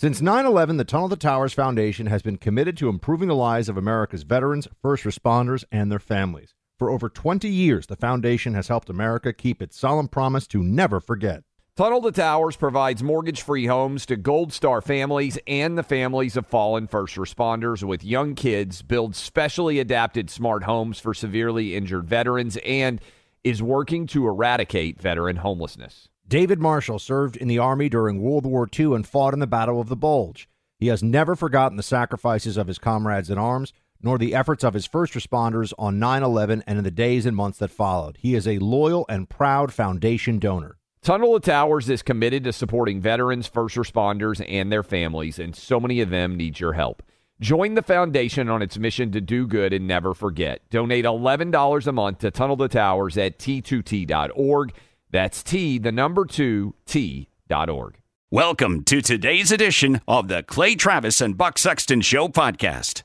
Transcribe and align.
Since 0.00 0.22
9 0.22 0.46
11, 0.46 0.76
the 0.76 0.84
Tunnel 0.84 1.08
to 1.08 1.16
Towers 1.16 1.52
Foundation 1.52 2.06
has 2.06 2.22
been 2.22 2.36
committed 2.36 2.76
to 2.76 2.88
improving 2.88 3.26
the 3.26 3.34
lives 3.34 3.68
of 3.68 3.76
America's 3.76 4.22
veterans, 4.22 4.68
first 4.80 5.02
responders, 5.02 5.64
and 5.72 5.90
their 5.90 5.98
families. 5.98 6.54
For 6.78 6.88
over 6.88 7.08
20 7.08 7.48
years, 7.48 7.88
the 7.88 7.96
foundation 7.96 8.54
has 8.54 8.68
helped 8.68 8.88
America 8.88 9.32
keep 9.32 9.60
its 9.60 9.76
solemn 9.76 10.06
promise 10.06 10.46
to 10.48 10.62
never 10.62 11.00
forget. 11.00 11.42
Tunnel 11.74 12.00
to 12.02 12.12
Towers 12.12 12.54
provides 12.54 13.02
mortgage 13.02 13.42
free 13.42 13.66
homes 13.66 14.06
to 14.06 14.14
Gold 14.14 14.52
Star 14.52 14.80
families 14.80 15.36
and 15.48 15.76
the 15.76 15.82
families 15.82 16.36
of 16.36 16.46
fallen 16.46 16.86
first 16.86 17.16
responders 17.16 17.82
with 17.82 18.04
young 18.04 18.36
kids, 18.36 18.82
builds 18.82 19.18
specially 19.18 19.80
adapted 19.80 20.30
smart 20.30 20.62
homes 20.62 21.00
for 21.00 21.12
severely 21.12 21.74
injured 21.74 22.06
veterans, 22.06 22.56
and 22.58 23.00
is 23.42 23.64
working 23.64 24.06
to 24.06 24.28
eradicate 24.28 25.02
veteran 25.02 25.38
homelessness. 25.38 26.08
David 26.28 26.60
Marshall 26.60 26.98
served 26.98 27.38
in 27.38 27.48
the 27.48 27.58
Army 27.58 27.88
during 27.88 28.20
World 28.20 28.44
War 28.44 28.68
II 28.78 28.94
and 28.94 29.06
fought 29.06 29.32
in 29.32 29.40
the 29.40 29.46
Battle 29.46 29.80
of 29.80 29.88
the 29.88 29.96
Bulge. 29.96 30.46
He 30.78 30.88
has 30.88 31.02
never 31.02 31.34
forgotten 31.34 31.78
the 31.78 31.82
sacrifices 31.82 32.58
of 32.58 32.66
his 32.66 32.78
comrades 32.78 33.30
in 33.30 33.38
arms, 33.38 33.72
nor 34.02 34.18
the 34.18 34.34
efforts 34.34 34.62
of 34.62 34.74
his 34.74 34.84
first 34.84 35.14
responders 35.14 35.72
on 35.78 35.98
9 35.98 36.22
11 36.22 36.64
and 36.66 36.76
in 36.76 36.84
the 36.84 36.90
days 36.90 37.24
and 37.24 37.34
months 37.34 37.58
that 37.60 37.70
followed. 37.70 38.18
He 38.20 38.34
is 38.34 38.46
a 38.46 38.58
loyal 38.58 39.06
and 39.08 39.30
proud 39.30 39.72
foundation 39.72 40.38
donor. 40.38 40.76
Tunnel 41.00 41.40
to 41.40 41.50
Towers 41.50 41.88
is 41.88 42.02
committed 42.02 42.44
to 42.44 42.52
supporting 42.52 43.00
veterans, 43.00 43.46
first 43.46 43.76
responders, 43.76 44.44
and 44.46 44.70
their 44.70 44.82
families, 44.82 45.38
and 45.38 45.56
so 45.56 45.80
many 45.80 46.02
of 46.02 46.10
them 46.10 46.36
need 46.36 46.60
your 46.60 46.74
help. 46.74 47.02
Join 47.40 47.74
the 47.74 47.82
foundation 47.82 48.50
on 48.50 48.60
its 48.60 48.76
mission 48.76 49.12
to 49.12 49.20
do 49.22 49.46
good 49.46 49.72
and 49.72 49.86
never 49.86 50.12
forget. 50.12 50.60
Donate 50.68 51.04
$11 51.04 51.86
a 51.86 51.92
month 51.92 52.18
to 52.18 52.30
Tunnel 52.30 52.56
to 52.58 52.68
Towers 52.68 53.16
at 53.16 53.38
t2t.org. 53.38 54.74
That's 55.10 55.42
T, 55.42 55.78
the 55.78 55.90
number 55.90 56.26
two, 56.26 56.74
T.org. 56.84 57.98
Welcome 58.30 58.84
to 58.84 59.00
today's 59.00 59.50
edition 59.50 60.02
of 60.06 60.28
the 60.28 60.42
Clay 60.42 60.74
Travis 60.74 61.22
and 61.22 61.34
Buck 61.34 61.56
Sexton 61.56 62.02
Show 62.02 62.28
podcast. 62.28 63.04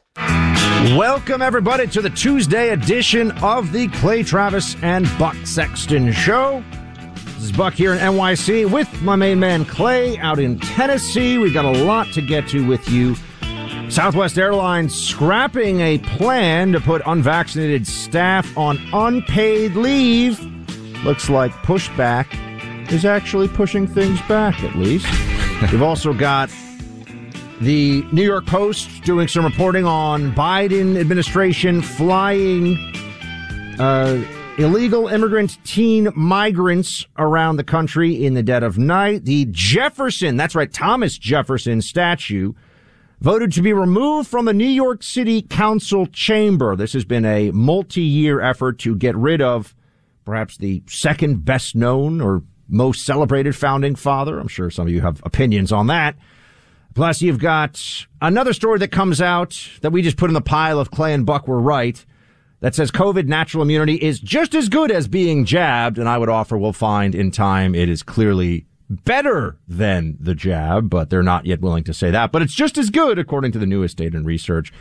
Welcome, 0.97 1.41
everybody, 1.41 1.87
to 1.87 2.01
the 2.01 2.09
Tuesday 2.09 2.71
edition 2.71 3.31
of 3.41 3.71
the 3.71 3.87
Clay 3.87 4.21
Travis 4.21 4.75
and 4.83 5.07
Buck 5.17 5.35
Sexton 5.45 6.11
Show. 6.11 6.61
This 7.23 7.43
is 7.45 7.51
Buck 7.53 7.73
here 7.73 7.93
in 7.93 7.99
NYC 7.99 8.69
with 8.69 9.01
my 9.01 9.15
main 9.15 9.39
man 9.39 9.63
Clay 9.63 10.17
out 10.17 10.39
in 10.39 10.59
Tennessee. 10.59 11.37
We've 11.37 11.53
got 11.53 11.63
a 11.63 11.85
lot 11.85 12.07
to 12.15 12.21
get 12.21 12.49
to 12.49 12.67
with 12.67 12.85
you. 12.89 13.15
Southwest 13.89 14.37
Airlines 14.37 14.93
scrapping 14.93 15.79
a 15.79 15.99
plan 15.99 16.73
to 16.73 16.81
put 16.81 17.01
unvaccinated 17.05 17.87
staff 17.87 18.57
on 18.57 18.77
unpaid 18.91 19.75
leave 19.75 20.52
looks 21.03 21.29
like 21.29 21.51
pushback 21.63 22.27
is 22.91 23.05
actually 23.05 23.47
pushing 23.47 23.87
things 23.87 24.21
back, 24.23 24.63
at 24.63 24.75
least. 24.75 25.07
We've 25.71 25.81
also 25.81 26.13
got 26.13 26.49
the 27.61 28.03
New 28.11 28.23
York 28.23 28.45
Post 28.45 29.03
doing 29.03 29.27
some 29.27 29.45
reporting 29.45 29.85
on 29.85 30.33
Biden 30.33 30.99
administration 30.99 31.81
flying 31.81 32.77
uh, 33.79 34.23
illegal 34.57 35.07
immigrant 35.07 35.57
teen 35.63 36.09
migrants 36.15 37.05
around 37.17 37.55
the 37.55 37.63
country 37.63 38.25
in 38.25 38.33
the 38.33 38.43
dead 38.43 38.63
of 38.63 38.77
night. 38.77 39.25
The 39.25 39.47
Jefferson, 39.51 40.37
that's 40.37 40.55
right, 40.55 40.71
Thomas 40.71 41.17
Jefferson 41.17 41.81
statue 41.81 42.53
voted 43.21 43.53
to 43.53 43.61
be 43.61 43.71
removed 43.71 44.27
from 44.27 44.45
the 44.45 44.53
New 44.53 44.65
York 44.65 45.01
City 45.01 45.41
Council 45.41 46.05
chamber. 46.07 46.75
This 46.75 46.93
has 46.93 47.05
been 47.05 47.25
a 47.25 47.51
multi-year 47.51 48.41
effort 48.41 48.79
to 48.79 48.95
get 48.95 49.15
rid 49.15 49.41
of 49.41 49.73
perhaps 50.25 50.57
the 50.57 50.84
second 50.88 51.45
best 51.45 51.75
known 51.75 52.22
or 52.22 52.44
most 52.67 53.06
celebrated 53.06 53.56
founding 53.56 53.95
father. 53.95 54.39
I'm 54.39 54.47
sure 54.47 54.69
some 54.69 54.88
of 54.88 54.94
you 54.94 55.01
have 55.01 55.22
opinions 55.25 55.72
on 55.72 55.88
that. 55.88 56.16
Plus, 56.95 57.22
you've 57.22 57.39
got 57.39 58.06
another 58.22 58.53
story 58.53 58.79
that 58.79 58.91
comes 58.91 59.22
out 59.22 59.69
that 59.81 59.91
we 59.91 60.01
just 60.01 60.17
put 60.17 60.29
in 60.29 60.33
the 60.33 60.41
pile 60.41 60.79
of 60.79 60.91
Clay 60.91 61.13
and 61.13 61.25
Buck 61.25 61.47
were 61.47 61.59
right 61.59 62.03
that 62.59 62.75
says 62.75 62.91
COVID 62.91 63.28
natural 63.28 63.63
immunity 63.63 63.95
is 63.95 64.19
just 64.19 64.56
as 64.56 64.69
good 64.69 64.91
as 64.91 65.07
being 65.07 65.44
jabbed. 65.44 65.97
And 65.97 66.07
I 66.07 66.17
would 66.17 66.29
offer 66.29 66.57
we'll 66.57 66.72
find 66.72 67.16
in 67.16 67.31
time 67.31 67.75
it 67.75 67.89
is 67.89 68.03
clearly 68.03 68.67
better 68.89 69.57
than 69.67 70.17
the 70.19 70.35
jab, 70.35 70.89
but 70.89 71.09
they're 71.09 71.23
not 71.23 71.45
yet 71.45 71.62
willing 71.62 71.83
to 71.85 71.94
say 71.94 72.12
that. 72.12 72.31
But 72.31 72.41
it's 72.41 72.53
just 72.53 72.78
as 72.78 72.89
good 72.89 73.17
according 73.17 73.51
to 73.53 73.59
the 73.59 73.66
newest 73.66 73.97
data 73.97 74.16
and 74.16 74.25
research. 74.25 74.72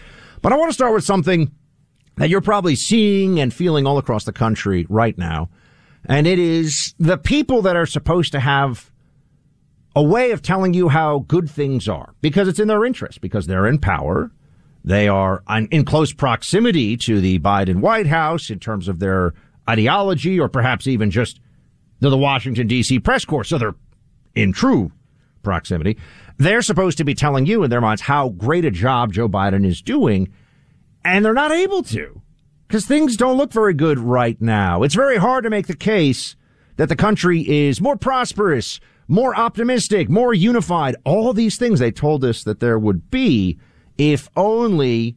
But 0.42 0.52
I 0.52 0.56
want 0.56 0.69
to 0.70 0.75
start 0.75 0.92
with 0.92 1.04
something 1.04 1.50
that 2.16 2.28
you're 2.28 2.40
probably 2.40 2.76
seeing 2.76 3.40
and 3.40 3.52
feeling 3.52 3.86
all 3.86 3.98
across 3.98 4.24
the 4.24 4.32
country 4.32 4.86
right 4.88 5.16
now. 5.16 5.48
And 6.04 6.26
it 6.26 6.38
is 6.38 6.94
the 6.98 7.16
people 7.16 7.62
that 7.62 7.76
are 7.76 7.86
supposed 7.86 8.32
to 8.32 8.40
have 8.40 8.90
a 9.94 10.02
way 10.02 10.30
of 10.30 10.42
telling 10.42 10.74
you 10.74 10.88
how 10.88 11.20
good 11.28 11.50
things 11.50 11.88
are 11.88 12.14
because 12.20 12.48
it's 12.48 12.58
in 12.58 12.68
their 12.68 12.84
interest, 12.84 13.20
because 13.20 13.46
they're 13.46 13.66
in 13.66 13.78
power. 13.78 14.30
They 14.84 15.06
are 15.06 15.44
in 15.70 15.84
close 15.84 16.12
proximity 16.12 16.96
to 16.98 17.20
the 17.20 17.38
Biden 17.38 17.76
White 17.76 18.08
House 18.08 18.50
in 18.50 18.58
terms 18.58 18.88
of 18.88 18.98
their 18.98 19.32
ideology 19.68 20.40
or 20.40 20.48
perhaps 20.48 20.86
even 20.86 21.10
just 21.10 21.40
they're 22.00 22.10
the 22.10 22.18
Washington 22.18 22.66
DC 22.66 23.02
press 23.04 23.24
corps. 23.24 23.44
So 23.44 23.58
they're 23.58 23.76
in 24.34 24.52
true 24.52 24.90
proximity. 25.44 25.98
They're 26.38 26.62
supposed 26.62 26.98
to 26.98 27.04
be 27.04 27.14
telling 27.14 27.46
you 27.46 27.62
in 27.62 27.70
their 27.70 27.80
minds 27.80 28.02
how 28.02 28.30
great 28.30 28.64
a 28.64 28.70
job 28.72 29.12
Joe 29.12 29.28
Biden 29.28 29.64
is 29.64 29.80
doing 29.80 30.32
and 31.04 31.24
they're 31.24 31.34
not 31.34 31.52
able 31.52 31.82
to 31.82 32.22
because 32.68 32.86
things 32.86 33.16
don't 33.16 33.36
look 33.36 33.52
very 33.52 33.74
good 33.74 33.98
right 33.98 34.40
now. 34.40 34.82
It's 34.82 34.94
very 34.94 35.16
hard 35.16 35.44
to 35.44 35.50
make 35.50 35.66
the 35.66 35.76
case 35.76 36.36
that 36.76 36.88
the 36.88 36.96
country 36.96 37.40
is 37.48 37.80
more 37.80 37.96
prosperous, 37.96 38.80
more 39.08 39.36
optimistic, 39.36 40.08
more 40.08 40.32
unified. 40.32 40.96
All 41.04 41.32
these 41.32 41.56
things 41.56 41.81
they 41.81 41.90
told 41.90 42.25
us 42.25 42.44
that 42.44 42.60
there 42.60 42.78
would 42.78 43.10
be 43.10 43.58
if 43.99 44.28
only 44.37 45.16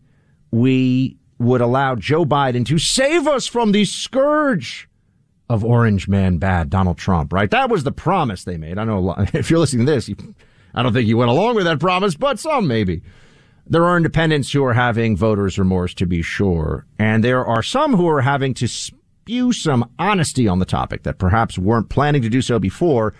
we 0.51 1.17
would 1.39 1.61
allow 1.61 1.95
Joe 1.95 2.25
Biden 2.25 2.65
to 2.67 2.77
save 2.77 3.27
us 3.27 3.47
from 3.47 3.71
the 3.71 3.85
scourge 3.85 4.89
of 5.49 5.63
Orange 5.63 6.07
Man 6.07 6.37
Bad, 6.37 6.69
Donald 6.69 6.97
Trump, 6.97 7.31
right? 7.31 7.49
That 7.51 7.69
was 7.69 7.83
the 7.83 7.91
promise 7.91 8.43
they 8.43 8.57
made. 8.57 8.77
I 8.77 8.83
know 8.83 9.15
if 9.33 9.49
you're 9.49 9.59
listening 9.59 9.85
to 9.85 9.91
this, 9.91 10.09
you, 10.09 10.15
I 10.73 10.83
don't 10.83 10.93
think 10.93 11.07
you 11.07 11.17
went 11.17 11.31
along 11.31 11.55
with 11.55 11.65
that 11.65 11.79
promise, 11.79 12.15
but 12.15 12.39
some 12.39 12.67
maybe. 12.67 13.01
There 13.67 13.83
are 13.83 13.97
independents 13.97 14.51
who 14.51 14.63
are 14.63 14.73
having 14.73 15.17
voters' 15.17 15.57
remorse, 15.57 15.93
to 15.95 16.05
be 16.05 16.21
sure. 16.21 16.85
And 16.99 17.23
there 17.23 17.43
are 17.45 17.63
some 17.63 17.95
who 17.95 18.07
are 18.07 18.21
having 18.21 18.53
to 18.55 18.67
spew 18.67 19.51
some 19.53 19.89
honesty 19.97 20.47
on 20.47 20.59
the 20.59 20.65
topic 20.65 21.03
that 21.03 21.17
perhaps 21.17 21.57
weren't 21.57 21.89
planning 21.89 22.21
to 22.21 22.29
do 22.29 22.41
so 22.41 22.59
before. 22.59 23.15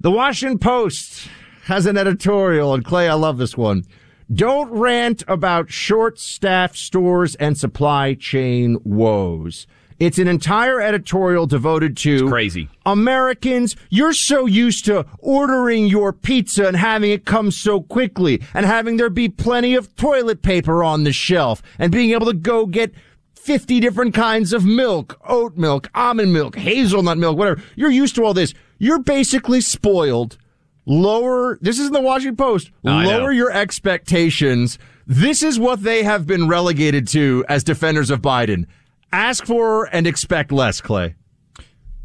The 0.00 0.10
Washington 0.10 0.58
Post 0.58 1.28
has 1.66 1.86
an 1.86 1.96
editorial, 1.96 2.74
and 2.74 2.84
Clay, 2.84 3.08
I 3.08 3.14
love 3.14 3.38
this 3.38 3.56
one. 3.56 3.84
Don't 4.32 4.70
rant 4.72 5.22
about 5.28 5.70
short 5.70 6.18
staffed 6.18 6.76
stores 6.76 7.36
and 7.36 7.56
supply 7.56 8.14
chain 8.14 8.78
woes. 8.82 9.66
It's 10.04 10.18
an 10.18 10.28
entire 10.28 10.82
editorial 10.82 11.46
devoted 11.46 11.96
to 11.98 12.28
crazy. 12.28 12.68
Americans, 12.84 13.74
you're 13.88 14.12
so 14.12 14.44
used 14.44 14.84
to 14.84 15.06
ordering 15.18 15.86
your 15.86 16.12
pizza 16.12 16.68
and 16.68 16.76
having 16.76 17.10
it 17.10 17.24
come 17.24 17.50
so 17.50 17.80
quickly 17.80 18.42
and 18.52 18.66
having 18.66 18.98
there 18.98 19.08
be 19.08 19.30
plenty 19.30 19.74
of 19.74 19.96
toilet 19.96 20.42
paper 20.42 20.84
on 20.84 21.04
the 21.04 21.12
shelf 21.12 21.62
and 21.78 21.90
being 21.90 22.10
able 22.10 22.26
to 22.26 22.34
go 22.34 22.66
get 22.66 22.92
50 23.32 23.80
different 23.80 24.12
kinds 24.12 24.52
of 24.52 24.66
milk, 24.66 25.18
oat 25.26 25.56
milk, 25.56 25.88
almond 25.94 26.34
milk, 26.34 26.56
hazelnut 26.56 27.16
milk, 27.16 27.38
whatever. 27.38 27.62
You're 27.74 27.90
used 27.90 28.14
to 28.16 28.24
all 28.26 28.34
this. 28.34 28.52
You're 28.76 29.00
basically 29.02 29.62
spoiled. 29.62 30.36
Lower, 30.84 31.58
this 31.62 31.78
is 31.78 31.86
in 31.86 31.94
the 31.94 32.00
Washington 32.02 32.36
Post. 32.36 32.70
lower 33.06 33.32
your 33.32 33.50
expectations. 33.50 34.78
This 35.06 35.42
is 35.42 35.58
what 35.58 35.82
they 35.82 36.02
have 36.02 36.26
been 36.26 36.46
relegated 36.46 37.08
to 37.08 37.42
as 37.48 37.64
defenders 37.64 38.10
of 38.10 38.20
Biden. 38.20 38.66
Ask 39.14 39.46
for 39.46 39.84
and 39.94 40.08
expect 40.08 40.50
less, 40.50 40.80
Clay. 40.80 41.14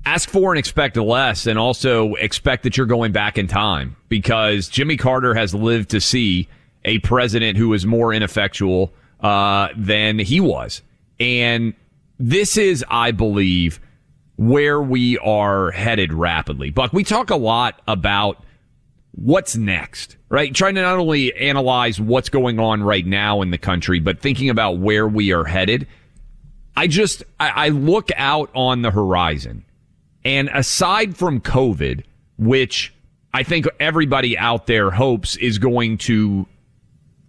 Ask 0.06 0.29
for 0.29 0.51
and 0.51 0.59
expect 0.59 0.95
less, 0.95 1.47
and 1.47 1.57
also 1.57 2.13
expect 2.13 2.61
that 2.61 2.77
you're 2.77 2.85
going 2.85 3.11
back 3.13 3.39
in 3.39 3.47
time 3.47 3.95
because 4.09 4.67
Jimmy 4.67 4.95
Carter 4.95 5.33
has 5.33 5.56
lived 5.56 5.89
to 5.89 6.00
see 6.00 6.47
a 6.85 7.00
president 7.00 7.57
who 7.57 7.73
is 7.73 7.83
more 7.83 8.13
ineffectual 8.13 8.94
uh, 9.21 9.69
than 9.75 10.19
he 10.19 10.39
was. 10.39 10.83
And 11.19 11.73
this 12.19 12.57
is, 12.57 12.85
I 12.88 13.09
believe, 13.09 13.79
where 14.35 14.79
we 14.79 15.17
are 15.17 15.71
headed 15.71 16.13
rapidly. 16.13 16.69
Buck, 16.69 16.94
we 16.94 17.03
talk 17.03 17.31
a 17.31 17.35
lot 17.35 17.81
about 17.88 18.44
what's 19.13 19.56
next, 19.56 20.15
right? 20.29 20.53
Trying 20.53 20.75
to 20.75 20.83
not 20.83 21.00
only 21.00 21.33
analyze 21.33 22.00
what's 22.00 22.29
going 22.29 22.59
on 22.59 22.83
right 22.83 23.06
now 23.06 23.41
in 23.41 23.50
the 23.50 23.57
country, 23.57 24.00
but 24.00 24.19
thinking 24.19 24.51
about 24.51 24.77
where 24.77 25.07
we 25.07 25.33
are 25.33 25.44
headed. 25.44 25.88
I 26.80 26.88
just, 26.88 27.24
I, 27.42 27.50
I 27.50 27.70
look 27.70 28.10
out 28.16 28.50
on 28.56 28.84
the 28.84 28.90
horizon 28.90 29.66
and 30.24 30.50
aside 30.54 31.18
from 31.18 31.42
COVID, 31.42 32.06
which 32.38 32.94
I 33.34 33.44
think 33.44 33.68
everybody 33.81 34.38
out 34.38 34.66
there 34.66 34.90
hopes 34.90 35.36
is 35.36 35.58
going 35.58 35.98
to 35.98 36.48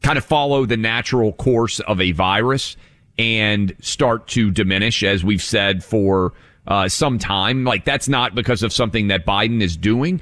kind 0.05 0.17
of 0.19 0.25
follow 0.25 0.67
the 0.67 0.76
natural 0.76 1.32
course 1.32 1.81
of 1.81 2.00
a 2.00 2.12
virus 2.12 2.76
and 3.19 3.75
start 3.81 4.29
to 4.29 4.52
diminish, 4.52 5.02
as 5.02 5.25
we've 5.25 5.43
said 5.43 5.82
for 5.82 6.32
uh, 6.69 6.88
some 6.88 7.19
time. 7.19 7.64
Like 7.64 7.85
that's 7.85 8.06
not 8.06 8.37
because 8.37 8.62
of 8.62 8.73
something 8.73 9.08
that 9.08 9.26
Biden 9.26 9.62
is 9.62 9.76
doing. 9.76 10.20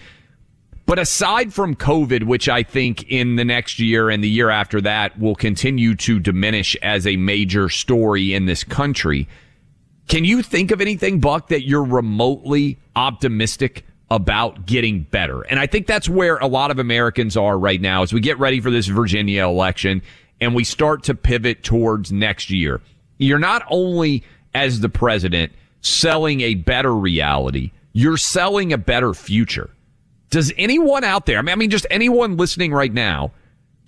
But 0.88 0.98
aside 0.98 1.52
from 1.52 1.76
COVID, 1.76 2.22
which 2.22 2.48
I 2.48 2.62
think 2.62 3.10
in 3.10 3.36
the 3.36 3.44
next 3.44 3.78
year 3.78 4.08
and 4.08 4.24
the 4.24 4.28
year 4.28 4.48
after 4.48 4.80
that 4.80 5.20
will 5.20 5.34
continue 5.34 5.94
to 5.96 6.18
diminish 6.18 6.74
as 6.76 7.06
a 7.06 7.16
major 7.16 7.68
story 7.68 8.32
in 8.32 8.46
this 8.46 8.64
country, 8.64 9.28
can 10.08 10.24
you 10.24 10.40
think 10.40 10.70
of 10.70 10.80
anything, 10.80 11.20
Buck, 11.20 11.48
that 11.48 11.66
you're 11.66 11.84
remotely 11.84 12.78
optimistic 12.96 13.84
about 14.10 14.64
getting 14.64 15.02
better? 15.02 15.42
And 15.42 15.60
I 15.60 15.66
think 15.66 15.86
that's 15.86 16.08
where 16.08 16.38
a 16.38 16.46
lot 16.46 16.70
of 16.70 16.78
Americans 16.78 17.36
are 17.36 17.58
right 17.58 17.82
now 17.82 18.02
as 18.02 18.14
we 18.14 18.20
get 18.20 18.38
ready 18.38 18.58
for 18.58 18.70
this 18.70 18.86
Virginia 18.86 19.44
election 19.44 20.00
and 20.40 20.54
we 20.54 20.64
start 20.64 21.02
to 21.02 21.14
pivot 21.14 21.62
towards 21.62 22.10
next 22.12 22.48
year. 22.48 22.80
You're 23.18 23.38
not 23.38 23.62
only 23.68 24.24
as 24.54 24.80
the 24.80 24.88
president 24.88 25.52
selling 25.82 26.40
a 26.40 26.54
better 26.54 26.94
reality, 26.94 27.72
you're 27.92 28.16
selling 28.16 28.72
a 28.72 28.78
better 28.78 29.12
future. 29.12 29.68
Does 30.30 30.52
anyone 30.58 31.04
out 31.04 31.26
there, 31.26 31.38
I 31.38 31.54
mean, 31.54 31.70
just 31.70 31.86
anyone 31.90 32.36
listening 32.36 32.72
right 32.72 32.92
now, 32.92 33.32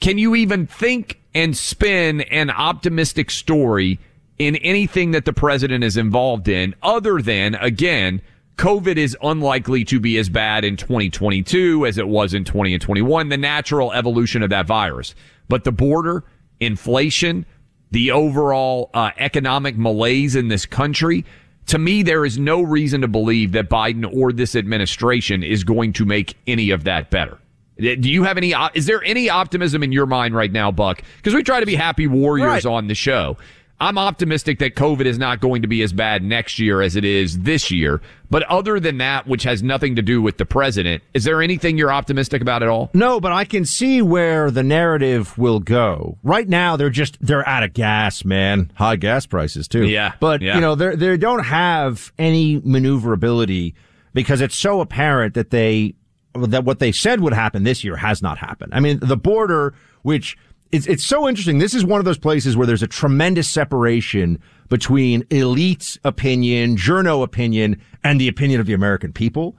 can 0.00 0.16
you 0.16 0.34
even 0.34 0.66
think 0.66 1.20
and 1.34 1.56
spin 1.56 2.22
an 2.22 2.50
optimistic 2.50 3.30
story 3.30 3.98
in 4.38 4.56
anything 4.56 5.10
that 5.10 5.26
the 5.26 5.32
president 5.32 5.84
is 5.84 5.96
involved 5.96 6.48
in 6.48 6.74
other 6.82 7.20
than, 7.20 7.54
again, 7.56 8.22
COVID 8.56 8.96
is 8.96 9.16
unlikely 9.22 9.84
to 9.84 10.00
be 10.00 10.18
as 10.18 10.28
bad 10.28 10.64
in 10.64 10.76
2022 10.76 11.86
as 11.86 11.98
it 11.98 12.08
was 12.08 12.34
in 12.34 12.44
20 12.44 12.74
and 12.74 12.82
21, 12.82 13.28
the 13.28 13.36
natural 13.36 13.92
evolution 13.92 14.42
of 14.42 14.50
that 14.50 14.66
virus. 14.66 15.14
But 15.48 15.64
the 15.64 15.72
border, 15.72 16.24
inflation, 16.58 17.46
the 17.90 18.10
overall 18.10 18.90
uh, 18.94 19.10
economic 19.18 19.76
malaise 19.76 20.36
in 20.36 20.48
this 20.48 20.66
country, 20.66 21.24
to 21.70 21.78
me, 21.78 22.02
there 22.02 22.24
is 22.24 22.36
no 22.36 22.62
reason 22.62 23.00
to 23.02 23.08
believe 23.08 23.52
that 23.52 23.70
Biden 23.70 24.04
or 24.12 24.32
this 24.32 24.56
administration 24.56 25.44
is 25.44 25.62
going 25.62 25.92
to 25.92 26.04
make 26.04 26.36
any 26.48 26.70
of 26.70 26.82
that 26.82 27.10
better. 27.10 27.38
Eh, 27.78 27.94
do 27.94 28.10
you 28.10 28.24
have 28.24 28.36
any? 28.36 28.52
Is 28.74 28.86
there 28.86 29.04
any 29.04 29.30
optimism 29.30 29.84
in 29.84 29.92
your 29.92 30.06
mind 30.06 30.34
right 30.34 30.50
now, 30.50 30.72
Buck? 30.72 31.00
Because 31.18 31.32
we 31.32 31.44
try 31.44 31.60
to 31.60 31.66
be 31.66 31.76
happy 31.76 32.08
warriors 32.08 32.64
right. 32.64 32.66
on 32.66 32.88
the 32.88 32.96
show. 32.96 33.36
I'm 33.80 33.96
optimistic 33.96 34.58
that 34.58 34.74
COVID 34.74 35.06
is 35.06 35.18
not 35.18 35.40
going 35.40 35.62
to 35.62 35.68
be 35.68 35.82
as 35.82 35.92
bad 35.94 36.22
next 36.22 36.58
year 36.58 36.82
as 36.82 36.96
it 36.96 37.04
is 37.04 37.38
this 37.40 37.70
year. 37.70 38.02
But 38.28 38.42
other 38.42 38.78
than 38.78 38.98
that, 38.98 39.26
which 39.26 39.42
has 39.44 39.62
nothing 39.62 39.96
to 39.96 40.02
do 40.02 40.20
with 40.20 40.36
the 40.36 40.44
president, 40.44 41.02
is 41.14 41.24
there 41.24 41.40
anything 41.40 41.78
you're 41.78 41.92
optimistic 41.92 42.42
about 42.42 42.62
at 42.62 42.68
all? 42.68 42.90
No, 42.92 43.20
but 43.20 43.32
I 43.32 43.46
can 43.46 43.64
see 43.64 44.02
where 44.02 44.50
the 44.50 44.62
narrative 44.62 45.36
will 45.38 45.60
go. 45.60 46.18
Right 46.22 46.46
now, 46.46 46.76
they're 46.76 46.90
just, 46.90 47.16
they're 47.22 47.48
out 47.48 47.62
of 47.62 47.72
gas, 47.72 48.22
man. 48.22 48.70
High 48.74 48.96
gas 48.96 49.24
prices 49.24 49.66
too. 49.66 49.86
Yeah. 49.86 50.12
But, 50.20 50.42
yeah. 50.42 50.56
you 50.56 50.60
know, 50.60 50.74
they 50.74 50.94
they 50.94 51.16
don't 51.16 51.44
have 51.44 52.12
any 52.18 52.60
maneuverability 52.62 53.74
because 54.12 54.42
it's 54.42 54.56
so 54.56 54.82
apparent 54.82 55.32
that 55.34 55.50
they, 55.50 55.94
that 56.34 56.64
what 56.64 56.80
they 56.80 56.92
said 56.92 57.20
would 57.20 57.32
happen 57.32 57.64
this 57.64 57.82
year 57.82 57.96
has 57.96 58.20
not 58.20 58.36
happened. 58.36 58.74
I 58.74 58.80
mean, 58.80 58.98
the 59.00 59.16
border, 59.16 59.72
which, 60.02 60.36
it's, 60.72 60.86
it's 60.86 61.04
so 61.04 61.28
interesting. 61.28 61.58
This 61.58 61.74
is 61.74 61.84
one 61.84 61.98
of 61.98 62.04
those 62.04 62.18
places 62.18 62.56
where 62.56 62.66
there's 62.66 62.82
a 62.82 62.88
tremendous 62.88 63.48
separation 63.48 64.40
between 64.68 65.24
elite 65.30 65.98
opinion, 66.04 66.76
journo 66.76 67.22
opinion, 67.22 67.80
and 68.04 68.20
the 68.20 68.28
opinion 68.28 68.60
of 68.60 68.66
the 68.66 68.72
American 68.72 69.12
people. 69.12 69.56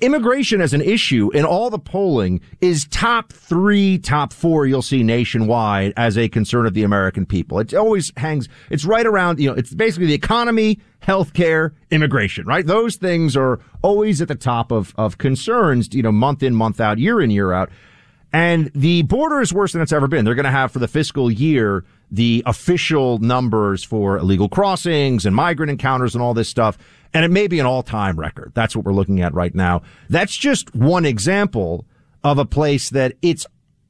Immigration 0.00 0.60
as 0.60 0.72
an 0.72 0.80
issue 0.80 1.30
in 1.32 1.44
all 1.44 1.68
the 1.68 1.78
polling 1.78 2.40
is 2.60 2.86
top 2.86 3.32
three, 3.32 3.98
top 3.98 4.32
four 4.32 4.64
you'll 4.64 4.80
see 4.80 5.02
nationwide 5.02 5.92
as 5.96 6.16
a 6.16 6.28
concern 6.28 6.66
of 6.66 6.74
the 6.74 6.82
American 6.82 7.26
people. 7.26 7.58
It 7.58 7.74
always 7.74 8.12
hangs, 8.16 8.48
it's 8.70 8.84
right 8.84 9.04
around, 9.04 9.38
you 9.38 9.48
know, 9.48 9.54
it's 9.54 9.74
basically 9.74 10.06
the 10.06 10.14
economy, 10.14 10.78
healthcare, 11.02 11.72
immigration, 11.90 12.46
right? 12.46 12.64
Those 12.64 12.96
things 12.96 13.36
are 13.36 13.60
always 13.82 14.22
at 14.22 14.28
the 14.28 14.34
top 14.34 14.72
of, 14.72 14.94
of 14.96 15.18
concerns, 15.18 15.92
you 15.92 16.02
know, 16.02 16.12
month 16.12 16.42
in, 16.42 16.54
month 16.54 16.80
out, 16.80 16.98
year 16.98 17.20
in, 17.20 17.30
year 17.30 17.52
out. 17.52 17.68
And 18.32 18.70
the 18.74 19.02
border 19.02 19.40
is 19.40 19.52
worse 19.52 19.72
than 19.72 19.82
it's 19.82 19.92
ever 19.92 20.08
been. 20.08 20.24
They're 20.24 20.34
going 20.34 20.44
to 20.44 20.50
have 20.50 20.72
for 20.72 20.78
the 20.78 20.88
fiscal 20.88 21.30
year 21.30 21.84
the 22.10 22.42
official 22.46 23.18
numbers 23.18 23.84
for 23.84 24.16
illegal 24.18 24.48
crossings 24.48 25.26
and 25.26 25.36
migrant 25.36 25.70
encounters 25.70 26.14
and 26.14 26.22
all 26.22 26.34
this 26.34 26.48
stuff. 26.48 26.78
And 27.12 27.24
it 27.24 27.30
may 27.30 27.46
be 27.46 27.60
an 27.60 27.66
all 27.66 27.82
time 27.82 28.18
record. 28.18 28.52
That's 28.54 28.74
what 28.74 28.84
we're 28.84 28.94
looking 28.94 29.20
at 29.20 29.34
right 29.34 29.54
now. 29.54 29.82
That's 30.08 30.34
just 30.34 30.74
one 30.74 31.04
example 31.04 31.86
of 32.24 32.38
a 32.38 32.46
place 32.46 32.90
that 32.90 33.14
it's 33.20 33.46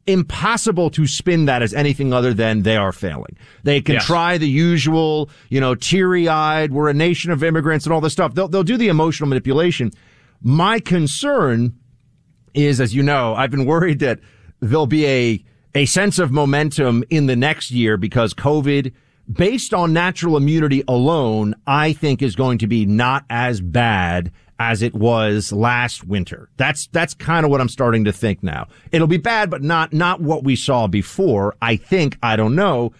impossible 0.06 0.90
to 0.90 1.06
spin 1.06 1.44
that 1.44 1.62
as 1.62 1.72
anything 1.72 2.12
other 2.12 2.34
than 2.34 2.62
they 2.62 2.76
are 2.76 2.92
failing. 2.92 3.36
They 3.62 3.80
can 3.80 3.94
yes. 3.94 4.06
try 4.06 4.38
the 4.38 4.48
usual, 4.48 5.30
you 5.48 5.60
know, 5.60 5.76
teary 5.76 6.28
eyed, 6.28 6.72
we're 6.72 6.88
a 6.88 6.94
nation 6.94 7.30
of 7.30 7.44
immigrants 7.44 7.86
and 7.86 7.92
all 7.92 8.00
this 8.00 8.12
stuff. 8.12 8.34
They'll, 8.34 8.48
they'll 8.48 8.64
do 8.64 8.76
the 8.76 8.88
emotional 8.88 9.28
manipulation. 9.28 9.92
My 10.40 10.80
concern 10.80 11.78
is, 12.54 12.80
as 12.80 12.94
you 12.94 13.02
know, 13.02 13.34
I've 13.34 13.50
been 13.50 13.64
worried 13.64 14.00
that 14.00 14.18
there'll 14.62 14.86
be 14.86 15.06
a, 15.06 15.44
a 15.74 15.84
sense 15.84 16.18
of 16.18 16.30
momentum 16.30 17.04
in 17.10 17.26
the 17.26 17.36
next 17.36 17.70
year 17.70 17.98
because 17.98 18.32
COVID, 18.32 18.92
based 19.30 19.74
on 19.74 19.92
natural 19.92 20.36
immunity 20.36 20.82
alone, 20.88 21.54
I 21.66 21.92
think 21.92 22.22
is 22.22 22.36
going 22.36 22.58
to 22.58 22.66
be 22.66 22.86
not 22.86 23.24
as 23.28 23.60
bad 23.60 24.32
as 24.58 24.80
it 24.80 24.94
was 24.94 25.52
last 25.52 26.04
winter. 26.04 26.48
That's, 26.56 26.86
that's 26.88 27.14
kind 27.14 27.44
of 27.44 27.50
what 27.50 27.60
I'm 27.60 27.68
starting 27.68 28.04
to 28.04 28.12
think 28.12 28.42
now. 28.44 28.68
It'll 28.92 29.08
be 29.08 29.16
bad, 29.16 29.50
but 29.50 29.62
not, 29.62 29.92
not 29.92 30.20
what 30.20 30.44
we 30.44 30.54
saw 30.54 30.86
before. 30.86 31.56
I 31.60 31.74
think, 31.74 32.16
I 32.22 32.36
don't 32.36 32.54
know. 32.54 32.92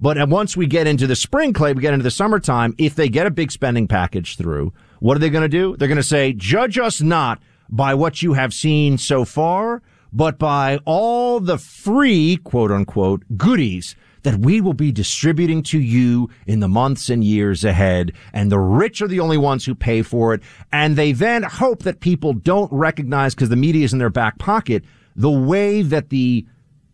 But 0.00 0.28
once 0.28 0.56
we 0.56 0.66
get 0.66 0.86
into 0.86 1.06
the 1.06 1.16
spring, 1.16 1.54
Clay, 1.54 1.72
we 1.72 1.80
get 1.80 1.94
into 1.94 2.04
the 2.04 2.10
summertime, 2.10 2.74
if 2.76 2.94
they 2.94 3.08
get 3.08 3.26
a 3.26 3.30
big 3.30 3.50
spending 3.50 3.88
package 3.88 4.36
through, 4.36 4.72
what 5.00 5.16
are 5.16 5.20
they 5.20 5.30
going 5.30 5.42
to 5.42 5.48
do? 5.48 5.76
They're 5.76 5.88
going 5.88 5.96
to 5.96 6.02
say, 6.02 6.34
judge 6.34 6.78
us 6.78 7.00
not 7.00 7.40
by 7.70 7.94
what 7.94 8.22
you 8.22 8.34
have 8.34 8.52
seen 8.52 8.98
so 8.98 9.24
far, 9.24 9.82
but 10.12 10.38
by 10.38 10.78
all 10.84 11.40
the 11.40 11.58
free, 11.58 12.38
quote 12.38 12.70
unquote, 12.70 13.24
goodies 13.36 13.96
that 14.22 14.40
we 14.40 14.60
will 14.60 14.74
be 14.74 14.92
distributing 14.92 15.62
to 15.62 15.78
you 15.78 16.28
in 16.46 16.60
the 16.60 16.68
months 16.68 17.08
and 17.08 17.22
years 17.22 17.64
ahead. 17.64 18.12
And 18.32 18.50
the 18.50 18.58
rich 18.58 19.00
are 19.00 19.08
the 19.08 19.20
only 19.20 19.38
ones 19.38 19.64
who 19.64 19.74
pay 19.74 20.02
for 20.02 20.34
it. 20.34 20.42
And 20.72 20.96
they 20.96 21.12
then 21.12 21.44
hope 21.44 21.84
that 21.84 22.00
people 22.00 22.32
don't 22.32 22.70
recognize 22.72 23.34
because 23.34 23.48
the 23.48 23.56
media 23.56 23.84
is 23.84 23.92
in 23.92 23.98
their 23.98 24.10
back 24.10 24.38
pocket 24.38 24.84
the 25.14 25.30
way 25.30 25.82
that 25.82 26.10
the 26.10 26.46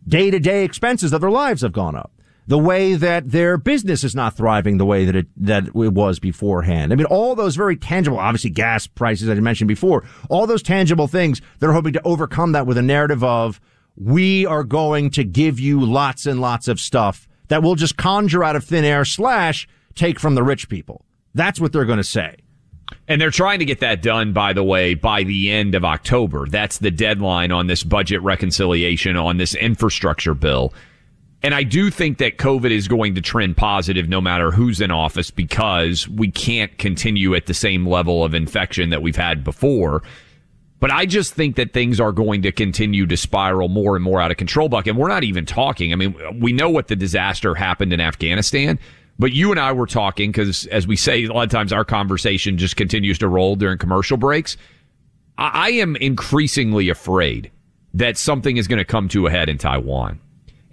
day 0.07 0.31
to 0.31 0.39
day 0.39 0.63
expenses 0.63 1.13
of 1.13 1.21
their 1.21 1.31
lives 1.31 1.61
have 1.61 1.71
gone 1.71 1.95
up 1.95 2.11
the 2.47 2.57
way 2.57 2.93
that 2.93 3.31
their 3.31 3.57
business 3.57 4.03
is 4.03 4.15
not 4.15 4.35
thriving 4.35 4.77
the 4.77 4.85
way 4.85 5.05
that 5.05 5.15
it 5.15 5.27
that 5.37 5.67
it 5.67 5.73
was 5.73 6.19
beforehand. 6.19 6.91
I 6.91 6.95
mean, 6.95 7.07
all 7.07 7.35
those 7.35 7.55
very 7.55 7.75
tangible, 7.75 8.19
obviously 8.19 8.51
gas 8.51 8.87
prices 8.87 9.29
I 9.29 9.33
mentioned 9.35 9.67
before, 9.67 10.03
all 10.29 10.47
those 10.47 10.63
tangible 10.63 11.07
things 11.07 11.41
they're 11.59 11.73
hoping 11.73 11.93
to 11.93 12.01
overcome 12.03 12.51
that 12.53 12.67
with 12.67 12.77
a 12.77 12.81
narrative 12.81 13.23
of 13.23 13.59
we 13.95 14.45
are 14.45 14.63
going 14.63 15.09
to 15.11 15.23
give 15.23 15.59
you 15.59 15.83
lots 15.83 16.25
and 16.25 16.41
lots 16.41 16.67
of 16.67 16.79
stuff 16.79 17.27
that 17.47 17.63
will 17.63 17.75
just 17.75 17.97
conjure 17.97 18.43
out 18.43 18.55
of 18.55 18.63
thin 18.63 18.83
air 18.83 19.05
slash 19.05 19.67
take 19.93 20.19
from 20.19 20.35
the 20.35 20.43
rich 20.43 20.69
people. 20.69 21.05
That's 21.33 21.59
what 21.59 21.71
they're 21.71 21.85
going 21.85 21.97
to 21.97 22.03
say. 22.03 22.37
And 23.07 23.19
they're 23.19 23.31
trying 23.31 23.59
to 23.59 23.65
get 23.65 23.79
that 23.79 24.01
done, 24.01 24.33
by 24.33 24.53
the 24.53 24.63
way, 24.63 24.93
by 24.93 25.23
the 25.23 25.51
end 25.51 25.75
of 25.75 25.83
October. 25.83 26.45
That's 26.47 26.77
the 26.77 26.91
deadline 26.91 27.51
on 27.51 27.67
this 27.67 27.83
budget 27.83 28.21
reconciliation 28.21 29.15
on 29.15 29.37
this 29.37 29.55
infrastructure 29.55 30.33
bill. 30.33 30.73
And 31.45 31.53
I 31.53 31.61
do 31.61 31.91
think 31.91 32.17
that 32.17 32.39
COVID 32.39 32.71
is 32.71 32.87
going 32.87 33.13
to 33.13 33.21
trend 33.21 33.55
positive 33.55 34.09
no 34.09 34.19
matter 34.19 34.49
who's 34.49 34.81
in 34.81 34.89
office 34.89 35.29
because 35.29 36.07
we 36.07 36.31
can't 36.31 36.75
continue 36.79 37.35
at 37.35 37.45
the 37.45 37.53
same 37.53 37.87
level 37.87 38.23
of 38.23 38.33
infection 38.33 38.89
that 38.89 39.03
we've 39.03 39.15
had 39.15 39.43
before. 39.43 40.01
But 40.79 40.89
I 40.89 41.05
just 41.05 41.35
think 41.35 41.55
that 41.57 41.71
things 41.71 41.99
are 41.99 42.11
going 42.11 42.41
to 42.41 42.51
continue 42.51 43.05
to 43.05 43.15
spiral 43.15 43.69
more 43.69 43.95
and 43.95 44.03
more 44.03 44.19
out 44.19 44.31
of 44.31 44.37
control, 44.37 44.69
Buck. 44.69 44.87
And 44.87 44.97
we're 44.97 45.07
not 45.07 45.23
even 45.23 45.45
talking. 45.45 45.93
I 45.93 45.97
mean, 45.97 46.39
we 46.39 46.51
know 46.51 46.71
what 46.71 46.87
the 46.87 46.95
disaster 46.95 47.53
happened 47.53 47.93
in 47.93 48.01
Afghanistan. 48.01 48.79
But 49.19 49.31
you 49.31 49.51
and 49.51 49.59
I 49.59 49.71
were 49.71 49.85
talking 49.85 50.31
because, 50.31 50.65
as 50.71 50.87
we 50.87 50.95
say, 50.95 51.25
a 51.25 51.31
lot 51.31 51.43
of 51.43 51.51
times 51.51 51.71
our 51.71 51.85
conversation 51.85 52.57
just 52.57 52.75
continues 52.75 53.19
to 53.19 53.27
roll 53.27 53.55
during 53.55 53.77
commercial 53.77 54.17
breaks. 54.17 54.57
I, 55.37 55.51
I 55.53 55.69
am 55.73 55.95
increasingly 55.97 56.89
afraid 56.89 57.51
that 57.93 58.17
something 58.17 58.57
is 58.57 58.67
going 58.67 58.79
to 58.79 58.83
come 58.83 59.07
to 59.09 59.27
a 59.27 59.29
head 59.29 59.47
in 59.47 59.59
Taiwan. 59.59 60.21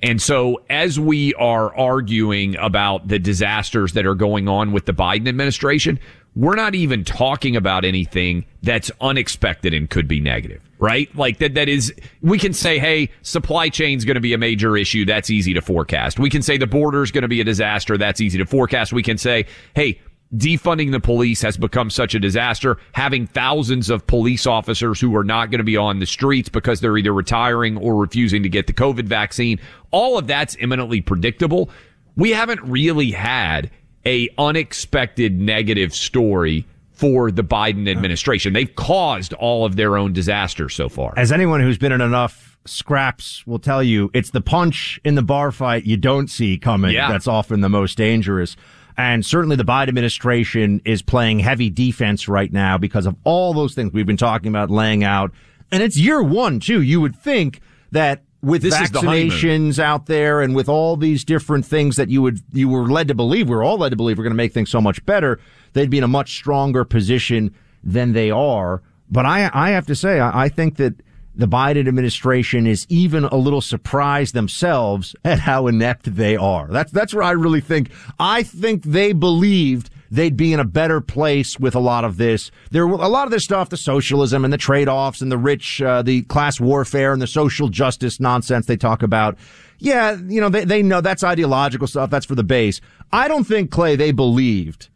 And 0.03 0.21
so 0.21 0.61
as 0.69 0.99
we 0.99 1.33
are 1.35 1.77
arguing 1.77 2.57
about 2.57 3.09
the 3.09 3.19
disasters 3.19 3.93
that 3.93 4.05
are 4.05 4.17
going 4.17 4.49
on 4.49 4.73
with 4.73 4.87
the 4.87 4.93
Biden 4.93 5.29
administration, 5.29 6.01
we're 6.35 6.57
not 6.57 6.75
even 6.75 7.05
talking 7.05 7.57
about 7.57 7.85
anything 7.85 8.47
that's 8.63 8.91
unexpected 9.01 9.75
and 9.75 9.89
could 9.89 10.09
be 10.09 10.19
negative, 10.19 10.63
right? 10.79 11.15
Like 11.15 11.39
that, 11.39 11.55
that 11.55 11.69
is, 11.69 11.93
we 12.23 12.39
can 12.39 12.55
say, 12.55 12.79
hey, 12.79 13.11
supply 13.21 13.69
chain's 13.69 14.05
going 14.05 14.15
to 14.15 14.21
be 14.21 14.33
a 14.33 14.39
major 14.39 14.77
issue. 14.77 15.05
That's 15.05 15.31
easy 15.31 15.53
to 15.55 15.61
forecast. 15.61 16.19
We 16.19 16.31
can 16.31 16.43
say 16.43 16.57
the 16.57 16.67
border 16.67 17.03
is 17.03 17.11
going 17.11 17.23
to 17.23 17.29
be 17.29 17.41
a 17.41 17.45
disaster. 17.45 17.99
That's 17.99 18.21
easy 18.21 18.39
to 18.39 18.47
forecast. 18.47 18.93
We 18.93 19.03
can 19.03 19.19
say, 19.19 19.47
hey, 19.77 20.01
defunding 20.35 20.93
the 20.93 21.01
police 21.01 21.43
has 21.43 21.57
become 21.57 21.91
such 21.91 22.15
a 22.15 22.21
disaster. 22.21 22.79
Having 22.93 23.29
thousands 23.29 23.91
of 23.91 24.07
police 24.07 24.47
officers 24.47 25.01
who 25.01 25.15
are 25.17 25.25
not 25.25 25.51
going 25.51 25.59
to 25.59 25.65
be 25.65 25.77
on 25.77 25.99
the 25.99 26.07
streets 26.07 26.49
because 26.49 26.81
they're 26.81 26.97
either 26.97 27.13
retiring 27.13 27.77
or 27.77 27.97
refusing 27.97 28.43
to 28.43 28.49
get 28.49 28.67
the 28.67 28.73
COVID 28.73 29.05
vaccine. 29.05 29.61
All 29.91 30.19
of 30.19 30.27
that's 30.27 30.57
imminently 30.57 31.01
predictable. 31.01 31.71
We 32.17 32.31
haven't 32.31 32.63
really 32.63 33.11
had 33.11 33.71
a 34.05 34.29
unexpected 34.39 35.41
negative 35.41 35.95
story 35.95 36.67
for 36.91 37.31
the 37.31 37.45
Biden 37.45 37.91
administration. 37.91 38.53
They've 38.53 38.75
caused 38.75 39.33
all 39.35 39.65
of 39.65 39.77
their 39.77 39.97
own 39.97 40.13
disasters 40.13 40.75
so 40.75 40.89
far. 40.89 41.15
As 41.17 41.33
anyone 41.33 41.61
who's 41.61 41.79
been 41.79 41.93
in 41.93 42.01
enough 42.01 42.59
scraps 42.65 43.47
will 43.47 43.59
tell 43.59 43.83
you, 43.83 44.11
it's 44.15 44.31
the 44.31 44.41
punch 44.41 45.01
in 45.05 45.15
the 45.15 45.23
bar 45.23 45.51
fight 45.51 45.85
you 45.85 45.97
don't 45.97 46.29
see 46.29 46.59
coming 46.59 46.93
yeah. 46.93 47.09
that's 47.09 47.27
often 47.27 47.61
the 47.61 47.69
most 47.69 47.97
dangerous. 47.99 48.57
And 48.97 49.25
certainly 49.25 49.57
the 49.57 49.65
Biden 49.65 49.89
administration 49.89 50.81
is 50.85 51.03
playing 51.03 51.39
heavy 51.39 51.71
defense 51.71 52.29
right 52.29 52.53
now 52.53 52.79
because 52.79 53.07
of 53.07 53.17
all 53.25 53.55
those 53.55 53.75
things 53.75 53.93
we've 53.93 54.07
been 54.07 54.17
talking 54.17 54.49
about 54.49 54.71
laying 54.71 55.05
out. 55.05 55.33
And 55.71 55.83
it's 55.83 55.97
year 55.97 56.23
one, 56.23 56.61
too. 56.61 56.83
You 56.83 57.01
would 57.01 57.17
think 57.17 57.61
that 57.93 58.23
with 58.43 58.63
this 58.63 58.75
vaccinations 58.75 59.77
the 59.77 59.85
out 59.85 60.07
there 60.07 60.43
and 60.43 60.55
with 60.55 60.69
all 60.69 60.97
these 60.97 61.25
different 61.25 61.65
things 61.65 61.97
that 61.97 62.11
you 62.11 62.21
would, 62.21 62.41
you 62.53 62.69
were 62.69 62.87
led 62.87 63.09
to 63.09 63.15
believe, 63.15 63.49
we're 63.49 63.65
all 63.65 63.79
led 63.79 63.91
to 63.91 63.97
believe 63.97 64.19
we're 64.19 64.25
going 64.25 64.33
to 64.33 64.37
make 64.37 64.53
things 64.53 64.71
so 64.71 64.81
much 64.81 65.05
better, 65.07 65.41
they'd 65.73 65.91
be 65.91 65.99
in 65.99 66.05
a 66.05 66.09
much 66.09 66.35
stronger 66.35 66.85
position 66.85 67.55
than 67.83 68.13
they 68.13 68.31
are. 68.31 68.83
But 69.11 69.27
I, 69.27 69.51
I 69.55 69.71
have 69.71 69.87
to 69.87 69.95
say, 69.95 70.21
I, 70.21 70.45
I 70.45 70.49
think 70.49 70.77
that 70.77 70.95
the 71.35 71.49
Biden 71.49 71.89
administration 71.89 72.67
is 72.67 72.87
even 72.89 73.25
a 73.25 73.37
little 73.37 73.61
surprised 73.61 74.35
themselves 74.35 75.17
at 75.25 75.41
how 75.41 75.67
inept 75.67 76.15
they 76.15 76.37
are. 76.37 76.69
That's, 76.69 76.93
that's 76.93 77.15
where 77.15 77.23
I 77.23 77.33
really 77.33 77.61
think, 77.61 77.91
I 78.19 78.43
think 78.43 78.85
they 78.85 79.13
believed 79.13 79.91
they'd 80.11 80.37
be 80.37 80.53
in 80.53 80.61
a 80.61 80.65
better 80.65 81.01
place 81.01 81.59
with 81.59 81.75
a 81.75 81.81
lot 81.81 82.05
of 82.05 82.19
this. 82.19 82.51
There, 82.71 82.87
were 82.87 83.03
a 83.03 83.09
lot 83.09 83.25
of 83.25 83.31
this 83.31 83.45
stuff, 83.45 83.71
the 83.71 83.79
socialism 83.79 84.45
and 84.45 84.53
the 84.53 84.59
trade-offs 84.59 85.23
and 85.23 85.33
the 85.33 85.39
rich, 85.39 85.81
uh, 85.81 86.03
the 86.03 86.23
class 86.23 86.61
warfare 86.61 87.15
and 87.15 87.23
the 87.23 87.27
social 87.27 87.69
justice 87.69 88.21
nonsense 88.21 88.67
they 88.67 88.77
talk 88.77 89.03
about. 89.03 89.39
Yeah, 89.79 90.17
you 90.29 90.41
know, 90.41 90.51
they, 90.51 90.65
they 90.65 90.83
know 90.83 91.01
that's 91.01 91.25
ideological 91.25 91.87
stuff. 91.87 92.11
That's 92.11 92.27
for 92.27 92.35
the 92.35 92.45
base. 92.45 92.81
I 93.11 93.27
don't 93.27 93.45
think, 93.45 93.71
Clay, 93.71 93.97
they 93.97 94.13
believed 94.13 94.89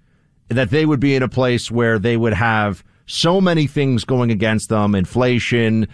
that 0.48 0.70
they 0.70 0.86
would 0.86 1.00
be 1.00 1.14
in 1.14 1.22
a 1.22 1.28
place 1.28 1.70
where 1.70 1.98
they 1.98 2.16
would 2.16 2.34
have 2.34 2.84
so 3.06 3.40
many 3.40 3.66
things 3.66 4.04
going 4.04 4.30
against 4.30 4.68
them, 4.68 4.94
inflation, 4.94 5.88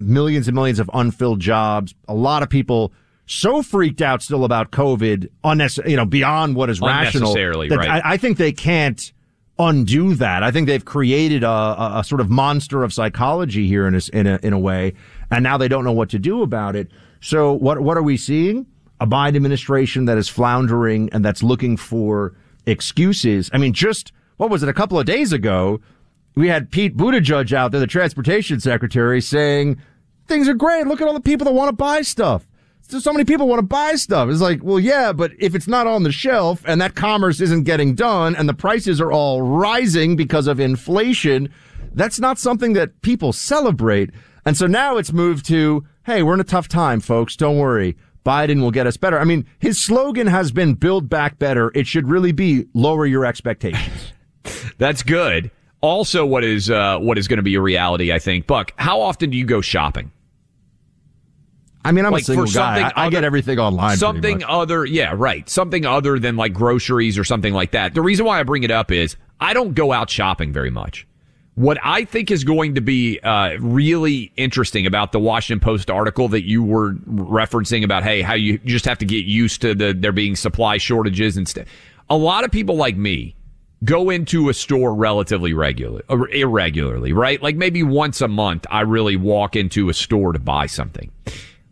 millions 0.00 0.48
and 0.48 0.54
millions 0.54 0.78
of 0.78 0.90
unfilled 0.94 1.40
jobs. 1.40 1.94
A 2.06 2.14
lot 2.14 2.42
of 2.42 2.50
people 2.50 2.92
so 3.26 3.62
freaked 3.62 4.00
out 4.00 4.22
still 4.22 4.44
about 4.44 4.70
COVID, 4.70 5.28
unnecessary, 5.44 5.90
you 5.90 5.96
know, 5.96 6.06
beyond 6.06 6.56
what 6.56 6.70
is 6.70 6.80
rational. 6.80 7.34
Right. 7.34 7.88
I, 7.88 8.14
I, 8.14 8.16
think 8.16 8.38
they 8.38 8.52
can't 8.52 9.12
undo 9.58 10.14
that. 10.14 10.42
I 10.42 10.50
think 10.50 10.66
they've 10.66 10.84
created 10.84 11.44
a, 11.44 11.48
a, 11.48 11.92
a 11.98 12.04
sort 12.04 12.20
of 12.20 12.30
monster 12.30 12.82
of 12.82 12.92
psychology 12.92 13.66
here 13.66 13.86
in 13.86 13.94
a, 13.94 14.00
in 14.12 14.26
a, 14.26 14.38
in 14.42 14.52
a 14.54 14.58
way, 14.58 14.94
and 15.30 15.42
now 15.42 15.58
they 15.58 15.68
don't 15.68 15.84
know 15.84 15.92
what 15.92 16.08
to 16.10 16.18
do 16.18 16.42
about 16.42 16.74
it. 16.74 16.90
So 17.20 17.52
what 17.52 17.80
what 17.80 17.96
are 17.96 18.02
we 18.02 18.16
seeing? 18.16 18.66
A 19.00 19.06
Biden 19.06 19.36
administration 19.36 20.06
that 20.06 20.18
is 20.18 20.28
floundering 20.28 21.08
and 21.12 21.24
that's 21.24 21.42
looking 21.42 21.76
for 21.76 22.34
excuses. 22.66 23.50
I 23.52 23.58
mean, 23.58 23.72
just 23.72 24.12
what 24.38 24.50
was 24.50 24.62
it? 24.62 24.68
A 24.68 24.72
couple 24.72 24.98
of 24.98 25.06
days 25.06 25.32
ago, 25.32 25.80
we 26.34 26.48
had 26.48 26.70
Pete 26.70 26.96
Buttigieg 26.96 27.52
out 27.52 27.72
there, 27.72 27.80
the 27.80 27.86
transportation 27.86 28.60
secretary, 28.60 29.20
saying 29.20 29.80
things 30.26 30.48
are 30.48 30.54
great. 30.54 30.86
Look 30.86 31.00
at 31.00 31.08
all 31.08 31.14
the 31.14 31.20
people 31.20 31.44
that 31.46 31.52
want 31.52 31.68
to 31.68 31.76
buy 31.76 32.02
stuff. 32.02 32.46
So 32.88 33.12
many 33.12 33.24
people 33.26 33.48
want 33.48 33.58
to 33.58 33.66
buy 33.66 33.96
stuff. 33.96 34.30
It's 34.30 34.40
like, 34.40 34.64
well, 34.64 34.80
yeah, 34.80 35.12
but 35.12 35.32
if 35.38 35.54
it's 35.54 35.68
not 35.68 35.86
on 35.86 36.04
the 36.04 36.12
shelf 36.12 36.62
and 36.64 36.80
that 36.80 36.94
commerce 36.94 37.38
isn't 37.40 37.64
getting 37.64 37.94
done 37.94 38.34
and 38.34 38.48
the 38.48 38.54
prices 38.54 38.98
are 38.98 39.12
all 39.12 39.42
rising 39.42 40.16
because 40.16 40.46
of 40.46 40.58
inflation, 40.58 41.52
that's 41.92 42.18
not 42.18 42.38
something 42.38 42.72
that 42.72 43.02
people 43.02 43.34
celebrate. 43.34 44.10
And 44.46 44.56
so 44.56 44.66
now 44.66 44.96
it's 44.96 45.12
moved 45.12 45.44
to, 45.46 45.84
hey, 46.06 46.22
we're 46.22 46.32
in 46.34 46.40
a 46.40 46.44
tough 46.44 46.68
time, 46.68 47.00
folks. 47.00 47.36
Don't 47.36 47.58
worry. 47.58 47.96
Biden 48.24 48.62
will 48.62 48.70
get 48.70 48.86
us 48.86 48.96
better. 48.96 49.18
I 49.18 49.24
mean, 49.24 49.46
his 49.58 49.84
slogan 49.84 50.26
has 50.26 50.50
been 50.50 50.74
build 50.74 51.10
back 51.10 51.38
better. 51.38 51.70
It 51.74 51.86
should 51.86 52.08
really 52.08 52.32
be 52.32 52.66
lower 52.72 53.04
your 53.04 53.26
expectations. 53.26 54.12
That's 54.78 55.02
good. 55.02 55.50
Also, 55.80 56.26
what 56.26 56.42
is 56.42 56.70
uh, 56.70 56.98
what 56.98 57.18
is 57.18 57.28
going 57.28 57.36
to 57.36 57.42
be 57.42 57.54
a 57.54 57.60
reality? 57.60 58.12
I 58.12 58.18
think, 58.18 58.46
Buck. 58.46 58.72
How 58.76 59.00
often 59.00 59.30
do 59.30 59.36
you 59.36 59.44
go 59.44 59.60
shopping? 59.60 60.10
I 61.84 61.92
mean, 61.92 62.04
I'm 62.04 62.12
like 62.12 62.22
a 62.22 62.26
single 62.26 62.46
guy. 62.46 62.80
I, 62.80 62.82
other, 62.86 62.92
I, 62.96 63.10
get 63.10 63.24
everything 63.24 63.58
online. 63.58 63.96
Something 63.96 64.44
other, 64.44 64.84
yeah, 64.84 65.14
right. 65.16 65.48
Something 65.48 65.86
other 65.86 66.18
than 66.18 66.36
like 66.36 66.52
groceries 66.52 67.16
or 67.16 67.24
something 67.24 67.54
like 67.54 67.70
that. 67.70 67.94
The 67.94 68.02
reason 68.02 68.26
why 68.26 68.40
I 68.40 68.42
bring 68.42 68.62
it 68.62 68.70
up 68.70 68.90
is 68.90 69.16
I 69.40 69.54
don't 69.54 69.74
go 69.74 69.92
out 69.92 70.10
shopping 70.10 70.52
very 70.52 70.70
much. 70.70 71.06
What 71.54 71.78
I 71.82 72.04
think 72.04 72.30
is 72.30 72.44
going 72.44 72.74
to 72.74 72.80
be 72.80 73.18
uh, 73.20 73.56
really 73.58 74.32
interesting 74.36 74.86
about 74.86 75.12
the 75.12 75.18
Washington 75.18 75.64
Post 75.64 75.90
article 75.90 76.28
that 76.28 76.46
you 76.46 76.62
were 76.62 76.92
referencing 76.92 77.84
about, 77.84 78.04
hey, 78.04 78.22
how 78.22 78.34
you 78.34 78.58
just 78.58 78.84
have 78.84 78.98
to 78.98 79.06
get 79.06 79.24
used 79.24 79.62
to 79.62 79.74
the 79.74 79.92
there 79.92 80.12
being 80.12 80.36
supply 80.36 80.76
shortages 80.76 81.36
and 81.36 81.48
stuff. 81.48 81.66
A 82.10 82.16
lot 82.16 82.44
of 82.44 82.50
people 82.50 82.76
like 82.76 82.96
me 82.96 83.34
go 83.84 84.10
into 84.10 84.48
a 84.48 84.54
store 84.54 84.94
relatively 84.94 85.52
regularly, 85.52 86.02
uh, 86.08 86.22
irregularly, 86.24 87.12
right? 87.12 87.40
Like 87.42 87.56
maybe 87.56 87.82
once 87.82 88.20
a 88.20 88.28
month, 88.28 88.66
I 88.70 88.80
really 88.80 89.16
walk 89.16 89.56
into 89.56 89.88
a 89.88 89.94
store 89.94 90.32
to 90.32 90.38
buy 90.38 90.66
something. 90.66 91.10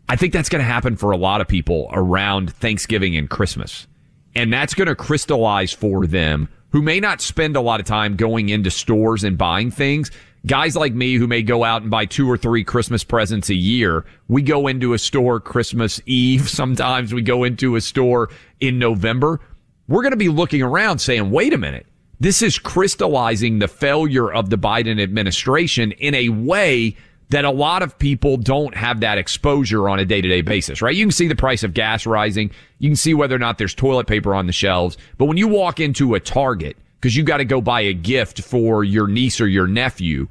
I 0.09 0.15
think 0.15 0.31
that's 0.31 0.49
going 0.49 0.61
to 0.61 0.71
happen 0.71 0.95
for 0.95 1.11
a 1.11 1.17
lot 1.17 1.41
of 1.41 1.47
people 1.47 1.89
around 1.91 2.53
Thanksgiving 2.53 3.17
and 3.17 3.29
Christmas. 3.29 3.87
And 4.35 4.53
that's 4.53 4.73
going 4.73 4.87
to 4.87 4.95
crystallize 4.95 5.73
for 5.73 6.07
them 6.07 6.47
who 6.71 6.81
may 6.81 6.99
not 6.99 7.21
spend 7.21 7.55
a 7.55 7.61
lot 7.61 7.79
of 7.79 7.85
time 7.85 8.15
going 8.15 8.49
into 8.49 8.71
stores 8.71 9.23
and 9.23 9.37
buying 9.37 9.71
things. 9.71 10.11
Guys 10.45 10.75
like 10.75 10.93
me 10.93 11.15
who 11.15 11.27
may 11.27 11.41
go 11.41 11.63
out 11.63 11.81
and 11.81 11.91
buy 11.91 12.05
two 12.05 12.29
or 12.29 12.37
three 12.37 12.63
Christmas 12.63 13.03
presents 13.03 13.49
a 13.49 13.55
year. 13.55 14.05
We 14.29 14.41
go 14.41 14.67
into 14.67 14.93
a 14.93 14.99
store 14.99 15.39
Christmas 15.41 15.99
Eve. 16.05 16.47
Sometimes 16.49 17.13
we 17.13 17.21
go 17.21 17.43
into 17.43 17.75
a 17.75 17.81
store 17.81 18.29
in 18.61 18.79
November. 18.79 19.41
We're 19.89 20.03
going 20.03 20.11
to 20.11 20.17
be 20.17 20.29
looking 20.29 20.61
around 20.61 20.99
saying, 20.99 21.31
wait 21.31 21.53
a 21.53 21.57
minute 21.57 21.86
this 22.19 22.41
is 22.41 22.57
crystallizing 22.57 23.59
the 23.59 23.67
failure 23.67 24.31
of 24.31 24.49
the 24.49 24.57
Biden 24.57 25.01
administration 25.01 25.91
in 25.93 26.15
a 26.15 26.29
way 26.29 26.95
that 27.29 27.45
a 27.45 27.51
lot 27.51 27.83
of 27.83 27.99
people 27.99 28.37
don't 28.37 28.75
have 28.75 29.01
that 29.01 29.17
exposure 29.17 29.89
on 29.89 29.99
a 29.99 30.05
day 30.05 30.21
to 30.21 30.27
day 30.27 30.41
basis, 30.41 30.81
right? 30.81 30.95
You 30.95 31.05
can 31.05 31.11
see 31.11 31.27
the 31.27 31.35
price 31.35 31.63
of 31.63 31.73
gas 31.73 32.05
rising. 32.05 32.51
You 32.79 32.89
can 32.89 32.95
see 32.95 33.13
whether 33.13 33.35
or 33.35 33.39
not 33.39 33.57
there's 33.57 33.73
toilet 33.73 34.07
paper 34.07 34.33
on 34.33 34.47
the 34.47 34.53
shelves. 34.53 34.97
But 35.17 35.25
when 35.25 35.37
you 35.37 35.47
walk 35.47 35.79
into 35.79 36.15
a 36.15 36.19
Target, 36.19 36.77
because 36.99 37.15
you 37.15 37.23
got 37.23 37.37
to 37.37 37.45
go 37.45 37.61
buy 37.61 37.81
a 37.81 37.93
gift 37.93 38.41
for 38.41 38.83
your 38.83 39.07
niece 39.07 39.41
or 39.41 39.47
your 39.47 39.67
nephew, 39.67 40.27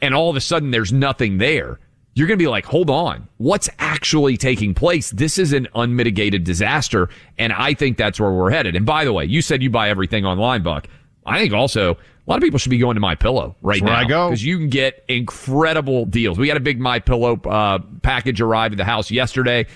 and 0.00 0.14
all 0.14 0.28
of 0.28 0.36
a 0.36 0.40
sudden 0.40 0.72
there's 0.72 0.92
nothing 0.92 1.38
there, 1.38 1.78
you're 2.14 2.26
going 2.26 2.38
to 2.38 2.42
be 2.42 2.48
like, 2.48 2.66
hold 2.66 2.90
on, 2.90 3.28
what's 3.38 3.70
actually 3.78 4.36
taking 4.36 4.74
place? 4.74 5.10
This 5.12 5.38
is 5.38 5.52
an 5.52 5.68
unmitigated 5.74 6.44
disaster. 6.44 7.08
And 7.38 7.52
I 7.52 7.72
think 7.72 7.96
that's 7.96 8.20
where 8.20 8.32
we're 8.32 8.50
headed. 8.50 8.76
And 8.76 8.84
by 8.84 9.04
the 9.04 9.12
way, 9.12 9.24
you 9.24 9.40
said 9.40 9.62
you 9.62 9.70
buy 9.70 9.88
everything 9.88 10.26
online, 10.26 10.62
Buck. 10.62 10.88
I 11.24 11.38
think 11.38 11.52
also 11.52 11.92
a 11.92 12.30
lot 12.30 12.36
of 12.36 12.42
people 12.42 12.58
should 12.58 12.70
be 12.70 12.78
going 12.78 12.94
to 12.94 13.00
My 13.00 13.14
Pillow 13.14 13.56
right 13.62 13.80
That's 13.80 13.90
now. 13.90 13.98
I 13.98 14.04
go 14.04 14.28
because 14.28 14.44
you 14.44 14.58
can 14.58 14.68
get 14.68 15.04
incredible 15.08 16.06
deals. 16.06 16.38
We 16.38 16.48
had 16.48 16.56
a 16.56 16.60
big 16.60 16.80
My 16.80 16.98
Pillow 16.98 17.40
uh, 17.44 17.80
package 18.02 18.40
arrive 18.40 18.72
at 18.72 18.78
the 18.78 18.84
house 18.84 19.10
yesterday. 19.10 19.66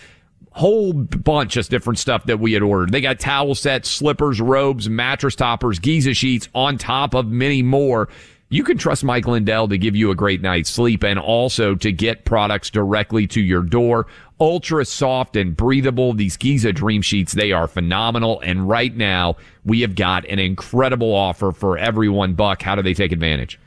whole 0.50 0.92
bunch 0.92 1.56
of 1.56 1.68
different 1.68 1.98
stuff 1.98 2.24
that 2.26 2.40
we 2.40 2.52
had 2.52 2.62
ordered. 2.62 2.90
They 2.90 3.00
got 3.00 3.20
towel 3.20 3.54
sets, 3.54 3.90
slippers, 3.90 4.40
robes, 4.40 4.88
mattress 4.88 5.34
toppers, 5.34 5.78
Giza 5.78 6.14
sheets 6.14 6.48
on 6.54 6.78
top 6.78 7.14
of 7.14 7.26
many 7.26 7.62
more. 7.62 8.08
You 8.48 8.62
can 8.62 8.78
trust 8.78 9.02
Mike 9.02 9.26
Lindell 9.26 9.66
to 9.68 9.76
give 9.76 9.96
you 9.96 10.12
a 10.12 10.14
great 10.14 10.40
night's 10.40 10.70
sleep 10.70 11.02
and 11.02 11.18
also 11.18 11.74
to 11.74 11.90
get 11.90 12.24
products 12.24 12.70
directly 12.70 13.26
to 13.28 13.40
your 13.40 13.62
door. 13.62 14.06
Ultra 14.38 14.84
soft 14.84 15.34
and 15.34 15.56
breathable. 15.56 16.12
These 16.12 16.36
Giza 16.36 16.72
Dream 16.72 17.02
Sheets, 17.02 17.32
they 17.32 17.50
are 17.50 17.66
phenomenal. 17.66 18.40
And 18.40 18.68
right 18.68 18.94
now 18.94 19.34
we 19.64 19.80
have 19.80 19.96
got 19.96 20.24
an 20.26 20.38
incredible 20.38 21.12
offer 21.12 21.50
for 21.50 21.76
everyone. 21.76 22.34
Buck, 22.34 22.62
how 22.62 22.76
do 22.76 22.82
they 22.82 22.94
take 22.94 23.10
advantage? 23.10 23.58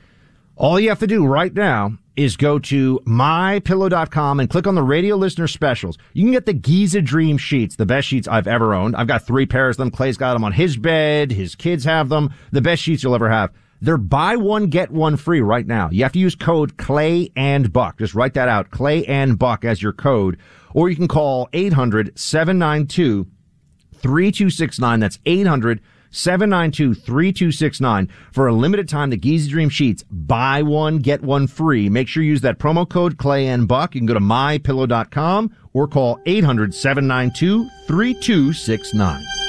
All 0.55 0.79
you 0.79 0.87
have 0.89 0.99
to 0.99 1.07
do 1.07 1.25
right 1.25 1.53
now 1.53 1.97
is 2.15 2.37
go 2.37 2.57
to 2.59 3.01
mypillow.com 3.05 4.39
and 4.39 4.49
click 4.49 4.65
on 4.65 4.75
the 4.75 4.83
radio 4.83 5.17
listener 5.17 5.47
specials. 5.47 5.97
You 6.13 6.23
can 6.23 6.31
get 6.31 6.45
the 6.45 6.53
Giza 6.53 7.01
Dream 7.01 7.37
Sheets, 7.37 7.75
the 7.75 7.85
best 7.85 8.07
sheets 8.07 8.29
I've 8.29 8.47
ever 8.47 8.73
owned. 8.73 8.95
I've 8.95 9.07
got 9.07 9.25
three 9.25 9.45
pairs 9.45 9.73
of 9.73 9.77
them. 9.79 9.91
Clay's 9.91 10.17
got 10.17 10.33
them 10.33 10.43
on 10.45 10.53
his 10.53 10.77
bed. 10.77 11.31
His 11.31 11.55
kids 11.55 11.83
have 11.83 12.07
them. 12.07 12.33
The 12.53 12.61
best 12.61 12.81
sheets 12.81 13.03
you'll 13.03 13.15
ever 13.15 13.29
have. 13.29 13.51
They're 13.81 13.97
buy 13.97 14.35
one, 14.35 14.67
get 14.67 14.91
one 14.91 15.15
free 15.15 15.41
right 15.41 15.65
now. 15.65 15.89
You 15.91 16.03
have 16.03 16.11
to 16.13 16.19
use 16.19 16.35
code 16.35 16.77
Clay 16.77 17.31
and 17.35 17.71
Buck. 17.71 17.99
Just 17.99 18.13
write 18.13 18.33
that 18.33 18.49
out. 18.49 18.71
Clay 18.71 19.05
and 19.05 19.39
Buck 19.39 19.63
as 19.63 19.81
your 19.81 19.93
code. 19.93 20.37
Or 20.73 20.89
you 20.89 20.95
can 20.95 21.07
call 21.07 21.49
800 21.53 22.17
792 22.19 23.25
3269. 23.93 24.99
That's 24.99 25.19
800 25.25 25.81
792 26.11 26.93
3269 26.93 28.09
for 28.31 28.47
a 28.47 28.53
limited 28.53 28.89
time. 28.89 29.09
The 29.09 29.17
Giza 29.17 29.49
Dream 29.49 29.69
Sheets. 29.69 30.03
Buy 30.09 30.61
one, 30.61 30.99
get 30.99 31.21
one 31.21 31.47
free. 31.47 31.89
Make 31.89 32.07
sure 32.07 32.23
you 32.23 32.29
use 32.29 32.41
that 32.41 32.59
promo 32.59 32.87
code 32.87 33.17
Clay 33.17 33.47
and 33.47 33.67
Buck. 33.67 33.95
You 33.95 34.01
can 34.01 34.07
go 34.07 34.13
to 34.13 34.19
mypillow.com 34.19 35.55
or 35.73 35.87
call 35.87 36.19
800 36.25 36.73
792 36.73 37.69
3269. 37.87 39.48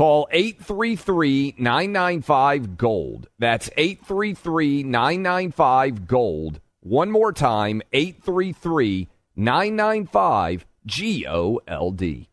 Call 0.00 0.28
833 0.30 1.56
995 1.58 2.78
Gold. 2.78 3.28
That's 3.38 3.68
833 3.76 4.82
995 4.82 6.06
Gold. 6.06 6.58
One 6.80 7.10
more 7.10 7.34
time 7.34 7.82
833 7.92 9.08
995 9.36 10.64
G 10.86 11.26
O 11.28 11.60
L 11.68 11.90
D. 11.90 12.30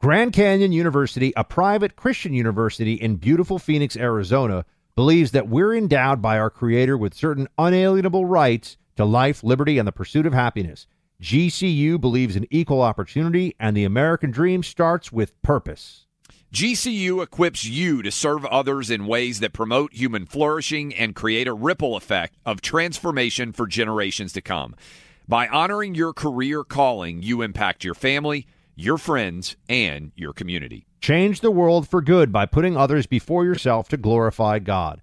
Grand 0.00 0.32
Canyon 0.32 0.72
University, 0.72 1.32
a 1.36 1.44
private 1.44 1.94
Christian 1.94 2.34
university 2.34 2.94
in 2.94 3.18
beautiful 3.18 3.60
Phoenix, 3.60 3.96
Arizona, 3.96 4.64
believes 4.96 5.30
that 5.30 5.46
we're 5.46 5.76
endowed 5.76 6.20
by 6.20 6.40
our 6.40 6.50
Creator 6.50 6.98
with 6.98 7.14
certain 7.14 7.46
unalienable 7.56 8.24
rights 8.24 8.78
to 8.96 9.04
life, 9.04 9.44
liberty, 9.44 9.78
and 9.78 9.86
the 9.86 9.92
pursuit 9.92 10.26
of 10.26 10.34
happiness. 10.34 10.88
GCU 11.22 12.00
believes 12.00 12.34
in 12.34 12.48
equal 12.50 12.82
opportunity, 12.82 13.54
and 13.60 13.76
the 13.76 13.84
American 13.84 14.32
dream 14.32 14.64
starts 14.64 15.12
with 15.12 15.40
purpose. 15.40 16.06
GCU 16.54 17.20
equips 17.20 17.64
you 17.64 18.00
to 18.02 18.12
serve 18.12 18.44
others 18.44 18.88
in 18.88 19.08
ways 19.08 19.40
that 19.40 19.52
promote 19.52 19.92
human 19.92 20.24
flourishing 20.24 20.94
and 20.94 21.12
create 21.12 21.48
a 21.48 21.52
ripple 21.52 21.96
effect 21.96 22.36
of 22.46 22.60
transformation 22.60 23.50
for 23.50 23.66
generations 23.66 24.32
to 24.34 24.40
come. 24.40 24.76
By 25.26 25.48
honoring 25.48 25.96
your 25.96 26.12
career 26.12 26.62
calling, 26.62 27.24
you 27.24 27.42
impact 27.42 27.82
your 27.82 27.94
family, 27.94 28.46
your 28.76 28.98
friends, 28.98 29.56
and 29.68 30.12
your 30.14 30.32
community. 30.32 30.86
Change 31.00 31.40
the 31.40 31.50
world 31.50 31.88
for 31.88 32.00
good 32.00 32.30
by 32.30 32.46
putting 32.46 32.76
others 32.76 33.08
before 33.08 33.44
yourself 33.44 33.88
to 33.88 33.96
glorify 33.96 34.60
God. 34.60 35.02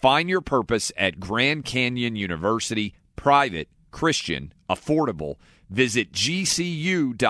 Find 0.00 0.28
your 0.30 0.40
purpose 0.40 0.90
at 0.96 1.20
Grand 1.20 1.66
Canyon 1.66 2.16
University, 2.16 2.94
private, 3.16 3.68
Christian, 3.90 4.54
affordable. 4.70 5.34
Visit 5.68 6.10
gcu.edu. 6.10 7.20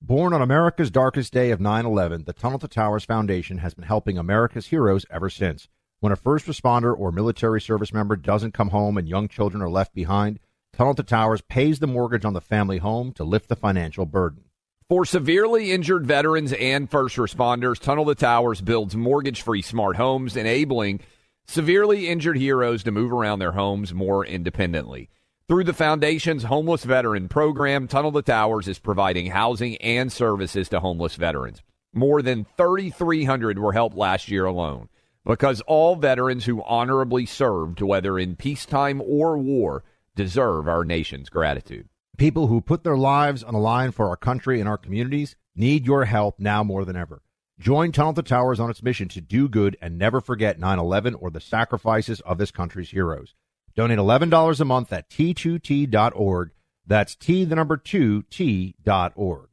Born 0.00 0.32
on 0.32 0.40
America's 0.40 0.90
darkest 0.90 1.30
day 1.30 1.50
of 1.50 1.60
9 1.60 1.84
11, 1.84 2.24
the 2.24 2.32
Tunnel 2.32 2.58
to 2.58 2.68
Towers 2.68 3.04
Foundation 3.04 3.58
has 3.58 3.74
been 3.74 3.84
helping 3.84 4.16
America's 4.16 4.68
heroes 4.68 5.04
ever 5.10 5.28
since. 5.28 5.68
When 6.00 6.10
a 6.10 6.16
first 6.16 6.46
responder 6.46 6.98
or 6.98 7.12
military 7.12 7.60
service 7.60 7.92
member 7.92 8.16
doesn't 8.16 8.54
come 8.54 8.70
home 8.70 8.96
and 8.96 9.06
young 9.06 9.28
children 9.28 9.62
are 9.62 9.68
left 9.68 9.94
behind, 9.94 10.40
Tunnel 10.72 10.94
to 10.94 11.02
Towers 11.02 11.42
pays 11.42 11.80
the 11.80 11.86
mortgage 11.86 12.24
on 12.24 12.32
the 12.32 12.40
family 12.40 12.78
home 12.78 13.12
to 13.12 13.24
lift 13.24 13.50
the 13.50 13.56
financial 13.56 14.06
burden. 14.06 14.44
For 14.90 15.06
severely 15.06 15.72
injured 15.72 16.06
veterans 16.06 16.52
and 16.52 16.90
first 16.90 17.16
responders, 17.16 17.80
Tunnel 17.80 18.04
to 18.04 18.14
Towers 18.14 18.60
builds 18.60 18.94
mortgage 18.94 19.40
free 19.40 19.62
smart 19.62 19.96
homes, 19.96 20.36
enabling 20.36 21.00
severely 21.46 22.06
injured 22.10 22.36
heroes 22.36 22.82
to 22.82 22.90
move 22.90 23.10
around 23.10 23.38
their 23.38 23.52
homes 23.52 23.94
more 23.94 24.26
independently. 24.26 25.08
Through 25.48 25.64
the 25.64 25.72
Foundation's 25.72 26.42
Homeless 26.42 26.84
Veteran 26.84 27.30
Program, 27.30 27.88
Tunnel 27.88 28.12
to 28.12 28.20
Towers 28.20 28.68
is 28.68 28.78
providing 28.78 29.28
housing 29.28 29.78
and 29.78 30.12
services 30.12 30.68
to 30.68 30.80
homeless 30.80 31.16
veterans. 31.16 31.62
More 31.94 32.20
than 32.20 32.46
3,300 32.58 33.58
were 33.58 33.72
helped 33.72 33.96
last 33.96 34.28
year 34.28 34.44
alone 34.44 34.90
because 35.24 35.62
all 35.62 35.96
veterans 35.96 36.44
who 36.44 36.62
honorably 36.62 37.24
served, 37.24 37.80
whether 37.80 38.18
in 38.18 38.36
peacetime 38.36 39.00
or 39.00 39.38
war, 39.38 39.82
deserve 40.14 40.68
our 40.68 40.84
nation's 40.84 41.30
gratitude. 41.30 41.88
People 42.16 42.46
who 42.46 42.60
put 42.60 42.84
their 42.84 42.96
lives 42.96 43.42
on 43.42 43.54
the 43.54 43.60
line 43.60 43.90
for 43.90 44.08
our 44.08 44.16
country 44.16 44.60
and 44.60 44.68
our 44.68 44.78
communities 44.78 45.34
need 45.56 45.84
your 45.84 46.04
help 46.04 46.38
now 46.38 46.62
more 46.62 46.84
than 46.84 46.94
ever. 46.94 47.22
Join 47.58 47.90
Tunnel 47.90 48.14
to 48.14 48.22
Towers 48.22 48.60
on 48.60 48.70
its 48.70 48.84
mission 48.84 49.08
to 49.08 49.20
do 49.20 49.48
good 49.48 49.76
and 49.82 49.98
never 49.98 50.20
forget 50.20 50.60
9 50.60 50.78
11 50.78 51.14
or 51.14 51.30
the 51.30 51.40
sacrifices 51.40 52.20
of 52.20 52.38
this 52.38 52.52
country's 52.52 52.90
heroes. 52.90 53.34
Donate 53.74 53.98
$11 53.98 54.60
a 54.60 54.64
month 54.64 54.92
at 54.92 55.10
t2t.org. 55.10 56.50
That's 56.86 57.16
T, 57.16 57.44
the 57.44 57.56
number 57.56 57.76
2, 57.76 58.22
T.org. 58.30 59.48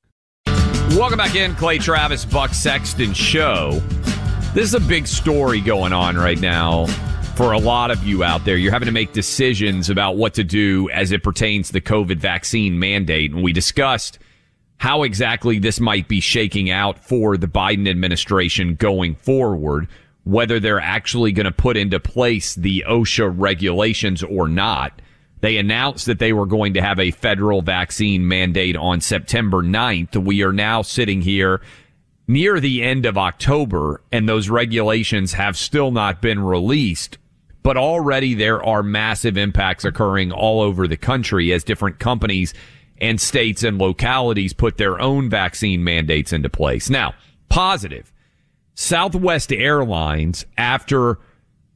Welcome 0.46 1.18
back 1.18 1.34
in, 1.34 1.56
Clay 1.56 1.80
Travis, 1.80 2.26
Buck 2.26 2.54
Sexton 2.54 3.14
Show. 3.14 3.82
This 4.54 4.66
is 4.66 4.74
a 4.76 4.80
big 4.80 5.08
story 5.08 5.62
going 5.62 5.94
on 5.94 6.16
right 6.16 6.40
now 6.40 6.86
for 7.36 7.52
a 7.52 7.58
lot 7.58 7.92
of 7.92 8.04
you 8.04 8.24
out 8.24 8.46
there. 8.46 8.58
You're 8.58 8.72
having 8.72 8.88
to 8.88 8.92
make 8.92 9.14
decisions 9.14 9.90
about 9.90 10.18
what 10.18 10.34
to 10.36 10.44
do 10.44 10.90
as 10.92 11.12
it 11.12 11.24
pertains 11.24 11.68
to 11.68 11.74
the 11.74 11.82
COVID 11.82 12.18
vaccine 12.18 12.80
mandate. 12.80 13.32
And 13.32 13.44
we 13.44 13.54
discussed 13.54 14.20
how 14.78 15.04
exactly 15.04 15.60
this 15.60 15.80
might 15.80 16.08
be 16.08 16.20
shaking 16.20 16.70
out 16.70 17.00
for 17.04 17.38
the 17.38 17.48
Biden 17.48 17.90
administration 17.90 18.76
going 18.76 19.16
forward, 19.16 19.88
whether 20.24 20.60
they're 20.60 20.80
actually 20.80 21.32
going 21.32 21.46
to 21.46 21.52
put 21.52 21.78
into 21.78 22.00
place 22.00 22.56
the 22.56 22.84
OSHA 22.88 23.34
regulations 23.38 24.24
or 24.24 24.48
not. 24.48 25.02
They 25.42 25.58
announced 25.58 26.06
that 26.06 26.20
they 26.20 26.34
were 26.34 26.46
going 26.46 26.74
to 26.76 26.82
have 26.82 27.00
a 27.00 27.12
federal 27.12 27.62
vaccine 27.62 28.28
mandate 28.28 28.76
on 28.76 29.02
September 29.02 29.64
9th. 29.64 30.16
We 30.18 30.44
are 30.44 30.54
now 30.54 30.82
sitting 30.82 31.22
here 31.22 31.62
near 32.28 32.60
the 32.60 32.84
end 32.84 33.06
of 33.06 33.18
October 33.18 34.02
and 34.12 34.28
those 34.28 34.50
regulations 34.50 35.34
have 35.34 35.58
still 35.58 35.92
not 35.92 36.22
been 36.22 36.40
released. 36.40 37.18
But 37.64 37.78
already 37.78 38.34
there 38.34 38.64
are 38.64 38.82
massive 38.82 39.38
impacts 39.38 39.86
occurring 39.86 40.32
all 40.32 40.62
over 40.62 40.88
the 40.88 40.98
country 40.98 41.54
as 41.54 41.64
different 41.64 42.00
companies 42.00 42.54
and 43.00 43.20
states 43.20 43.64
and 43.64 43.78
localities 43.78 44.54
put 44.54 44.78
their 44.78 45.00
own 45.02 45.30
vaccine 45.30 45.84
mandates 45.84 46.34
into 46.34 46.50
place. 46.50 46.90
Now, 46.90 47.14
positive. 47.50 48.12
Southwest 48.76 49.52
Airlines, 49.52 50.46
after 50.58 51.20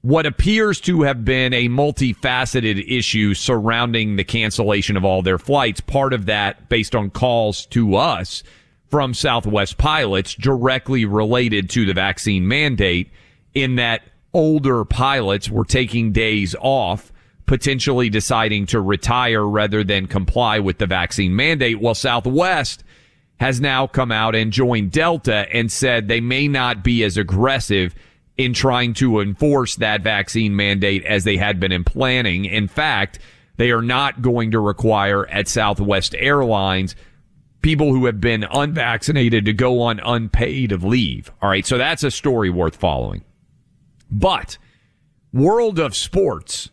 what 0.02 0.28
appears 0.28 0.80
to 0.82 1.02
have 1.02 1.26
been 1.26 1.52
a 1.52 1.68
multifaceted 1.68 2.86
issue 2.88 3.34
surrounding 3.34 4.16
the 4.16 4.24
cancellation 4.24 4.96
of 4.96 5.04
all 5.04 5.24
their 5.24 5.40
flights, 5.40 5.82
part 5.82 6.14
of 6.14 6.28
that 6.28 6.70
based 6.70 6.96
on 6.96 7.10
calls 7.10 7.66
to 7.68 7.96
us 7.96 8.44
from 8.88 9.16
Southwest 9.16 9.80
pilots 9.80 10.36
directly 10.36 11.06
related 11.06 11.72
to 11.72 11.88
the 11.88 11.94
vaccine 11.94 12.48
mandate 12.48 13.10
in 13.56 13.78
that 13.78 14.04
older 14.36 14.84
pilots 14.84 15.50
were 15.50 15.64
taking 15.64 16.12
days 16.12 16.56
off, 16.60 17.14
potentially 17.46 18.10
deciding 18.10 18.66
to 18.66 18.82
retire 18.82 19.48
rather 19.48 19.82
than 19.82 20.06
comply 20.06 20.60
with 20.60 20.78
the 20.78 20.86
vaccine 20.86 21.34
mandate. 21.34 21.80
Well, 21.80 21.96
Southwest 21.96 22.84
has 23.40 23.62
now 23.62 23.88
come 23.88 24.12
out 24.12 24.36
and 24.36 24.52
joined 24.52 24.92
Delta 24.92 25.48
and 25.54 25.72
said 25.72 26.08
they 26.08 26.20
may 26.20 26.50
not 26.50 26.84
be 26.84 27.04
as 27.06 27.16
aggressive 27.16 27.96
in 28.36 28.54
trying 28.54 28.94
to 28.94 29.22
enforce 29.22 29.78
that 29.78 30.02
vaccine 30.02 30.54
mandate 30.54 31.06
as 31.06 31.24
they 31.24 31.38
had 31.38 31.58
been 31.58 31.72
in 31.72 31.86
planning. 31.86 32.44
In 32.44 32.68
fact, 32.68 33.20
they 33.56 33.72
are 33.72 33.82
not 33.82 34.22
going 34.22 34.52
to 34.52 34.60
require 34.60 35.26
at 35.28 35.48
Southwest 35.48 36.14
Airlines 36.18 36.94
people 37.62 37.94
who 37.94 38.06
have 38.06 38.20
been 38.20 38.44
unvaccinated 38.44 39.46
to 39.46 39.54
go 39.54 39.82
on 39.82 40.02
unpaid 40.02 40.84
leave. 40.84 41.32
All 41.42 41.50
right. 41.50 41.66
So 41.66 41.78
that's 41.78 42.04
a 42.04 42.12
story 42.12 42.50
worth 42.50 42.76
following. 42.76 43.24
But 44.16 44.58
world 45.34 45.78
of 45.78 45.94
sports, 45.94 46.70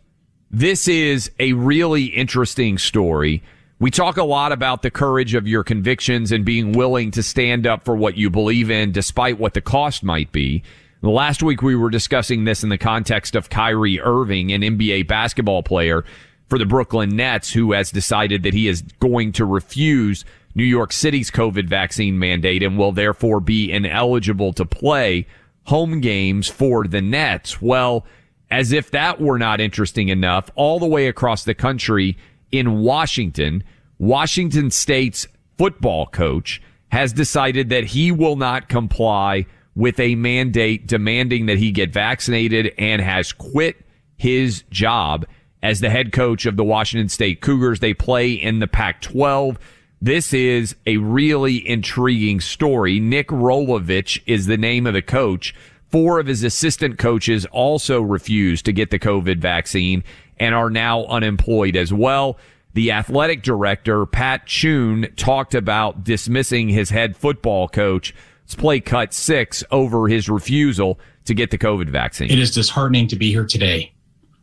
this 0.49 0.87
is 0.87 1.29
a 1.39 1.51
really 1.51 2.05
interesting 2.05 2.77
story. 2.77 3.43
We 3.79 3.91
talk 3.91 4.15
a 4.15 4.23
lot 4.23 4.53
about 4.53 4.81
the 4.81 4.89
courage 4.89 5.35
of 5.35 5.45
your 5.45 5.65
convictions 5.65 6.31
and 6.31 6.45
being 6.45 6.71
willing 6.71 7.11
to 7.11 7.21
stand 7.21 7.67
up 7.67 7.83
for 7.83 7.97
what 7.97 8.15
you 8.15 8.29
believe 8.29 8.71
in 8.71 8.93
despite 8.93 9.39
what 9.39 9.55
the 9.55 9.61
cost 9.61 10.05
might 10.05 10.31
be. 10.31 10.63
Last 11.01 11.43
week 11.43 11.61
we 11.61 11.75
were 11.75 11.89
discussing 11.89 12.45
this 12.45 12.63
in 12.63 12.69
the 12.69 12.77
context 12.77 13.35
of 13.35 13.49
Kyrie 13.49 13.99
Irving, 13.99 14.53
an 14.53 14.61
NBA 14.61 15.09
basketball 15.09 15.63
player 15.63 16.05
for 16.47 16.57
the 16.57 16.65
Brooklyn 16.65 17.17
Nets 17.17 17.51
who 17.51 17.73
has 17.73 17.91
decided 17.91 18.43
that 18.43 18.53
he 18.53 18.69
is 18.69 18.83
going 19.01 19.33
to 19.33 19.43
refuse 19.43 20.23
New 20.55 20.63
York 20.63 20.93
City's 20.93 21.29
COVID 21.29 21.67
vaccine 21.67 22.17
mandate 22.17 22.63
and 22.63 22.77
will 22.77 22.93
therefore 22.93 23.41
be 23.41 23.69
ineligible 23.69 24.53
to 24.53 24.63
play 24.63 25.27
home 25.65 26.01
games 26.01 26.47
for 26.47 26.85
the 26.85 27.01
Nets. 27.01 27.61
Well, 27.61 28.05
as 28.51 28.71
if 28.71 28.91
that 28.91 29.19
were 29.19 29.39
not 29.39 29.59
interesting 29.59 30.09
enough, 30.09 30.49
all 30.55 30.79
the 30.79 30.85
way 30.85 31.07
across 31.07 31.43
the 31.43 31.55
country 31.55 32.17
in 32.51 32.81
Washington, 32.81 33.63
Washington 33.97 34.69
State's 34.69 35.27
football 35.57 36.05
coach 36.07 36.61
has 36.91 37.13
decided 37.13 37.69
that 37.69 37.85
he 37.85 38.11
will 38.11 38.35
not 38.35 38.69
comply 38.69 39.45
with 39.75 39.99
a 39.99 40.15
mandate 40.15 40.85
demanding 40.85 41.47
that 41.47 41.57
he 41.57 41.71
get 41.71 41.91
vaccinated 41.91 42.71
and 42.77 43.01
has 43.01 43.33
quit 43.33 43.83
his 44.17 44.63
job 44.69 45.25
as 45.63 45.79
the 45.79 45.89
head 45.89 46.11
coach 46.11 46.45
of 46.45 46.57
the 46.57 46.63
Washington 46.63 47.09
State 47.09 47.41
Cougars. 47.41 47.79
They 47.79 47.93
play 47.93 48.33
in 48.33 48.59
the 48.59 48.67
Pac 48.67 49.01
12. 49.01 49.57
This 50.03 50.33
is 50.33 50.75
a 50.85 50.97
really 50.97 51.65
intriguing 51.65 52.41
story. 52.41 52.99
Nick 52.99 53.29
Rolovich 53.29 54.21
is 54.25 54.47
the 54.47 54.57
name 54.57 54.85
of 54.85 54.95
the 54.95 55.01
coach. 55.01 55.55
Four 55.91 56.19
of 56.19 56.27
his 56.27 56.43
assistant 56.43 56.99
coaches 56.99 57.45
also 57.45 58.01
refused 58.01 58.65
to 58.65 58.73
get 58.73 58.89
the 58.89 58.99
COVID 58.99 59.37
vaccine 59.37 60.03
and 60.37 60.53
are 60.53 60.69
now 60.69 61.05
unemployed 61.05 61.77
as 61.77 61.93
well. 61.93 62.37
The 62.73 62.91
athletic 62.91 63.43
director, 63.43 64.05
Pat 64.05 64.45
Chun, 64.45 65.07
talked 65.15 65.55
about 65.55 66.03
dismissing 66.03 66.67
his 66.67 66.89
head 66.89 67.15
football 67.15 67.69
coach. 67.69 68.13
Let's 68.43 68.55
play 68.55 68.81
cut 68.81 69.13
six 69.13 69.63
over 69.71 70.09
his 70.09 70.27
refusal 70.27 70.99
to 71.23 71.33
get 71.33 71.49
the 71.49 71.57
COVID 71.57 71.87
vaccine. 71.87 72.29
It 72.29 72.39
is 72.39 72.51
disheartening 72.51 73.07
to 73.07 73.15
be 73.15 73.31
here 73.31 73.45
today. 73.45 73.93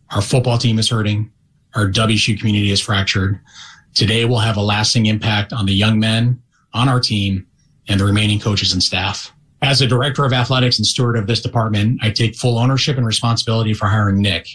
Our 0.09 0.23
football 0.23 0.57
team 0.57 0.79
is 0.79 0.89
hurting. 0.89 1.31
Our 1.75 1.91
WSU 1.91 2.39
community 2.39 2.71
is 2.71 2.81
fractured. 2.81 3.39
Today 3.95 4.25
will 4.25 4.39
have 4.39 4.57
a 4.57 4.63
lasting 4.63 5.07
impact 5.07 5.53
on 5.53 5.67
the 5.67 5.75
young 5.75 5.99
men 5.99 6.41
on 6.73 6.89
our 6.89 7.01
team 7.01 7.47
and 7.89 8.01
the 8.01 8.05
remaining 8.05 8.39
coaches 8.39 8.73
and 8.73 8.83
staff. 8.83 9.33
As 9.63 9.83
a 9.83 9.87
director 9.87 10.25
of 10.25 10.33
athletics 10.33 10.79
and 10.79 10.87
steward 10.87 11.17
of 11.17 11.27
this 11.27 11.43
department, 11.43 12.01
I 12.03 12.11
take 12.11 12.37
full 12.37 12.57
ownership 12.57 12.97
and 12.97 13.07
responsibility 13.07 13.75
for 13.75 13.87
hiring 13.87 14.23
Nick. 14.23 14.49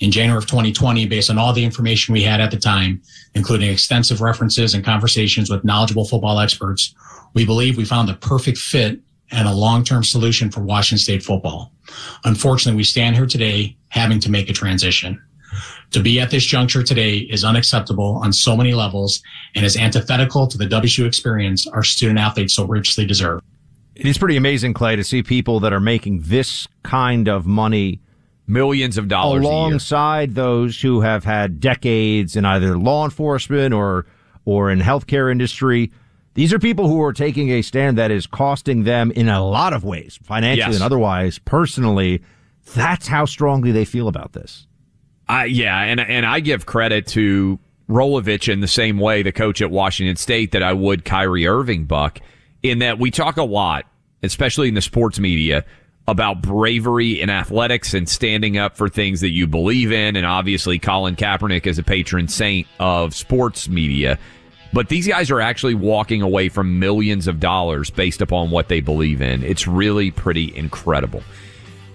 In 0.00 0.10
January 0.10 0.38
of 0.38 0.46
2020, 0.46 1.06
based 1.06 1.30
on 1.30 1.38
all 1.38 1.52
the 1.52 1.64
information 1.64 2.12
we 2.12 2.22
had 2.22 2.40
at 2.40 2.50
the 2.50 2.58
time, 2.58 3.00
including 3.34 3.70
extensive 3.70 4.20
references 4.20 4.74
and 4.74 4.84
conversations 4.84 5.50
with 5.50 5.64
knowledgeable 5.64 6.04
football 6.04 6.38
experts, 6.38 6.94
we 7.32 7.44
believe 7.44 7.76
we 7.76 7.84
found 7.84 8.08
the 8.08 8.14
perfect 8.14 8.58
fit 8.58 9.00
and 9.30 9.48
a 9.48 9.54
long-term 9.54 10.04
solution 10.04 10.50
for 10.50 10.60
Washington 10.60 10.98
State 10.98 11.22
football. 11.22 11.72
Unfortunately, 12.24 12.76
we 12.76 12.84
stand 12.84 13.16
here 13.16 13.26
today 13.26 13.76
having 13.88 14.20
to 14.20 14.30
make 14.30 14.50
a 14.50 14.52
transition 14.52 15.20
to 15.90 16.00
be 16.00 16.20
at 16.20 16.30
this 16.30 16.44
juncture 16.44 16.82
today 16.82 17.18
is 17.18 17.44
unacceptable 17.44 18.20
on 18.22 18.32
so 18.32 18.56
many 18.56 18.74
levels 18.74 19.22
and 19.54 19.64
is 19.64 19.76
antithetical 19.76 20.46
to 20.46 20.58
the 20.58 20.66
WSU 20.66 21.06
experience 21.06 21.66
our 21.66 21.82
student 21.82 22.18
athletes 22.18 22.54
so 22.54 22.64
richly 22.64 23.06
deserve. 23.06 23.40
It 23.94 24.06
is 24.06 24.18
pretty 24.18 24.36
amazing, 24.36 24.74
Clay, 24.74 24.96
to 24.96 25.04
see 25.04 25.22
people 25.22 25.60
that 25.60 25.72
are 25.72 25.80
making 25.80 26.22
this 26.22 26.66
kind 26.82 27.28
of 27.28 27.46
money 27.46 28.00
millions 28.46 28.98
of 28.98 29.08
dollars 29.08 29.44
alongside 29.44 30.34
those 30.34 30.80
who 30.80 31.00
have 31.00 31.24
had 31.24 31.60
decades 31.60 32.36
in 32.36 32.44
either 32.44 32.76
law 32.76 33.04
enforcement 33.04 33.72
or 33.72 34.06
or 34.44 34.70
in 34.70 34.80
healthcare 34.80 35.30
industry. 35.30 35.90
These 36.34 36.52
are 36.52 36.58
people 36.58 36.88
who 36.88 37.00
are 37.02 37.12
taking 37.12 37.50
a 37.50 37.62
stand 37.62 37.96
that 37.96 38.10
is 38.10 38.26
costing 38.26 38.82
them 38.82 39.12
in 39.12 39.28
a 39.28 39.42
lot 39.42 39.72
of 39.72 39.84
ways, 39.84 40.18
financially 40.22 40.72
yes. 40.72 40.74
and 40.74 40.84
otherwise, 40.84 41.38
personally. 41.38 42.22
That's 42.74 43.06
how 43.06 43.24
strongly 43.24 43.72
they 43.72 43.84
feel 43.84 44.08
about 44.08 44.32
this. 44.32 44.66
I, 45.28 45.46
yeah, 45.46 45.80
and 45.80 46.00
and 46.00 46.26
I 46.26 46.40
give 46.40 46.66
credit 46.66 47.06
to 47.08 47.58
Rolovich 47.88 48.52
in 48.52 48.60
the 48.60 48.68
same 48.68 48.98
way, 48.98 49.22
the 49.22 49.32
coach 49.32 49.62
at 49.62 49.70
Washington 49.70 50.16
State, 50.16 50.52
that 50.52 50.62
I 50.62 50.72
would 50.72 51.04
Kyrie 51.04 51.46
Irving, 51.46 51.84
Buck, 51.84 52.20
in 52.62 52.80
that 52.80 52.98
we 52.98 53.10
talk 53.10 53.36
a 53.36 53.42
lot, 53.42 53.86
especially 54.22 54.68
in 54.68 54.74
the 54.74 54.82
sports 54.82 55.18
media, 55.18 55.64
about 56.06 56.42
bravery 56.42 57.20
in 57.20 57.30
athletics 57.30 57.94
and 57.94 58.08
standing 58.08 58.58
up 58.58 58.76
for 58.76 58.88
things 58.88 59.20
that 59.22 59.30
you 59.30 59.46
believe 59.46 59.92
in. 59.92 60.16
And 60.16 60.26
obviously, 60.26 60.78
Colin 60.78 61.16
Kaepernick 61.16 61.66
is 61.66 61.78
a 61.78 61.82
patron 61.82 62.28
saint 62.28 62.66
of 62.78 63.14
sports 63.14 63.68
media. 63.68 64.18
But 64.72 64.88
these 64.88 65.06
guys 65.06 65.30
are 65.30 65.40
actually 65.40 65.74
walking 65.74 66.20
away 66.20 66.48
from 66.48 66.80
millions 66.80 67.28
of 67.28 67.38
dollars 67.38 67.90
based 67.90 68.20
upon 68.20 68.50
what 68.50 68.68
they 68.68 68.80
believe 68.80 69.22
in. 69.22 69.44
It's 69.44 69.68
really 69.68 70.10
pretty 70.10 70.54
incredible. 70.54 71.22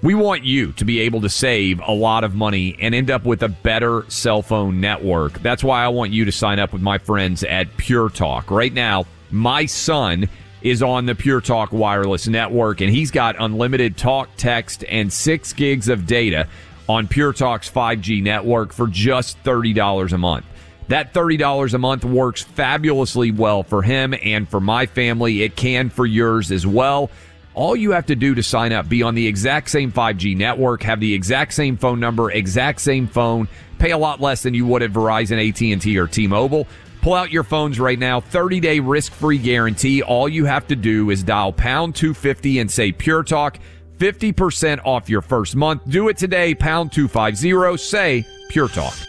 We 0.02 0.14
want 0.14 0.46
you 0.46 0.72
to 0.74 0.86
be 0.86 1.02
able 1.02 1.20
to 1.22 1.30
save 1.30 1.82
a 1.86 1.92
lot 1.92 2.24
of 2.24 2.34
money 2.34 2.78
and 2.80 2.96
end 2.96 3.12
up 3.12 3.26
with 3.26 3.44
a 3.44 3.50
better 3.50 4.06
cell 4.08 4.42
phone 4.42 4.80
network. 4.80 5.42
That's 5.42 5.62
why 5.62 5.84
I 5.84 5.90
want 5.90 6.12
you 6.12 6.24
to 6.24 6.32
sign 6.32 6.58
up 6.58 6.72
with 6.72 6.82
my 6.82 6.98
friends 6.98 7.44
at 7.44 7.76
Pure 7.76 8.12
Talk. 8.12 8.50
Right 8.50 8.72
now, 8.72 9.08
my 9.30 9.66
son 9.66 10.30
is 10.62 10.82
on 10.82 11.06
the 11.06 11.16
Pure 11.16 11.42
Talk 11.42 11.74
wireless 11.74 12.30
network 12.30 12.80
and 12.80 12.90
he's 12.90 13.12
got 13.12 13.36
unlimited 13.40 13.98
talk, 13.98 14.30
text, 14.38 14.86
and 14.88 15.12
six 15.12 15.52
gigs 15.52 15.90
of 15.90 16.08
data 16.08 16.48
on 16.88 17.10
Pure 17.10 17.34
Talk's 17.34 17.70
5G 17.70 18.24
network 18.24 18.72
for 18.72 18.88
just 18.88 19.42
$30 19.44 20.14
a 20.14 20.18
month. 20.18 20.46
That 20.88 21.14
$30 21.14 21.74
a 21.74 21.78
month 21.78 22.06
works 22.06 22.42
fabulously 22.42 23.32
well 23.32 23.64
for 23.64 23.82
him 23.82 24.16
and 24.24 24.48
for 24.48 24.62
my 24.62 24.86
family. 24.86 25.44
It 25.44 25.58
can 25.58 25.90
for 25.90 26.06
yours 26.06 26.52
as 26.52 26.66
well. 26.66 27.12
All 27.54 27.76
you 27.76 27.92
have 27.92 28.06
to 28.08 28.16
do 28.16 28.36
to 28.36 28.44
sign 28.44 28.72
up, 28.72 28.88
be 28.88 29.04
on 29.04 29.16
the 29.16 29.28
exact 29.28 29.70
same 29.70 29.92
5G 29.92 30.38
network, 30.38 30.84
have 30.84 31.00
the 31.00 31.14
exact 31.14 31.54
same 31.54 31.78
phone 31.78 32.00
number, 32.00 32.32
exact 32.32 32.80
same 32.82 33.08
phone, 33.08 33.48
pay 33.80 33.92
a 33.92 33.98
lot 33.98 34.22
less 34.22 34.44
than 34.44 34.54
you 34.54 34.66
would 34.68 34.84
at 34.84 34.92
Verizon, 34.92 35.50
AT&T, 35.50 35.98
or 35.98 36.08
T-Mobile. 36.08 36.68
Pull 37.02 37.14
out 37.14 37.32
your 37.32 37.44
phones 37.44 37.80
right 37.80 37.98
now. 37.98 38.20
30 38.20 38.60
day 38.60 38.80
risk 38.80 39.14
free 39.14 39.38
guarantee. 39.38 40.02
All 40.04 40.28
you 40.28 40.46
have 40.46 40.68
to 40.68 40.76
do 40.76 41.10
is 41.10 41.24
dial 41.24 41.54
pound 41.54 41.96
250 41.96 42.60
and 42.60 42.70
say 42.70 42.92
Pure 42.92 43.24
Talk. 43.24 43.58
50% 43.98 44.80
off 44.86 45.10
your 45.10 45.22
first 45.22 45.56
month. 45.56 45.82
Do 45.90 46.10
it 46.10 46.18
today. 46.18 46.56
Pound 46.56 46.92
250. 46.92 47.78
Say 47.78 48.26
Pure 48.50 48.70
Talk. 48.70 49.09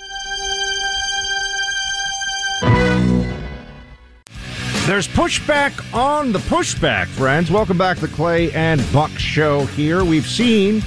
There's 4.91 5.07
pushback 5.07 5.95
on 5.95 6.33
the 6.33 6.41
pushback, 6.41 7.07
friends. 7.07 7.49
Welcome 7.49 7.79
back 7.79 7.99
to 7.99 8.09
the 8.09 8.13
Clay 8.13 8.51
and 8.51 8.85
Buck 8.93 9.13
Show 9.13 9.67
here. 9.67 10.05
We've 10.05 10.27
seen 10.27 10.83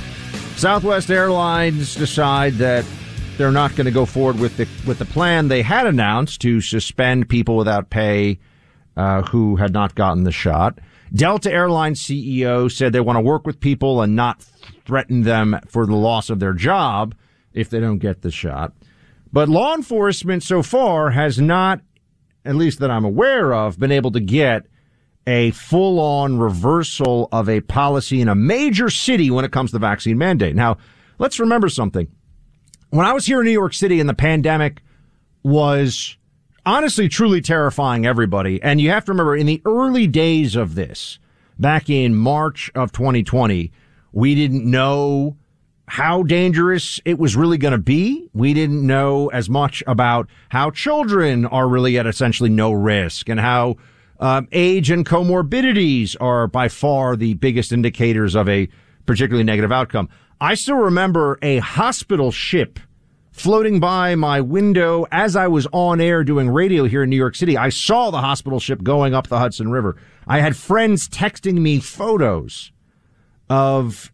Southwest 0.58 1.10
Airlines 1.10 1.96
decide 1.96 2.56
that 2.56 2.84
they're 3.38 3.50
not 3.50 3.78
going 3.78 3.86
to 3.86 3.92
go 3.92 4.06
forward 4.06 4.42
with 4.42 4.58
the 4.58 4.68
with 4.86 5.00
the 5.00 5.06
plan 5.06 5.48
they 5.48 5.62
had 5.62 5.88
announced 5.88 6.42
to 6.42 6.60
suspend 6.60 7.30
people 7.30 7.56
without 7.56 7.90
pay 7.90 8.40
uh, 8.98 9.22
who 9.22 9.56
had 9.56 9.72
not 9.72 9.96
gotten 9.96 10.26
the 10.26 10.34
shot. 10.34 10.80
Delta 11.16 11.50
Airlines 11.50 12.04
CEO 12.04 12.70
said 12.70 12.92
they 12.92 13.00
want 13.00 13.16
to 13.16 13.22
work 13.22 13.48
with 13.48 13.62
people 13.62 14.02
and 14.02 14.18
not 14.18 14.46
threaten 14.84 15.22
them 15.22 15.58
for 15.70 15.86
the 15.86 15.96
loss 15.96 16.30
of 16.30 16.42
their 16.42 16.52
job 16.52 17.16
if 17.54 17.70
they 17.70 17.80
don't 17.80 18.00
get 18.00 18.22
the 18.22 18.32
shot. 18.32 18.74
But 19.32 19.48
law 19.48 19.74
enforcement 19.74 20.44
so 20.44 20.62
far 20.62 21.12
has 21.12 21.40
not, 21.40 21.80
at 22.46 22.56
least 22.56 22.80
that 22.80 22.92
I'm 22.92 23.06
aware 23.06 23.54
of, 23.54 23.80
been 23.80 23.92
able 23.92 24.12
to 24.12 24.20
get 24.20 24.64
a 25.26 25.52
full 25.52 26.00
on 26.00 26.38
reversal 26.38 27.30
of 27.32 27.48
a 27.48 27.62
policy 27.62 28.22
in 28.22 28.28
a 28.28 28.36
major 28.36 28.90
city 28.90 29.32
when 29.32 29.46
it 29.46 29.52
comes 29.52 29.72
to 29.72 29.76
the 29.76 29.80
vaccine 29.80 30.18
mandate. 30.18 30.56
Now, 30.56 30.78
let's 31.18 31.40
remember 31.40 31.70
something. 31.70 32.08
When 32.90 33.06
I 33.06 33.14
was 33.14 33.26
here 33.26 33.40
in 33.40 33.46
New 33.46 33.52
York 33.52 33.74
City 33.74 34.00
and 34.00 34.10
the 34.10 34.14
pandemic 34.14 34.82
was 35.44 36.18
honestly 36.66 37.08
truly 37.08 37.42
terrifying 37.42 38.06
everybody, 38.06 38.62
and 38.62 38.80
you 38.80 38.90
have 38.90 39.06
to 39.06 39.12
remember 39.12 39.36
in 39.36 39.46
the 39.46 39.62
early 39.66 40.08
days 40.08 40.56
of 40.56 40.76
this, 40.76 41.20
back 41.58 41.90
in 41.90 42.16
March 42.16 42.70
of 42.76 42.92
2020, 42.92 43.72
we 44.12 44.36
didn't 44.36 44.70
know 44.70 45.38
how 45.88 46.24
dangerous 46.24 47.00
it 47.06 47.20
was 47.20 47.36
really 47.36 47.58
going 47.58 47.74
to 47.74 47.78
be. 47.78 48.30
We 48.34 48.54
didn't 48.54 48.86
know 48.86 49.28
as 49.30 49.50
much 49.50 49.84
about 49.86 50.30
how 50.50 50.72
children 50.72 51.46
are 51.46 51.68
really 51.68 51.98
at 51.98 52.08
essentially 52.08 52.50
no 52.50 52.72
risk 52.72 53.30
and 53.30 53.40
how 53.40 53.76
um, 54.20 54.48
age 54.52 54.90
and 54.90 55.06
comorbidities 55.06 56.16
are 56.22 56.48
by 56.48 56.70
far 56.70 57.16
the 57.16 57.34
biggest 57.34 57.72
indicators 57.72 58.36
of 58.36 58.48
a 58.48 58.70
particularly 59.06 59.44
negative 59.44 59.72
outcome. 59.72 60.08
I 60.40 60.56
still 60.56 60.78
remember 60.78 61.38
a 61.42 61.58
hospital 61.58 62.32
ship 62.32 62.80
floating 63.34 63.80
by 63.80 64.16
my 64.16 64.40
window 64.40 65.06
as 65.12 65.36
I 65.36 65.48
was 65.48 65.68
on 65.74 66.00
air 66.00 66.24
doing 66.24 66.50
radio 66.50 66.86
here 66.86 67.04
in 67.04 67.10
New 67.10 67.18
York 67.18 67.36
City. 67.36 67.58
I 67.58 67.70
saw 67.70 68.12
the 68.12 68.22
hospital 68.22 68.60
ship 68.60 68.84
going 68.84 69.14
up 69.14 69.28
the 69.28 69.40
Hudson 69.40 69.72
River. 69.72 69.98
I 70.28 70.40
had 70.40 70.56
friends 70.56 71.10
texting 71.10 71.56
me 71.56 71.80
photos 71.80 72.72
of 73.50 74.13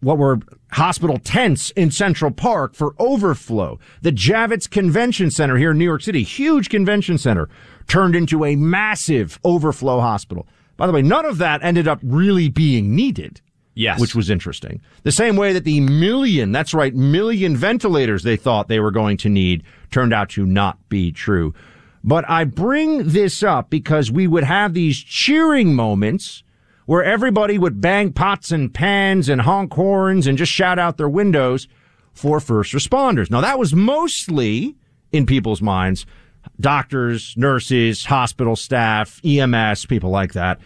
what 0.00 0.18
were 0.18 0.40
hospital 0.72 1.18
tents 1.18 1.70
in 1.72 1.90
Central 1.90 2.30
Park 2.30 2.74
for 2.74 2.94
overflow. 2.98 3.78
The 4.02 4.12
Javits 4.12 4.68
Convention 4.68 5.30
Center 5.30 5.56
here 5.56 5.72
in 5.72 5.78
New 5.78 5.84
York 5.84 6.02
City, 6.02 6.22
huge 6.22 6.68
convention 6.68 7.18
center, 7.18 7.48
turned 7.86 8.16
into 8.16 8.44
a 8.44 8.56
massive 8.56 9.38
overflow 9.44 10.00
hospital. 10.00 10.46
By 10.76 10.86
the 10.86 10.92
way, 10.92 11.02
none 11.02 11.26
of 11.26 11.38
that 11.38 11.62
ended 11.62 11.86
up 11.86 12.00
really 12.02 12.48
being 12.48 12.94
needed. 12.94 13.40
Yes. 13.74 14.00
Which 14.00 14.14
was 14.14 14.30
interesting. 14.30 14.80
The 15.04 15.12
same 15.12 15.36
way 15.36 15.52
that 15.52 15.64
the 15.64 15.80
million, 15.80 16.52
that's 16.52 16.74
right, 16.74 16.94
million 16.94 17.56
ventilators 17.56 18.24
they 18.24 18.36
thought 18.36 18.68
they 18.68 18.80
were 18.80 18.90
going 18.90 19.16
to 19.18 19.28
need 19.28 19.62
turned 19.90 20.12
out 20.12 20.30
to 20.30 20.44
not 20.44 20.76
be 20.88 21.12
true. 21.12 21.54
But 22.02 22.28
I 22.28 22.44
bring 22.44 23.08
this 23.08 23.42
up 23.42 23.70
because 23.70 24.10
we 24.10 24.26
would 24.26 24.44
have 24.44 24.74
these 24.74 24.98
cheering 24.98 25.74
moments 25.74 26.42
where 26.86 27.04
everybody 27.04 27.58
would 27.58 27.80
bang 27.80 28.12
pots 28.12 28.50
and 28.50 28.72
pans 28.72 29.28
and 29.28 29.42
honk 29.42 29.72
horns 29.72 30.26
and 30.26 30.38
just 30.38 30.52
shout 30.52 30.78
out 30.78 30.96
their 30.96 31.08
windows 31.08 31.68
for 32.12 32.40
first 32.40 32.72
responders. 32.72 33.30
Now 33.30 33.40
that 33.40 33.58
was 33.58 33.74
mostly 33.74 34.76
in 35.12 35.26
people's 35.26 35.62
minds, 35.62 36.06
doctors, 36.58 37.34
nurses, 37.36 38.04
hospital 38.06 38.56
staff, 38.56 39.20
EMS, 39.24 39.86
people 39.86 40.10
like 40.10 40.32
that. 40.32 40.58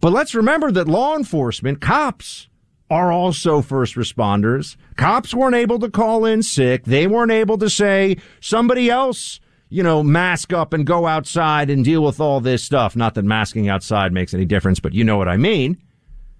But 0.00 0.12
let's 0.12 0.34
remember 0.34 0.72
that 0.72 0.88
law 0.88 1.16
enforcement, 1.16 1.80
cops, 1.80 2.48
are 2.90 3.10
also 3.10 3.62
first 3.62 3.94
responders. 3.94 4.76
Cops 4.96 5.32
weren't 5.32 5.54
able 5.54 5.78
to 5.78 5.88
call 5.88 6.26
in 6.26 6.42
sick. 6.42 6.84
They 6.84 7.06
weren't 7.06 7.32
able 7.32 7.56
to 7.56 7.70
say 7.70 8.18
somebody 8.38 8.90
else 8.90 9.40
you 9.72 9.82
know, 9.82 10.02
mask 10.02 10.52
up 10.52 10.74
and 10.74 10.84
go 10.84 11.06
outside 11.06 11.70
and 11.70 11.82
deal 11.82 12.04
with 12.04 12.20
all 12.20 12.40
this 12.40 12.62
stuff. 12.62 12.94
Not 12.94 13.14
that 13.14 13.24
masking 13.24 13.70
outside 13.70 14.12
makes 14.12 14.34
any 14.34 14.44
difference, 14.44 14.80
but 14.80 14.92
you 14.92 15.02
know 15.02 15.16
what 15.16 15.28
I 15.28 15.38
mean. 15.38 15.78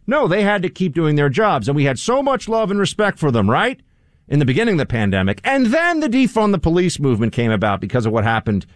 No, 0.06 0.28
they 0.28 0.42
had 0.42 0.60
to 0.62 0.68
keep 0.68 0.94
doing 0.94 1.16
their 1.16 1.30
jobs 1.30 1.66
and 1.66 1.74
we 1.74 1.84
had 1.84 1.98
so 1.98 2.22
much 2.22 2.46
love 2.46 2.70
and 2.70 2.78
respect 2.78 3.18
for 3.18 3.30
them, 3.30 3.48
right? 3.48 3.80
In 4.28 4.38
the 4.38 4.44
beginning 4.44 4.74
of 4.74 4.78
the 4.78 4.86
pandemic. 4.86 5.40
And 5.44 5.66
then 5.66 6.00
the 6.00 6.08
defund 6.08 6.52
the 6.52 6.58
police 6.58 7.00
movement 7.00 7.32
came 7.32 7.50
about 7.50 7.80
because 7.80 8.04
of 8.04 8.12
what 8.12 8.24
happened 8.24 8.66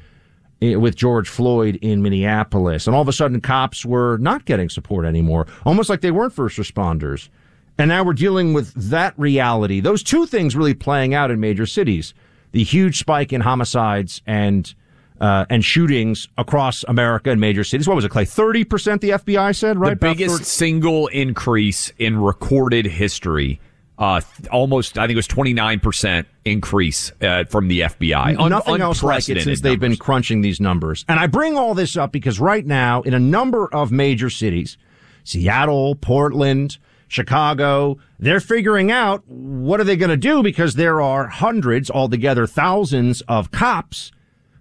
eh, 0.62 0.76
with 0.76 0.96
George 0.96 1.28
Floyd 1.28 1.78
in 1.82 2.00
Minneapolis. 2.00 2.86
And 2.86 2.96
all 2.96 3.02
of 3.02 3.08
a 3.08 3.12
sudden 3.12 3.42
cops 3.42 3.84
were 3.84 4.16
not 4.18 4.46
getting 4.46 4.70
support 4.70 5.04
anymore, 5.04 5.46
almost 5.66 5.90
like 5.90 6.00
they 6.00 6.10
weren't 6.10 6.32
first 6.32 6.56
responders. 6.56 7.28
And 7.76 7.90
now 7.90 8.04
we're 8.04 8.14
dealing 8.14 8.54
with 8.54 8.72
that 8.72 9.12
reality. 9.18 9.80
Those 9.80 10.02
two 10.02 10.24
things 10.24 10.56
really 10.56 10.72
playing 10.72 11.12
out 11.12 11.30
in 11.30 11.40
major 11.40 11.66
cities 11.66 12.14
the 12.52 12.62
huge 12.62 12.98
spike 12.98 13.32
in 13.32 13.40
homicides 13.40 14.22
and 14.26 14.74
uh, 15.20 15.46
and 15.48 15.64
shootings 15.64 16.28
across 16.36 16.84
America 16.88 17.30
in 17.30 17.40
major 17.40 17.64
cities. 17.64 17.88
What 17.88 17.94
was 17.96 18.04
it, 18.04 18.10
Clay? 18.10 18.24
Thirty 18.26 18.64
percent, 18.64 19.00
the 19.00 19.10
FBI 19.10 19.56
said, 19.56 19.78
right? 19.78 19.90
The 19.90 19.96
biggest 19.96 20.44
single 20.44 21.06
increase 21.08 21.92
in 21.98 22.18
recorded 22.18 22.86
history. 22.86 23.60
Uh, 23.98 24.20
almost, 24.52 24.98
I 24.98 25.02
think 25.06 25.12
it 25.12 25.16
was 25.16 25.26
twenty 25.26 25.54
nine 25.54 25.80
percent 25.80 26.28
increase 26.44 27.12
uh, 27.22 27.44
from 27.44 27.68
the 27.68 27.80
FBI. 27.80 28.38
Un- 28.38 28.50
Nothing 28.50 28.82
else 28.82 29.02
like 29.02 29.20
it 29.20 29.24
since 29.24 29.46
numbers. 29.46 29.60
they've 29.62 29.80
been 29.80 29.96
crunching 29.96 30.42
these 30.42 30.60
numbers. 30.60 31.06
And 31.08 31.18
I 31.18 31.26
bring 31.28 31.56
all 31.56 31.72
this 31.72 31.96
up 31.96 32.12
because 32.12 32.38
right 32.38 32.66
now, 32.66 33.00
in 33.02 33.14
a 33.14 33.18
number 33.18 33.72
of 33.74 33.90
major 33.90 34.28
cities, 34.28 34.76
Seattle, 35.24 35.94
Portland, 35.94 36.76
Chicago, 37.08 37.98
they're 38.18 38.40
figuring 38.40 38.90
out 38.90 39.22
what 39.26 39.80
are 39.80 39.84
they 39.84 39.96
going 39.96 40.10
to 40.10 40.16
do 40.16 40.42
because 40.42 40.74
there 40.74 41.00
are 41.00 41.28
hundreds, 41.28 41.90
altogether 41.90 42.46
thousands 42.46 43.20
of 43.22 43.50
cops 43.50 44.12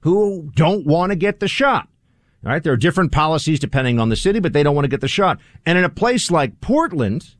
who 0.01 0.51
don't 0.55 0.86
want 0.86 1.12
to 1.12 1.15
get 1.15 1.39
the 1.39 1.47
shot. 1.47 1.88
All 2.45 2.51
right. 2.51 2.62
There 2.62 2.73
are 2.73 2.77
different 2.77 3.12
policies 3.12 3.60
depending 3.60 3.99
on 3.99 4.10
the 4.10 4.15
city, 4.15 4.39
but 4.39 4.53
they 4.53 4.62
don't 4.62 4.75
want 4.75 4.86
to 4.86 4.89
get 4.89 5.01
the 5.01 5.08
shot. 5.08 5.39
And 5.65 5.77
in 5.79 5.84
a 5.84 5.89
place 5.89 6.29
like 6.29 6.62
Portland, 6.62 7.36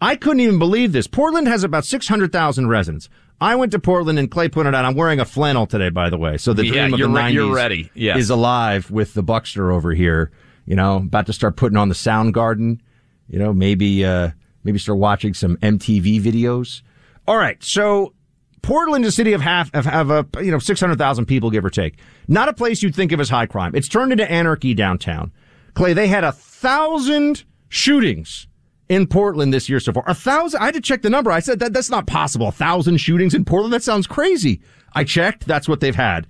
I 0.00 0.16
couldn't 0.16 0.40
even 0.40 0.58
believe 0.58 0.92
this. 0.92 1.06
Portland 1.06 1.48
has 1.48 1.64
about 1.64 1.86
600,000 1.86 2.68
residents. 2.68 3.08
I 3.40 3.54
went 3.54 3.72
to 3.72 3.78
Portland 3.78 4.18
and 4.18 4.30
Clay 4.30 4.48
pointed 4.48 4.74
out 4.74 4.84
I'm 4.84 4.94
wearing 4.94 5.20
a 5.20 5.24
flannel 5.24 5.66
today, 5.66 5.88
by 5.88 6.10
the 6.10 6.18
way. 6.18 6.36
So 6.36 6.52
the 6.52 6.66
yeah, 6.66 6.88
dream 6.88 6.94
of 6.94 7.00
the 7.00 7.08
re- 7.08 7.22
90s 7.22 7.32
you're 7.32 7.54
ready. 7.54 7.90
Yes. 7.94 8.18
is 8.18 8.30
alive 8.30 8.90
with 8.90 9.14
the 9.14 9.22
Buckster 9.22 9.72
over 9.72 9.92
here. 9.92 10.30
You 10.66 10.76
know, 10.76 10.96
about 10.96 11.26
to 11.26 11.32
start 11.32 11.56
putting 11.56 11.78
on 11.78 11.88
the 11.88 11.94
Soundgarden. 11.94 12.80
You 13.28 13.38
know, 13.38 13.52
maybe, 13.52 14.04
uh, 14.04 14.30
maybe 14.64 14.78
start 14.78 14.98
watching 14.98 15.34
some 15.34 15.56
MTV 15.58 16.22
videos. 16.22 16.82
All 17.26 17.36
right. 17.36 17.62
So 17.62 18.14
Portland 18.62 19.04
is 19.04 19.12
a 19.12 19.16
city 19.16 19.32
of 19.32 19.40
half, 19.40 19.72
of, 19.74 19.84
have 19.84 20.10
a, 20.10 20.26
you 20.40 20.50
know, 20.50 20.58
600,000 20.58 21.26
people, 21.26 21.50
give 21.50 21.64
or 21.64 21.70
take. 21.70 21.98
Not 22.28 22.48
a 22.48 22.52
place 22.52 22.82
you'd 22.82 22.94
think 22.94 23.12
of 23.12 23.20
as 23.20 23.28
high 23.28 23.46
crime. 23.46 23.74
It's 23.74 23.88
turned 23.88 24.12
into 24.12 24.30
anarchy 24.30 24.74
downtown. 24.74 25.32
Clay, 25.74 25.92
they 25.92 26.08
had 26.08 26.24
a 26.24 26.32
thousand 26.32 27.44
shootings 27.68 28.48
in 28.88 29.06
Portland 29.06 29.52
this 29.52 29.68
year 29.68 29.80
so 29.80 29.92
far. 29.92 30.04
A 30.06 30.14
thousand. 30.14 30.60
I 30.60 30.66
had 30.66 30.74
to 30.74 30.80
check 30.80 31.02
the 31.02 31.10
number. 31.10 31.30
I 31.30 31.40
said 31.40 31.58
that 31.60 31.72
that's 31.72 31.90
not 31.90 32.06
possible. 32.06 32.48
A 32.48 32.52
thousand 32.52 32.98
shootings 32.98 33.34
in 33.34 33.44
Portland. 33.44 33.72
That 33.72 33.82
sounds 33.82 34.06
crazy. 34.06 34.60
I 34.94 35.04
checked. 35.04 35.46
That's 35.46 35.68
what 35.68 35.80
they've 35.80 35.94
had. 35.94 36.26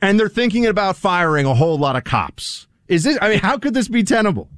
And 0.00 0.18
they're 0.18 0.28
thinking 0.28 0.66
about 0.66 0.96
firing 0.96 1.46
a 1.46 1.54
whole 1.54 1.78
lot 1.78 1.96
of 1.96 2.04
cops. 2.04 2.66
Is 2.88 3.04
this, 3.04 3.16
I 3.22 3.28
mean, 3.28 3.38
how 3.38 3.56
could 3.56 3.72
this 3.72 3.88
be 3.88 4.02
tenable? 4.02 4.48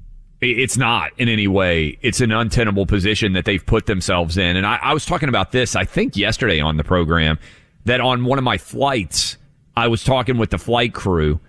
It's 0.52 0.76
not 0.76 1.12
in 1.18 1.28
any 1.28 1.46
way. 1.46 1.98
It's 2.02 2.20
an 2.20 2.32
untenable 2.32 2.86
position 2.86 3.32
that 3.34 3.44
they've 3.44 3.64
put 3.64 3.86
themselves 3.86 4.36
in. 4.36 4.56
And 4.56 4.66
I, 4.66 4.78
I, 4.82 4.94
was 4.94 5.04
talking 5.04 5.28
about 5.28 5.52
this, 5.52 5.76
I 5.76 5.84
think, 5.84 6.16
yesterday 6.16 6.60
on 6.60 6.76
the 6.76 6.84
program, 6.84 7.38
that 7.84 8.00
on 8.00 8.24
one 8.24 8.38
of 8.38 8.44
my 8.44 8.58
flights, 8.58 9.36
I 9.76 9.88
was 9.88 10.04
talking 10.04 10.38
with 10.38 10.50
the 10.50 10.58
flight 10.58 10.94
crew 10.94 11.40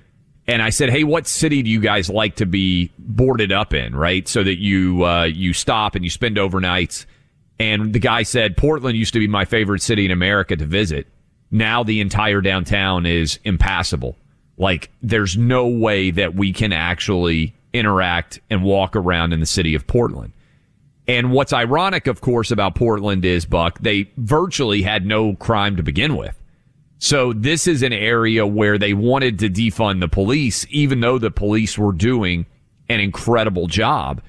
and 0.48 0.62
I 0.62 0.70
said, 0.70 0.90
Hey, 0.90 1.04
what 1.04 1.28
city 1.28 1.64
do 1.64 1.70
you 1.70 1.80
guys 1.80 2.10
like 2.10 2.36
to 2.38 2.46
be 2.46 2.92
boarded 2.98 3.52
up 3.52 3.74
in? 3.74 3.96
Right. 3.96 4.28
So 4.28 4.44
that 4.44 4.60
you, 4.60 5.04
uh, 5.06 5.24
you 5.24 5.54
stop 5.54 5.96
and 5.96 6.04
you 6.04 6.10
spend 6.10 6.38
overnights. 6.38 7.06
And 7.60 7.94
the 7.94 8.00
guy 8.00 8.24
said, 8.24 8.58
Portland 8.58 8.98
used 8.98 9.14
to 9.14 9.20
be 9.20 9.28
my 9.28 9.46
favorite 9.46 9.82
city 9.82 10.06
in 10.06 10.12
America 10.12 10.56
to 10.56 10.66
visit. 10.66 11.08
Now 11.52 11.84
the 11.84 12.02
entire 12.02 12.42
downtown 12.42 13.06
is 13.06 13.40
impassable. 13.44 14.18
Like 14.58 14.90
there's 15.02 15.38
no 15.38 15.68
way 15.68 16.12
that 16.12 16.36
we 16.36 16.54
can 16.54 16.74
actually 16.74 17.54
interact 17.76 18.40
and 18.50 18.64
walk 18.64 18.96
around 18.96 19.34
in 19.34 19.40
the 19.40 19.46
city 19.46 19.76
of 19.76 19.86
Portland. 19.86 20.34
And 21.08 21.32
what's 21.32 21.54
ironic, 21.54 22.08
of 22.08 22.22
course, 22.22 22.50
about 22.50 22.76
Portland 22.76 23.26
is, 23.26 23.46
Buck, 23.46 23.80
they 23.80 24.10
virtually 24.18 24.82
had 24.82 25.06
no 25.06 25.36
crime 25.36 25.76
to 25.78 25.84
begin 25.84 26.16
with. 26.16 26.40
So 26.98 27.34
this 27.34 27.68
is 27.68 27.84
an 27.84 27.94
area 27.94 28.48
where 28.48 28.78
they 28.78 28.94
wanted 28.94 29.38
to 29.40 29.50
defund 29.50 30.00
the 30.00 30.08
police, 30.08 30.66
even 30.70 31.02
though 31.02 31.20
the 31.20 31.30
police 31.30 31.78
were 31.78 31.92
doing 31.92 32.48
an 32.90 33.00
incredible 33.00 33.68
job. 33.68 34.22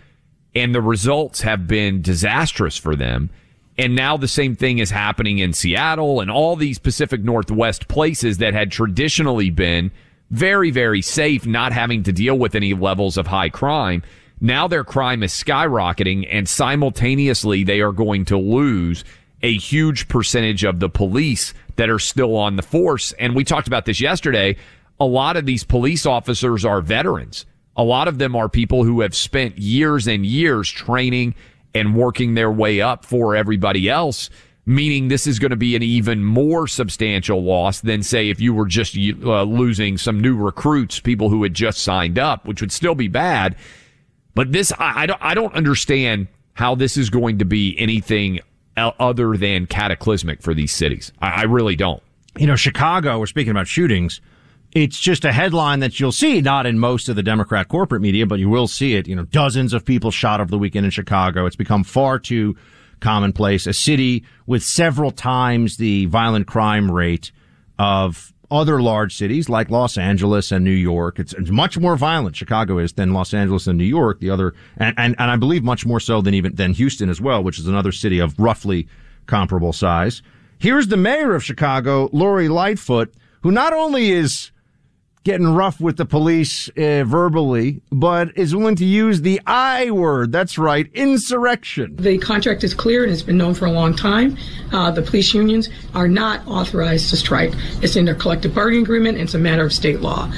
And 0.55 0.75
the 0.75 0.83
results 0.83 1.43
have 1.43 1.67
been 1.67 2.03
disastrous 2.03 2.77
for 2.77 2.97
them. 2.97 3.31
And 3.79 3.95
now 3.95 4.17
the 4.17 4.29
same 4.29 4.57
thing 4.57 4.79
is 4.79 4.91
happening 4.91 5.39
in 5.39 5.53
Seattle 5.53 6.21
and 6.21 6.31
all 6.31 6.57
these 6.57 6.79
Pacific 6.79 7.23
Northwest 7.23 7.89
places 7.89 8.39
that 8.39 8.55
had 8.55 8.71
traditionally 8.73 9.51
been 9.51 9.91
very, 10.31 10.71
very 10.71 11.03
safe, 11.03 11.47
not 11.47 11.73
having 11.73 12.03
to 12.05 12.13
deal 12.13 12.39
with 12.39 12.55
any 12.55 12.75
levels 12.75 13.17
of 13.17 13.27
high 13.27 13.49
crime. 13.49 14.03
Now 14.41 14.69
their 14.69 14.85
crime 14.85 15.23
is 15.23 15.33
skyrocketing 15.33 16.29
and 16.31 16.49
simultaneously 16.49 17.65
they 17.65 17.81
are 17.81 17.93
going 17.93 18.25
to 18.27 18.37
lose 18.37 19.05
a 19.43 19.57
huge 19.57 20.09
percentage 20.09 20.65
of 20.65 20.81
the 20.81 20.89
police 20.89 21.55
that 21.77 21.91
are 21.91 21.99
still 21.99 22.37
on 22.37 22.57
the 22.57 22.63
force. 22.63 23.13
And 23.13 23.35
we 23.35 23.45
talked 23.45 23.69
about 23.69 23.85
this 23.85 24.01
yesterday. 24.01 24.57
A 24.99 25.05
lot 25.05 25.37
of 25.37 25.47
these 25.47 25.65
police 25.65 26.07
officers 26.07 26.65
are 26.65 26.81
veterans. 26.81 27.47
A 27.77 27.85
lot 27.85 28.09
of 28.09 28.19
them 28.19 28.35
are 28.35 28.49
people 28.49 28.85
who 28.85 29.01
have 29.03 29.15
spent 29.15 29.59
years 29.59 30.07
and 30.07 30.25
years 30.25 30.71
training 30.71 31.35
and 31.75 31.95
working 31.95 32.35
their 32.35 32.51
way 32.51 32.81
up 32.81 33.05
for 33.05 33.37
everybody 33.37 33.89
else, 33.89 34.31
meaning 34.67 35.07
this 35.07 35.29
is 35.29 35.39
going 35.39 35.51
to 35.51 35.57
be 35.57 35.77
an 35.77 35.83
even 35.83 36.25
more 36.25 36.67
substantial 36.67 37.43
loss 37.43 37.81
than, 37.81 38.03
say, 38.03 38.29
if 38.29 38.41
you 38.41 38.53
were 38.53 38.67
just 38.67 38.97
uh, 38.97 39.45
losing 39.45 39.97
some 39.97 40.21
new 40.21 40.37
recruits, 40.37 40.99
people 40.99 41.31
who 41.31 41.45
had 41.45 41.55
just 41.55 41.79
signed 41.79 42.19
up, 42.19 42.47
which 42.47 42.61
would 42.61 42.73
still 42.73 42.97
be 42.97 43.07
bad. 43.07 43.57
But 44.35 44.53
this, 44.53 44.73
I, 44.73 45.03
I 45.03 45.07
don't, 45.07 45.23
I 45.23 45.35
don't 45.35 45.55
understand 45.55 46.27
how 46.55 46.75
this 46.75 46.97
is 46.97 47.11
going 47.11 47.39
to 47.39 47.45
be 47.45 47.77
anything 47.79 48.41
other 48.77 49.37
than 49.37 49.67
cataclysmic 49.67 50.43
for 50.43 50.53
these 50.53 50.73
cities. 50.73 51.13
I, 51.23 51.29
I 51.29 51.43
really 51.45 51.77
don't. 51.77 52.03
You 52.37 52.47
know, 52.47 52.57
Chicago, 52.57 53.21
we're 53.21 53.27
speaking 53.27 53.53
about 53.53 53.69
shootings. 53.69 54.21
It's 54.73 54.99
just 55.01 55.25
a 55.25 55.33
headline 55.33 55.81
that 55.81 56.01
you'll 56.01 56.13
see, 56.13 56.43
not 56.43 56.67
in 56.67 56.79
most 56.79 57.09
of 57.09 57.17
the 57.17 57.23
Democrat 57.23 57.69
corporate 57.69 58.03
media, 58.03 58.27
but 58.27 58.41
you 58.41 58.51
will 58.51 58.67
see 58.67 58.95
it. 58.95 59.07
You 59.07 59.17
know, 59.17 59.25
dozens 59.25 59.73
of 59.73 59.85
people 59.85 60.11
shot 60.11 60.41
over 60.41 60.51
the 60.51 60.59
weekend 60.59 60.85
in 60.85 60.91
Chicago. 60.91 61.47
It's 61.47 61.57
become 61.57 61.85
far 61.85 62.19
too 62.19 62.57
commonplace. 63.01 63.67
A 63.67 63.73
city 63.73 64.25
with 64.47 64.63
several 64.63 65.11
times 65.11 65.77
the 65.77 66.07
violent 66.07 66.47
crime 66.47 66.91
rate 66.91 67.33
of 67.79 68.33
other 68.51 68.81
large 68.81 69.17
cities 69.17 69.49
like 69.49 69.71
Los 69.71 69.99
Angeles 69.99 70.53
and 70.53 70.65
New 70.65 70.71
York. 70.71 71.19
It's, 71.19 71.33
it's, 71.35 71.51
much 71.51 71.79
more 71.79 71.97
violent, 71.97 72.37
Chicago 72.37 72.79
is, 72.79 72.93
than 72.93 73.13
Los 73.13 73.35
Angeles 73.35 73.67
and 73.67 73.77
New 73.77 73.85
York. 73.85 74.21
The 74.21 74.31
other, 74.31 74.55
and, 74.77 74.95
and, 74.99 75.17
and 75.19 75.31
I 75.31 75.37
believe 75.37 75.65
much 75.65 75.85
more 75.85 76.01
so 76.01 76.21
than 76.21 76.35
even, 76.35 76.55
than 76.55 76.73
Houston 76.73 77.09
as 77.09 77.21
well, 77.21 77.43
which 77.43 77.59
is 77.59 77.67
another 77.67 77.93
city 77.93 78.19
of 78.19 78.39
roughly 78.39 78.89
comparable 79.27 79.73
size. 79.73 80.23
Here's 80.59 80.89
the 80.89 80.97
mayor 80.97 81.35
of 81.35 81.45
Chicago, 81.45 82.09
Lori 82.13 82.49
Lightfoot, 82.49 83.13
who 83.43 83.51
not 83.51 83.73
only 83.73 84.11
is 84.11 84.53
getting 85.27 85.49
rough 85.49 85.81
with 85.81 85.97
the 85.97 86.05
police 86.05 86.69
uh, 86.79 87.03
verbally, 87.05 87.81
but 87.91 88.31
is 88.39 88.55
willing 88.55 88.77
to 88.77 88.85
use 88.85 89.23
the 89.23 89.41
I 89.45 89.91
word. 89.91 90.31
That's 90.31 90.57
right, 90.57 90.89
insurrection. 90.95 91.97
The 91.97 92.17
contract 92.19 92.63
is 92.63 92.75
clear 92.75 93.03
and 93.03 93.11
has 93.11 93.25
been 93.25 93.37
known 93.37 93.53
for 93.53 93.67
a 93.67 93.73
long 93.73 93.97
time. 93.97 94.39
Uh, 94.73 94.93
the 94.93 95.03
police 95.03 95.35
unions 95.35 95.69
are 95.97 96.07
not 96.07 96.47
authorized 96.47 97.11
to 97.11 97.17
strike. 97.17 97.53
It's 97.83 97.97
in 97.97 98.05
their 98.05 98.15
collective 98.15 98.55
bargaining 98.55 98.85
agreement. 98.85 99.19
It's 99.19 99.35
a 99.35 99.39
matter 99.39 99.65
of 99.65 99.73
state 99.73 100.01
law. 100.01 100.29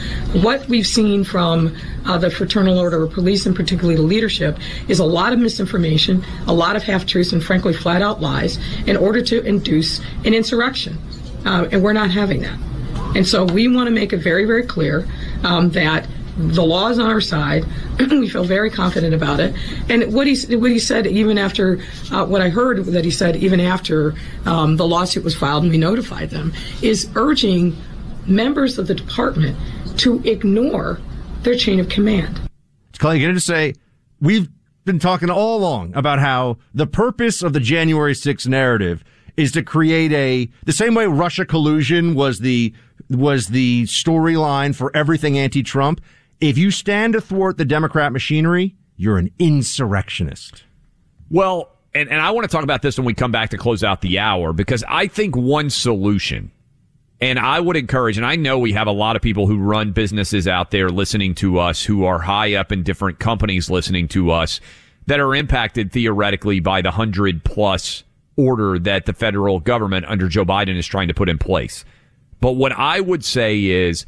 What 0.41 0.67
we've 0.69 0.87
seen 0.87 1.23
from 1.23 1.77
uh, 2.07 2.17
the 2.17 2.31
Fraternal 2.31 2.79
Order 2.79 3.05
of 3.05 3.13
Police 3.13 3.45
and 3.45 3.55
particularly 3.55 3.97
the 3.97 4.07
leadership 4.07 4.59
is 4.89 5.01
a 5.01 5.05
lot 5.05 5.35
of 5.35 5.39
misinformation, 5.39 6.25
a 6.47 6.55
lot 6.55 6.77
of 6.77 6.83
half 6.83 7.05
truths, 7.05 7.35
and 7.35 7.45
frankly, 7.45 7.75
flat 7.75 8.01
out 8.01 8.23
lies 8.23 8.59
in 8.87 8.97
order 8.97 9.21
to 9.21 9.43
induce 9.45 10.01
an 10.25 10.33
insurrection. 10.33 10.97
Uh, 11.45 11.69
and 11.71 11.83
we're 11.83 11.93
not 11.93 12.11
having 12.11 12.41
that. 12.41 12.59
And 13.15 13.27
so 13.27 13.45
we 13.45 13.69
want 13.69 13.87
to 13.87 13.91
make 13.91 14.13
it 14.13 14.19
very, 14.19 14.45
very 14.45 14.65
clear 14.65 15.07
um, 15.43 15.71
that 15.71 16.07
the 16.39 16.63
law 16.63 16.89
is 16.89 16.99
on 16.99 17.07
our 17.07 17.21
side. 17.21 17.65
we 17.99 18.29
feel 18.29 18.45
very 18.45 18.71
confident 18.71 19.13
about 19.13 19.41
it. 19.41 19.55
And 19.89 20.15
what 20.15 20.27
he 20.27 20.57
what 20.57 20.71
he 20.71 20.79
said, 20.79 21.07
even 21.07 21.37
after 21.37 21.81
uh, 22.13 22.25
what 22.25 22.41
I 22.41 22.49
heard 22.49 22.85
that 22.85 23.05
he 23.05 23.11
said, 23.11 23.37
even 23.37 23.61
after 23.61 24.15
um, 24.47 24.77
the 24.77 24.87
lawsuit 24.87 25.25
was 25.25 25.35
filed 25.35 25.65
and 25.65 25.73
we 25.73 25.79
notified 25.79 26.31
them, 26.31 26.53
is 26.81 27.11
urging 27.17 27.77
members 28.27 28.79
of 28.79 28.87
the 28.87 28.95
department 28.95 29.57
to 29.99 30.23
ignore 30.25 31.01
their 31.43 31.57
chain 31.57 31.81
of 31.81 31.89
command. 31.89 32.41
It's 32.91 32.99
Clay, 32.99 33.21
going 33.21 33.35
to 33.35 33.41
say 33.41 33.75
we've 34.21 34.49
been 34.85 34.99
talking 34.99 35.31
all 35.31 35.59
along 35.59 35.95
about 35.95 36.19
how 36.19 36.59
the 36.73 36.87
purpose 36.87 37.43
of 37.43 37.53
the 37.53 37.61
January 37.61 38.15
6th 38.15 38.47
narrative 38.47 39.05
is 39.37 39.53
to 39.53 39.63
create 39.63 40.13
a 40.13 40.51
the 40.65 40.73
same 40.73 40.95
way 40.95 41.07
Russia 41.07 41.45
collusion 41.45 42.15
was 42.15 42.41
the 42.41 42.73
was 43.11 43.49
the 43.49 43.85
storyline 43.85 44.75
for 44.75 44.95
everything 44.95 45.39
anti-Trump. 45.39 46.01
If 46.41 46.59
you 46.59 46.71
stand 46.71 47.15
athwart 47.15 47.57
the 47.57 47.65
Democrat 47.65 48.13
machinery, 48.13 48.77
you're 48.97 49.19
an 49.19 49.31
insurrectionist. 49.39 50.65
Well, 51.31 51.71
and, 51.95 52.09
and 52.11 52.21
I 52.21 52.31
want 52.31 52.49
to 52.49 52.55
talk 52.55 52.65
about 52.65 52.83
this 52.83 52.99
when 52.99 53.07
we 53.07 53.15
come 53.15 53.33
back 53.33 53.51
to 53.51 53.59
close 53.59 53.83
out 53.83 54.03
the 54.03 54.19
hour 54.19 54.53
because 54.53 54.85
I 54.89 55.07
think 55.07 55.37
one 55.37 55.71
solution, 55.71 56.53
and 57.21 57.39
I 57.39 57.61
would 57.61 57.77
encourage, 57.77 58.17
and 58.17 58.27
I 58.27 58.37
know 58.37 58.59
we 58.59 58.73
have 58.73 58.87
a 58.87 58.93
lot 58.93 59.17
of 59.17 59.23
people 59.23 59.47
who 59.47 59.59
run 59.59 59.93
businesses 59.93 60.47
out 60.47 60.71
there 60.71 60.91
listening 60.91 61.35
to 61.37 61.59
us 61.59 61.83
who 61.83 62.05
are 62.05 62.21
high 62.21 62.55
up 62.55 62.71
in 62.73 62.83
different 62.83 63.19
companies 63.19 63.71
listening 63.71 64.09
to 64.09 64.31
us 64.31 64.61
that 65.07 65.19
are 65.19 65.35
impacted 65.35 65.91
theoretically 65.91 66.61
by 66.61 66.83
the 66.83 66.91
hundred 66.91 67.43
plus 67.43 68.05
order 68.39 68.79
that 68.79 69.05
the 69.05 69.13
federal 69.13 69.61
government 69.61 70.07
under 70.07 70.29
Joe 70.29 70.47
Biden 70.47 70.79
is 70.79 70.87
trying 70.87 71.09
to 71.09 71.15
put 71.15 71.29
in 71.29 71.37
place. 71.37 71.85
But 72.41 72.53
what 72.53 72.73
I 72.73 73.01
would 73.01 73.25
say 73.25 73.65
is 73.65 74.07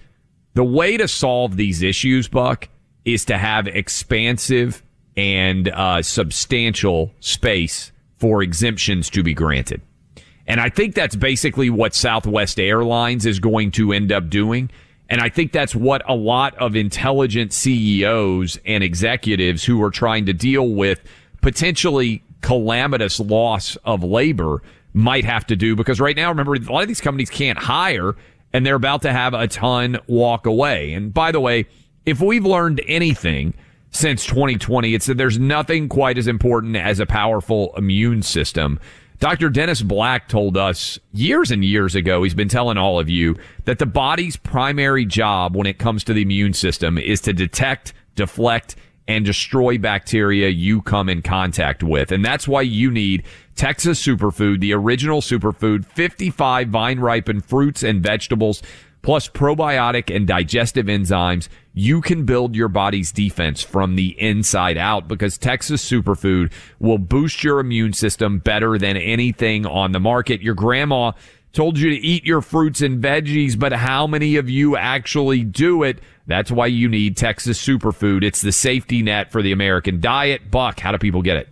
the 0.54 0.64
way 0.64 0.96
to 0.96 1.08
solve 1.08 1.56
these 1.56 1.82
issues, 1.82 2.28
Buck, 2.28 2.68
is 3.04 3.24
to 3.26 3.36
have 3.36 3.66
expansive 3.66 4.82
and 5.16 5.68
uh, 5.68 6.02
substantial 6.02 7.12
space 7.20 7.92
for 8.18 8.42
exemptions 8.42 9.10
to 9.10 9.22
be 9.22 9.34
granted. 9.34 9.82
And 10.46 10.60
I 10.60 10.68
think 10.68 10.94
that's 10.94 11.16
basically 11.16 11.70
what 11.70 11.94
Southwest 11.94 12.58
Airlines 12.58 13.26
is 13.26 13.38
going 13.38 13.70
to 13.72 13.92
end 13.92 14.12
up 14.12 14.30
doing. 14.30 14.70
And 15.08 15.20
I 15.20 15.28
think 15.28 15.52
that's 15.52 15.74
what 15.74 16.02
a 16.08 16.14
lot 16.14 16.54
of 16.56 16.76
intelligent 16.76 17.52
CEOs 17.52 18.58
and 18.64 18.84
executives 18.84 19.64
who 19.64 19.82
are 19.82 19.90
trying 19.90 20.26
to 20.26 20.32
deal 20.32 20.68
with 20.68 21.00
potentially 21.40 22.22
calamitous 22.42 23.20
loss 23.20 23.76
of 23.84 24.02
labor 24.02 24.62
might 24.92 25.24
have 25.24 25.46
to 25.46 25.56
do 25.56 25.76
because 25.76 26.00
right 26.00 26.16
now, 26.16 26.28
remember, 26.28 26.54
a 26.54 26.58
lot 26.58 26.82
of 26.82 26.88
these 26.88 27.00
companies 27.00 27.30
can't 27.30 27.58
hire 27.58 28.16
and 28.52 28.66
they're 28.66 28.74
about 28.74 29.02
to 29.02 29.12
have 29.12 29.34
a 29.34 29.46
ton 29.46 29.98
walk 30.06 30.46
away. 30.46 30.92
And 30.92 31.14
by 31.14 31.32
the 31.32 31.40
way, 31.40 31.66
if 32.04 32.20
we've 32.20 32.44
learned 32.44 32.80
anything 32.86 33.54
since 33.90 34.24
2020, 34.26 34.94
it's 34.94 35.06
that 35.06 35.16
there's 35.16 35.38
nothing 35.38 35.88
quite 35.88 36.18
as 36.18 36.26
important 36.26 36.76
as 36.76 37.00
a 37.00 37.06
powerful 37.06 37.74
immune 37.76 38.22
system. 38.22 38.80
Dr. 39.18 39.50
Dennis 39.50 39.82
Black 39.82 40.28
told 40.28 40.56
us 40.56 40.98
years 41.12 41.50
and 41.50 41.62
years 41.62 41.94
ago, 41.94 42.22
he's 42.22 42.34
been 42.34 42.48
telling 42.48 42.78
all 42.78 42.98
of 42.98 43.10
you 43.10 43.36
that 43.66 43.78
the 43.78 43.86
body's 43.86 44.36
primary 44.36 45.04
job 45.04 45.54
when 45.54 45.66
it 45.66 45.78
comes 45.78 46.02
to 46.04 46.14
the 46.14 46.22
immune 46.22 46.54
system 46.54 46.96
is 46.96 47.20
to 47.20 47.34
detect, 47.34 47.92
deflect, 48.14 48.76
and 49.10 49.24
destroy 49.24 49.76
bacteria 49.76 50.48
you 50.50 50.80
come 50.80 51.08
in 51.08 51.20
contact 51.20 51.82
with. 51.82 52.12
And 52.12 52.24
that's 52.24 52.46
why 52.46 52.62
you 52.62 52.92
need 52.92 53.24
Texas 53.56 54.00
Superfood, 54.00 54.60
the 54.60 54.72
original 54.72 55.20
superfood, 55.20 55.84
55 55.84 56.68
vine 56.68 57.00
ripened 57.00 57.44
fruits 57.44 57.82
and 57.82 58.04
vegetables, 58.04 58.62
plus 59.02 59.28
probiotic 59.28 60.14
and 60.14 60.28
digestive 60.28 60.86
enzymes. 60.86 61.48
You 61.74 62.00
can 62.00 62.24
build 62.24 62.54
your 62.54 62.68
body's 62.68 63.10
defense 63.10 63.62
from 63.62 63.96
the 63.96 64.10
inside 64.20 64.76
out 64.76 65.08
because 65.08 65.36
Texas 65.36 65.84
Superfood 65.84 66.52
will 66.78 66.98
boost 66.98 67.42
your 67.42 67.58
immune 67.58 67.94
system 67.94 68.38
better 68.38 68.78
than 68.78 68.96
anything 68.96 69.66
on 69.66 69.90
the 69.90 69.98
market. 69.98 70.40
Your 70.40 70.54
grandma 70.54 71.12
told 71.52 71.78
you 71.78 71.90
to 71.90 71.96
eat 71.96 72.24
your 72.24 72.40
fruits 72.40 72.80
and 72.80 73.02
veggies, 73.02 73.58
but 73.58 73.72
how 73.72 74.06
many 74.06 74.36
of 74.36 74.48
you 74.48 74.76
actually 74.76 75.42
do 75.42 75.82
it? 75.82 75.98
That's 76.26 76.50
why 76.50 76.66
you 76.66 76.88
need 76.88 77.16
Texas 77.16 77.64
Superfood. 77.64 78.22
It's 78.22 78.40
the 78.40 78.52
safety 78.52 79.02
net 79.02 79.32
for 79.32 79.42
the 79.42 79.52
American 79.52 80.00
diet. 80.00 80.50
Buck, 80.50 80.80
how 80.80 80.92
do 80.92 80.98
people 80.98 81.22
get 81.22 81.36
it? 81.36 81.48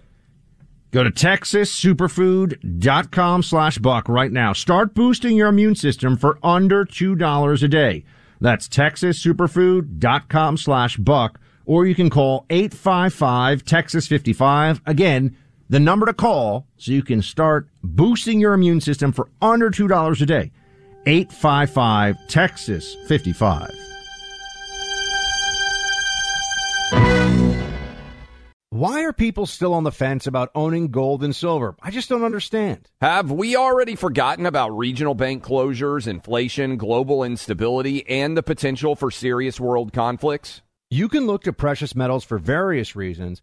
Go 0.91 1.05
to 1.05 1.11
texassuperfood.com 1.11 3.43
slash 3.43 3.77
buck 3.79 4.09
right 4.09 4.33
now. 4.33 4.55
Start 4.55 4.95
boosting 4.95 5.37
your 5.37 5.49
immune 5.49 5.75
system 5.75 6.17
for 6.17 6.39
under 6.43 6.87
$2 6.87 7.63
a 7.63 7.69
day. 7.69 8.05
That's 8.41 8.69
texassuperfood.com 8.69 10.57
slash 10.57 10.97
buck, 10.97 11.39
or 11.67 11.87
you 11.87 11.95
can 11.95 12.09
call 12.09 12.47
855 12.49 13.65
Texas 13.65 14.07
55. 14.07 14.81
Again, 14.87 15.37
the 15.69 15.81
number 15.81 16.07
to 16.07 16.15
call 16.15 16.67
so 16.77 16.93
you 16.93 17.03
can 17.03 17.23
start 17.23 17.69
boosting 17.83 18.41
your 18.41 18.55
immune 18.55 18.81
system 18.81 19.13
for 19.13 19.29
under 19.41 19.71
$2 19.71 20.21
a 20.21 20.27
day. 20.27 20.51
855 21.07 22.17
Texas 22.29 22.97
55. 23.07 23.71
Why 28.71 29.03
are 29.03 29.13
people 29.13 29.47
still 29.47 29.75
on 29.75 29.83
the 29.83 29.91
fence 29.91 30.29
about 30.29 30.53
owning 30.55 30.93
gold 30.93 31.25
and 31.25 31.35
silver? 31.35 31.75
I 31.83 31.91
just 31.91 32.09
don't 32.09 32.23
understand. 32.23 32.89
Have 33.01 33.33
we 33.33 33.57
already 33.57 33.97
forgotten 33.97 34.47
about 34.47 34.77
regional 34.77 35.15
bank 35.15 35.43
closures, 35.43 36.07
inflation, 36.07 36.77
global 36.77 37.25
instability, 37.25 38.07
and 38.09 38.37
the 38.37 38.43
potential 38.43 38.95
for 38.95 39.11
serious 39.11 39.59
world 39.59 39.93
conflicts? 39.93 40.63
You 40.91 41.09
can 41.09 41.27
look 41.27 41.43
to 41.43 41.53
precious 41.53 41.97
metals 41.97 42.23
for 42.23 42.39
various 42.39 42.95
reasons 42.95 43.43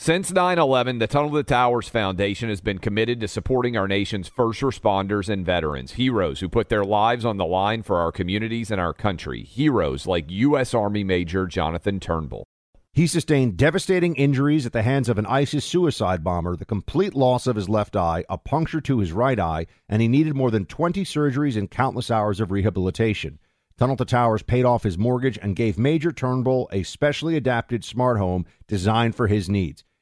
Since 0.00 0.30
9 0.30 0.60
11, 0.60 1.00
the 1.00 1.08
Tunnel 1.08 1.32
to 1.32 1.42
Towers 1.42 1.88
Foundation 1.88 2.48
has 2.50 2.60
been 2.60 2.78
committed 2.78 3.18
to 3.18 3.26
supporting 3.26 3.76
our 3.76 3.88
nation's 3.88 4.28
first 4.28 4.60
responders 4.60 5.28
and 5.28 5.44
veterans, 5.44 5.94
heroes 5.94 6.38
who 6.38 6.48
put 6.48 6.68
their 6.68 6.84
lives 6.84 7.24
on 7.24 7.36
the 7.36 7.44
line 7.44 7.82
for 7.82 7.98
our 7.98 8.12
communities 8.12 8.70
and 8.70 8.80
our 8.80 8.94
country, 8.94 9.42
heroes 9.42 10.06
like 10.06 10.30
U.S. 10.30 10.72
Army 10.72 11.02
Major 11.02 11.48
Jonathan 11.48 11.98
Turnbull. 11.98 12.46
He 12.92 13.08
sustained 13.08 13.56
devastating 13.56 14.14
injuries 14.14 14.66
at 14.66 14.72
the 14.72 14.84
hands 14.84 15.08
of 15.08 15.18
an 15.18 15.26
ISIS 15.26 15.64
suicide 15.64 16.22
bomber, 16.22 16.54
the 16.54 16.64
complete 16.64 17.14
loss 17.14 17.48
of 17.48 17.56
his 17.56 17.68
left 17.68 17.96
eye, 17.96 18.24
a 18.30 18.38
puncture 18.38 18.80
to 18.82 19.00
his 19.00 19.10
right 19.10 19.38
eye, 19.40 19.66
and 19.88 20.00
he 20.00 20.06
needed 20.06 20.36
more 20.36 20.52
than 20.52 20.64
20 20.64 21.04
surgeries 21.04 21.56
and 21.56 21.72
countless 21.72 22.08
hours 22.08 22.38
of 22.38 22.52
rehabilitation. 22.52 23.40
Tunnel 23.76 23.96
to 23.96 24.04
Towers 24.04 24.42
paid 24.42 24.64
off 24.64 24.84
his 24.84 24.96
mortgage 24.96 25.38
and 25.42 25.56
gave 25.56 25.76
Major 25.76 26.12
Turnbull 26.12 26.68
a 26.72 26.84
specially 26.84 27.36
adapted 27.36 27.84
smart 27.84 28.18
home 28.18 28.46
designed 28.68 29.16
for 29.16 29.26
his 29.26 29.48
needs. 29.48 29.84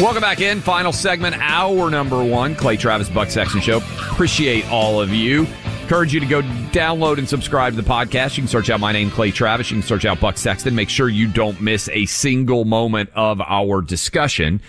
Welcome 0.00 0.22
back 0.22 0.40
in. 0.40 0.60
Final 0.60 0.92
segment, 0.92 1.36
hour 1.38 1.88
number 1.88 2.24
one. 2.24 2.56
Clay 2.56 2.76
Travis, 2.76 3.08
Buck 3.08 3.30
Sexton 3.30 3.60
Show. 3.60 3.76
Appreciate 3.76 4.68
all 4.68 5.00
of 5.00 5.10
you. 5.10 5.46
Encourage 5.82 6.12
you 6.12 6.18
to 6.18 6.26
go 6.26 6.42
download 6.72 7.18
and 7.18 7.28
subscribe 7.28 7.74
to 7.76 7.82
the 7.82 7.88
podcast. 7.88 8.36
You 8.36 8.42
can 8.42 8.48
search 8.48 8.68
out 8.68 8.80
my 8.80 8.90
name, 8.90 9.10
Clay 9.10 9.30
Travis. 9.30 9.70
You 9.70 9.76
can 9.76 9.86
search 9.86 10.04
out 10.04 10.18
Buck 10.18 10.38
Sexton. 10.38 10.74
Make 10.74 10.88
sure 10.88 11.08
you 11.08 11.28
don't 11.28 11.60
miss 11.60 11.88
a 11.90 12.06
single 12.06 12.64
moment 12.64 13.10
of 13.14 13.40
our 13.42 13.80
discussion. 13.80 14.60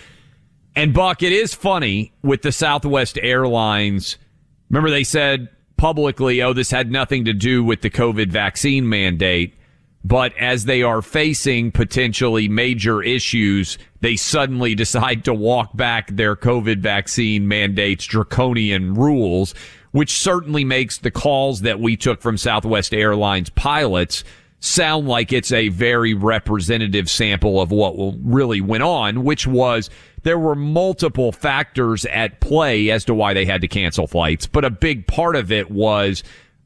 And 0.76 0.94
Buck, 0.94 1.22
it 1.22 1.32
is 1.32 1.52
funny 1.52 2.12
with 2.22 2.42
the 2.42 2.52
Southwest 2.52 3.18
Airlines. 3.20 4.18
Remember, 4.70 4.90
they 4.90 5.04
said 5.04 5.48
publicly, 5.76 6.42
oh, 6.42 6.52
this 6.52 6.70
had 6.70 6.92
nothing 6.92 7.24
to 7.24 7.32
do 7.32 7.64
with 7.64 7.80
the 7.80 7.90
COVID 7.90 8.28
vaccine 8.28 8.88
mandate. 8.88 9.54
But 10.04 10.36
as 10.36 10.66
they 10.66 10.82
are 10.82 11.00
facing 11.00 11.72
potentially 11.72 12.48
major 12.48 13.02
issues, 13.02 13.78
they 14.00 14.16
suddenly 14.16 14.74
decide 14.74 15.24
to 15.24 15.34
walk 15.34 15.74
back 15.74 16.10
their 16.10 16.36
COVID 16.36 16.78
vaccine 16.78 17.48
mandates, 17.48 18.04
draconian 18.04 18.94
rules, 18.94 19.54
which 19.92 20.12
certainly 20.12 20.64
makes 20.64 20.98
the 20.98 21.10
calls 21.10 21.62
that 21.62 21.80
we 21.80 21.96
took 21.96 22.20
from 22.20 22.36
Southwest 22.36 22.92
Airlines 22.92 23.48
pilots 23.50 24.24
sound 24.60 25.06
like 25.06 25.32
it's 25.32 25.52
a 25.52 25.68
very 25.68 26.14
representative 26.14 27.10
sample 27.10 27.60
of 27.60 27.70
what 27.70 27.94
really 28.22 28.60
went 28.60 28.82
on, 28.82 29.22
which 29.22 29.46
was 29.46 29.90
there 30.22 30.38
were 30.38 30.54
multiple 30.54 31.32
factors 31.32 32.06
at 32.06 32.40
play 32.40 32.90
as 32.90 33.04
to 33.04 33.14
why 33.14 33.34
they 33.34 33.44
had 33.44 33.60
to 33.60 33.68
cancel 33.68 34.06
flights. 34.06 34.46
But 34.46 34.64
a 34.64 34.70
big 34.70 35.06
part 35.06 35.36
of 35.36 35.52
it 35.52 35.70
was 35.70 36.22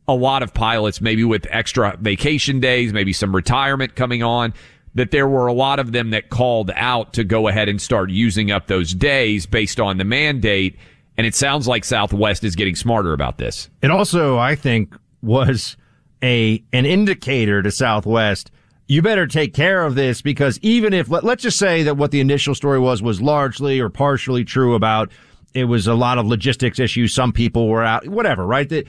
a 0.08 0.14
lot 0.14 0.42
of 0.42 0.54
pilots, 0.54 1.00
maybe 1.00 1.22
with 1.22 1.46
extra 1.50 1.96
vacation 2.00 2.58
days, 2.58 2.92
maybe 2.94 3.12
some 3.12 3.36
retirement 3.36 3.94
coming 3.94 4.22
on, 4.22 4.54
that 4.94 5.10
there 5.10 5.28
were 5.28 5.46
a 5.46 5.52
lot 5.52 5.78
of 5.78 5.92
them 5.92 6.10
that 6.10 6.30
called 6.30 6.72
out 6.74 7.12
to 7.12 7.22
go 7.22 7.46
ahead 7.46 7.68
and 7.68 7.80
start 7.80 8.10
using 8.10 8.50
up 8.50 8.66
those 8.66 8.94
days 8.94 9.46
based 9.46 9.78
on 9.78 9.98
the 9.98 10.04
mandate. 10.04 10.76
And 11.18 11.26
it 11.26 11.34
sounds 11.34 11.68
like 11.68 11.84
Southwest 11.84 12.42
is 12.42 12.56
getting 12.56 12.74
smarter 12.74 13.12
about 13.12 13.36
this. 13.38 13.68
It 13.82 13.90
also, 13.90 14.38
I 14.38 14.54
think, 14.54 14.96
was 15.20 15.76
a 16.22 16.62
an 16.72 16.86
indicator 16.86 17.62
to 17.62 17.70
Southwest. 17.70 18.50
You 18.86 19.02
better 19.02 19.26
take 19.26 19.52
care 19.52 19.84
of 19.84 19.94
this 19.94 20.22
because 20.22 20.58
even 20.62 20.94
if 20.94 21.10
let, 21.10 21.22
let's 21.22 21.42
just 21.42 21.58
say 21.58 21.82
that 21.82 21.96
what 21.98 22.10
the 22.10 22.20
initial 22.20 22.54
story 22.54 22.78
was 22.78 23.02
was 23.02 23.20
largely 23.20 23.80
or 23.80 23.90
partially 23.90 24.44
true 24.44 24.74
about 24.74 25.10
it 25.54 25.64
was 25.64 25.86
a 25.86 25.94
lot 25.94 26.18
of 26.18 26.26
logistics 26.26 26.78
issues. 26.78 27.14
Some 27.14 27.32
people 27.32 27.68
were 27.68 27.84
out, 27.84 28.08
whatever, 28.08 28.46
right? 28.46 28.68
That 28.68 28.86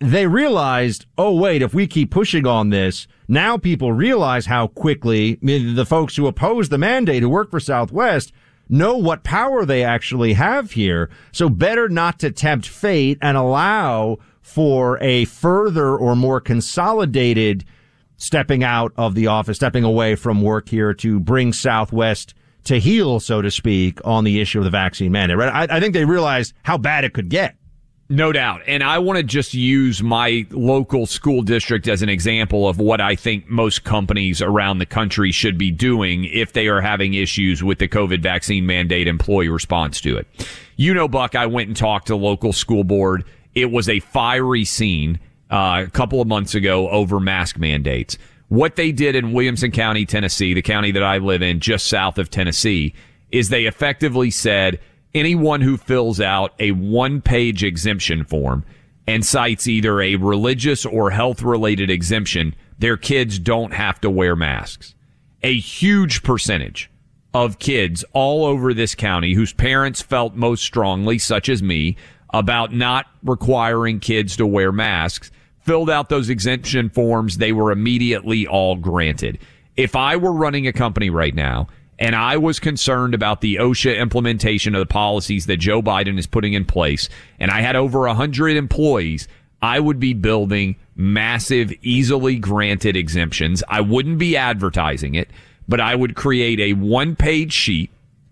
they 0.00 0.26
realized, 0.26 1.06
oh, 1.16 1.34
wait, 1.34 1.62
if 1.62 1.72
we 1.72 1.86
keep 1.86 2.10
pushing 2.10 2.46
on 2.46 2.70
this, 2.70 3.06
now 3.28 3.56
people 3.56 3.92
realize 3.92 4.46
how 4.46 4.66
quickly 4.66 5.36
the 5.36 5.86
folks 5.86 6.16
who 6.16 6.26
oppose 6.26 6.68
the 6.68 6.78
mandate 6.78 7.22
who 7.22 7.28
work 7.28 7.50
for 7.50 7.60
Southwest 7.60 8.32
know 8.68 8.96
what 8.96 9.24
power 9.24 9.64
they 9.64 9.84
actually 9.84 10.34
have 10.34 10.72
here. 10.72 11.10
So 11.32 11.48
better 11.48 11.88
not 11.88 12.18
to 12.20 12.30
tempt 12.30 12.66
fate 12.66 13.18
and 13.22 13.36
allow 13.36 14.18
for 14.42 14.98
a 15.02 15.24
further 15.26 15.96
or 15.96 16.16
more 16.16 16.40
consolidated 16.40 17.64
stepping 18.16 18.62
out 18.62 18.92
of 18.96 19.14
the 19.14 19.26
office, 19.26 19.56
stepping 19.56 19.84
away 19.84 20.14
from 20.14 20.42
work 20.42 20.68
here 20.68 20.94
to 20.94 21.20
bring 21.20 21.52
Southwest 21.52 22.34
to 22.64 22.78
heel, 22.78 23.20
so 23.20 23.42
to 23.42 23.50
speak, 23.50 24.00
on 24.04 24.24
the 24.24 24.40
issue 24.40 24.58
of 24.58 24.64
the 24.64 24.70
vaccine 24.70 25.12
mandate. 25.12 25.36
Right? 25.36 25.70
I, 25.70 25.76
I 25.76 25.80
think 25.80 25.94
they 25.94 26.04
realized 26.04 26.54
how 26.62 26.78
bad 26.78 27.04
it 27.04 27.12
could 27.12 27.28
get. 27.28 27.56
No 28.08 28.32
doubt. 28.32 28.60
And 28.66 28.82
I 28.82 28.98
want 28.98 29.16
to 29.16 29.22
just 29.22 29.54
use 29.54 30.02
my 30.02 30.46
local 30.50 31.06
school 31.06 31.40
district 31.40 31.88
as 31.88 32.02
an 32.02 32.10
example 32.10 32.68
of 32.68 32.78
what 32.78 33.00
I 33.00 33.16
think 33.16 33.48
most 33.48 33.84
companies 33.84 34.42
around 34.42 34.78
the 34.78 34.86
country 34.86 35.32
should 35.32 35.56
be 35.56 35.70
doing 35.70 36.24
if 36.24 36.52
they 36.52 36.68
are 36.68 36.82
having 36.82 37.14
issues 37.14 37.62
with 37.62 37.78
the 37.78 37.88
COVID 37.88 38.20
vaccine 38.20 38.66
mandate 38.66 39.08
employee 39.08 39.48
response 39.48 40.02
to 40.02 40.18
it. 40.18 40.26
You 40.76 40.92
know, 40.92 41.08
Buck, 41.08 41.34
I 41.34 41.46
went 41.46 41.68
and 41.68 41.76
talked 41.76 42.08
to 42.08 42.16
local 42.16 42.52
school 42.52 42.84
board. 42.84 43.24
It 43.54 43.70
was 43.70 43.88
a 43.88 44.00
fiery 44.00 44.66
scene 44.66 45.18
uh, 45.50 45.84
a 45.86 45.90
couple 45.90 46.20
of 46.20 46.28
months 46.28 46.54
ago 46.54 46.90
over 46.90 47.20
mask 47.20 47.58
mandates. 47.58 48.18
What 48.48 48.76
they 48.76 48.92
did 48.92 49.16
in 49.16 49.32
Williamson 49.32 49.70
County, 49.70 50.04
Tennessee, 50.04 50.52
the 50.52 50.62
county 50.62 50.90
that 50.90 51.02
I 51.02 51.18
live 51.18 51.40
in, 51.40 51.58
just 51.58 51.86
south 51.86 52.18
of 52.18 52.28
Tennessee, 52.28 52.92
is 53.30 53.48
they 53.48 53.64
effectively 53.64 54.30
said 54.30 54.78
anyone 55.14 55.60
who 55.60 55.76
fills 55.76 56.20
out 56.20 56.54
a 56.58 56.72
one 56.72 57.20
page 57.20 57.62
exemption 57.62 58.24
form 58.24 58.64
and 59.06 59.24
cites 59.24 59.68
either 59.68 60.00
a 60.00 60.16
religious 60.16 60.84
or 60.84 61.10
health 61.10 61.42
related 61.42 61.90
exemption, 61.90 62.54
their 62.78 62.96
kids 62.96 63.38
don't 63.38 63.72
have 63.72 64.00
to 64.00 64.10
wear 64.10 64.34
masks. 64.34 64.94
A 65.42 65.54
huge 65.54 66.22
percentage 66.22 66.90
of 67.34 67.58
kids 67.58 68.04
all 68.12 68.44
over 68.44 68.72
this 68.72 68.94
county 68.94 69.34
whose 69.34 69.52
parents 69.52 70.00
felt 70.00 70.34
most 70.34 70.62
strongly, 70.62 71.18
such 71.18 71.48
as 71.48 71.62
me, 71.62 71.96
about 72.32 72.72
not 72.72 73.06
requiring 73.22 74.00
kids 74.00 74.36
to 74.36 74.46
wear 74.46 74.72
masks, 74.72 75.30
filled 75.60 75.90
out 75.90 76.08
those 76.08 76.28
exemption 76.28 76.88
forms. 76.88 77.38
They 77.38 77.52
were 77.52 77.72
immediately 77.72 78.46
all 78.46 78.76
granted. 78.76 79.38
If 79.76 79.96
I 79.96 80.16
were 80.16 80.32
running 80.32 80.66
a 80.66 80.72
company 80.72 81.10
right 81.10 81.34
now 81.34 81.68
and 81.98 82.16
I 82.16 82.36
was 82.36 82.58
concerned 82.58 83.14
about 83.14 83.40
the 83.40 83.56
OSHA 83.56 83.98
implementation 83.98 84.74
of 84.74 84.80
the 84.80 84.86
policies 84.86 85.46
that 85.46 85.58
Joe 85.58 85.82
Biden 85.82 86.18
is 86.18 86.26
putting 86.26 86.52
in 86.52 86.64
place, 86.64 87.08
and 87.38 87.50
I 87.50 87.60
had 87.60 87.76
over 87.76 88.00
100 88.00 88.56
employees, 88.56 89.28
I 89.62 89.80
would 89.80 89.98
be 89.98 90.12
building 90.12 90.76
massive, 90.96 91.72
easily 91.82 92.36
granted 92.36 92.96
exemptions. 92.96 93.62
I 93.68 93.80
wouldn't 93.80 94.18
be 94.18 94.36
advertising 94.36 95.14
it, 95.14 95.30
but 95.68 95.80
I 95.80 95.94
would 95.94 96.14
create 96.14 96.60
a 96.60 96.72
one 96.74 97.16
page 97.16 97.52
sheet 97.52 97.90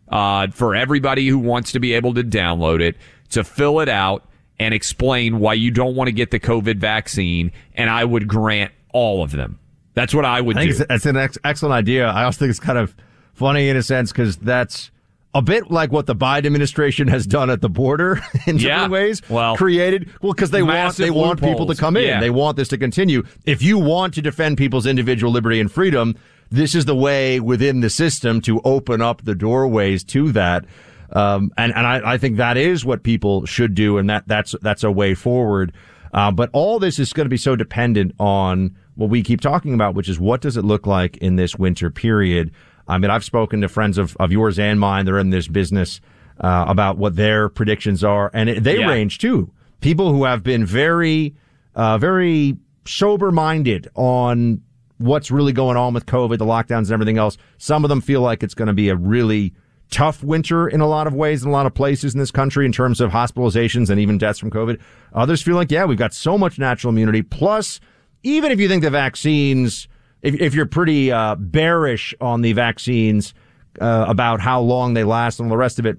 uh, 0.09 0.49
for 0.49 0.75
everybody 0.75 1.27
who 1.29 1.39
wants 1.39 1.73
to 1.73 1.81
be 1.81 1.95
able 1.95 2.15
to 2.15 2.23
download 2.23 2.81
it 2.81 2.97
to 3.31 3.45
fill 3.45 3.81
it 3.81 3.89
out 3.89 4.29
and 4.59 4.75
explain 4.75 5.39
why 5.39 5.55
you 5.55 5.71
don't 5.71 5.97
want 5.97 6.09
to 6.09 6.13
get 6.13 6.31
the 6.31 6.39
COVID 6.39 6.77
vaccine, 6.77 7.51
and 7.75 7.89
I 7.89 8.05
would 8.05 8.29
grant 8.29 8.73
all 8.93 9.23
of 9.23 9.33
them. 9.33 9.59
That's 9.95 10.15
what 10.15 10.25
I 10.25 10.41
would 10.41 10.57
I 10.57 10.67
do. 10.67 10.75
That's 10.75 11.07
an 11.07 11.17
ex- 11.17 11.39
excellent 11.45 11.73
idea. 11.73 12.07
I 12.07 12.25
also 12.25 12.41
think 12.41 12.51
it's 12.51 12.61
kind 12.61 12.79
of 12.79 12.95
funny 13.43 13.69
in 13.69 13.77
a 13.77 13.83
sense 13.83 14.13
because 14.13 14.37
that's 14.37 14.91
a 15.35 15.43
bit 15.43 15.71
like 15.71 15.91
what 15.91 16.07
the 16.07 16.15
Biden 16.15 16.47
administration 16.47 17.09
has 17.09 17.27
done 17.27 17.51
at 17.51 17.61
the 17.61 17.69
border 17.69 18.21
in 18.47 18.59
Yeah. 18.59 18.75
different 18.75 18.93
ways. 18.93 19.23
Well, 19.29 19.57
created 19.57 20.09
well 20.23 20.33
because 20.33 20.51
they 20.51 20.63
want 20.63 20.97
they 20.97 21.11
want 21.11 21.41
people 21.41 21.67
to 21.67 21.75
come 21.75 21.97
in. 21.97 22.05
Yeah. 22.05 22.21
They 22.21 22.31
want 22.31 22.57
this 22.57 22.69
to 22.69 22.79
continue. 22.79 23.23
If 23.45 23.61
you 23.63 23.79
want 23.79 24.15
to 24.15 24.23
defend 24.23 24.59
people's 24.59 24.87
individual 24.87 25.33
liberty 25.33 25.59
and 25.59 25.71
freedom, 25.73 26.15
this 26.51 26.75
is 26.75 26.85
the 26.85 26.95
way 26.95 27.41
within 27.41 27.81
the 27.81 27.91
system 27.91 28.41
to 28.43 28.61
open 28.65 29.01
up 29.03 29.25
the 29.25 29.35
doorways 29.35 30.05
to 30.05 30.31
that. 30.33 30.65
Um, 31.13 31.51
and 31.59 31.75
and 31.75 31.87
I, 31.87 32.13
I 32.13 32.19
think 32.19 32.37
that 32.37 32.57
is 32.57 32.85
what 32.85 33.03
people 33.03 33.45
should 33.47 33.75
do, 33.75 33.99
and 33.99 34.09
that 34.09 34.29
that's 34.29 34.55
that's 34.63 34.85
a 34.85 34.91
way 34.93 35.15
forward. 35.15 35.73
Uh, 36.15 36.31
but 36.31 36.51
all 36.53 36.79
this 36.79 36.99
is 36.99 37.13
going 37.13 37.25
to 37.25 37.31
be 37.31 37.37
so 37.39 37.57
dependent 37.57 38.15
on 38.21 38.77
what 38.97 39.09
we 39.09 39.23
keep 39.23 39.41
talking 39.41 39.73
about, 39.73 39.95
which 39.95 40.09
is 40.11 40.21
what 40.21 40.43
does 40.43 40.59
it 40.59 40.65
look 40.65 40.87
like 40.87 41.17
in 41.19 41.37
this 41.37 41.57
winter 41.57 41.91
period. 41.91 42.51
I 42.93 42.99
mean, 42.99 43.11
I've 43.11 43.25
spoken 43.25 43.61
to 43.63 43.69
friends 43.69 43.99
of, 43.99 44.17
of 44.21 44.31
yours 44.33 44.59
and 44.59 44.79
mine. 44.79 45.05
They're 45.07 45.19
in 45.19 45.31
this 45.31 45.49
business 45.49 46.01
uh, 46.41 46.65
about 46.69 46.99
what 46.99 47.17
their 47.17 47.49
predictions 47.49 48.03
are, 48.05 48.31
and 48.35 48.49
it, 48.49 48.63
they 48.65 48.79
Yeah. 48.79 48.89
range 48.89 49.19
too. 49.19 49.51
People 49.81 50.13
who 50.13 50.25
have 50.25 50.43
been 50.43 50.65
very, 50.65 51.35
uh, 51.75 51.99
very 51.99 52.57
sober 52.85 53.31
minded 53.33 53.89
on 53.95 54.61
what's 54.99 55.31
really 55.31 55.53
going 55.53 55.77
on 55.77 55.95
with 55.95 56.07
COVID, 56.07 56.39
the 56.39 56.45
lockdowns, 56.45 56.83
and 56.85 56.93
everything 56.93 57.19
else. 57.19 57.37
Some 57.59 57.85
of 57.85 57.89
them 57.89 58.01
feel 58.01 58.21
like 58.21 58.43
it's 58.43 58.55
going 58.55 58.69
to 58.69 58.73
be 58.75 58.89
a 58.89 58.97
really 58.97 59.53
tough 59.91 60.23
winter 60.25 60.69
in 60.69 60.81
a 60.81 60.87
lot 60.87 61.07
of 61.07 61.13
ways 61.15 61.43
in 61.43 61.49
a 61.49 61.53
lot 61.53 61.67
of 61.67 61.75
places 61.75 62.15
in 62.15 62.21
this 62.21 62.31
country 62.31 62.65
in 62.65 62.73
terms 62.73 63.01
of 63.01 63.11
hospitalizations 63.11 63.91
and 63.91 64.01
even 64.01 64.17
deaths 64.17 64.39
from 64.39 64.51
COVID. 64.51 64.81
Others 65.13 65.43
feel 65.43 65.55
like, 65.57 65.71
yeah, 65.71 65.85
we've 65.85 65.99
got 65.99 66.15
so 66.15 66.39
much 66.39 66.59
natural 66.59 66.91
immunity. 66.93 67.21
Plus, 67.23 67.79
even 68.23 68.51
if 68.53 68.59
you 68.61 68.69
think 68.69 68.83
the 68.83 68.91
vaccines, 68.91 69.89
if, 70.23 70.41
if 70.41 70.55
you're 70.55 70.67
pretty 70.67 71.13
uh, 71.13 71.35
bearish 71.35 72.15
on 72.21 72.41
the 72.41 72.53
vaccines 72.53 73.35
uh, 73.81 74.07
about 74.09 74.41
how 74.41 74.61
long 74.61 74.95
they 74.95 75.05
last 75.05 75.39
and 75.39 75.47
all 75.47 75.51
the 75.51 75.57
rest 75.57 75.79
of 75.79 75.87
it, 75.87 75.99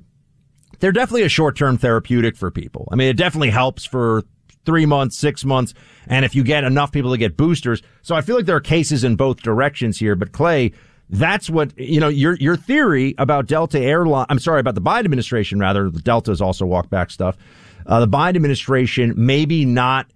they're 0.80 0.92
definitely 0.92 1.24
a 1.24 1.30
short-term 1.30 1.78
therapeutic 1.78 2.36
for 2.36 2.52
people. 2.52 2.88
I 2.92 2.96
mean, 2.96 3.10
it 3.10 3.18
definitely 3.18 3.52
helps 3.52 3.86
for 3.86 4.24
three 4.66 4.86
months, 4.86 5.18
six 5.18 5.46
months, 5.46 5.74
and 6.08 6.26
if 6.26 6.36
you 6.36 6.44
get 6.44 6.64
enough 6.64 6.92
people 6.92 7.12
to 7.12 7.18
get 7.18 7.38
boosters. 7.38 7.82
So 8.02 8.16
I 8.16 8.22
feel 8.22 8.36
like 8.36 8.46
there 8.46 8.56
are 8.56 8.62
cases 8.62 9.04
in 9.04 9.16
both 9.16 9.42
directions 9.42 10.00
here. 10.00 10.16
But 10.16 10.32
Clay, 10.32 10.72
that's 11.10 11.50
what 11.50 11.78
you 11.78 12.00
know. 12.00 12.08
Your 12.08 12.36
your 12.36 12.56
theory 12.56 13.14
about 13.18 13.46
Delta 13.48 13.80
Airline. 13.80 14.26
I'm 14.30 14.40
sorry 14.40 14.60
about 14.60 14.76
the 14.76 14.82
Biden 14.82 15.06
administration. 15.06 15.60
Rather, 15.60 15.90
the 15.90 16.02
Delta's 16.02 16.42
also 16.42 16.66
walked 16.66 16.90
back 16.90 17.12
stuff. 17.12 17.38
Uh, 17.86 18.00
the 18.00 18.08
Biden 18.08 18.36
administration 18.36 19.14
maybe 19.16 19.66
not 19.66 20.08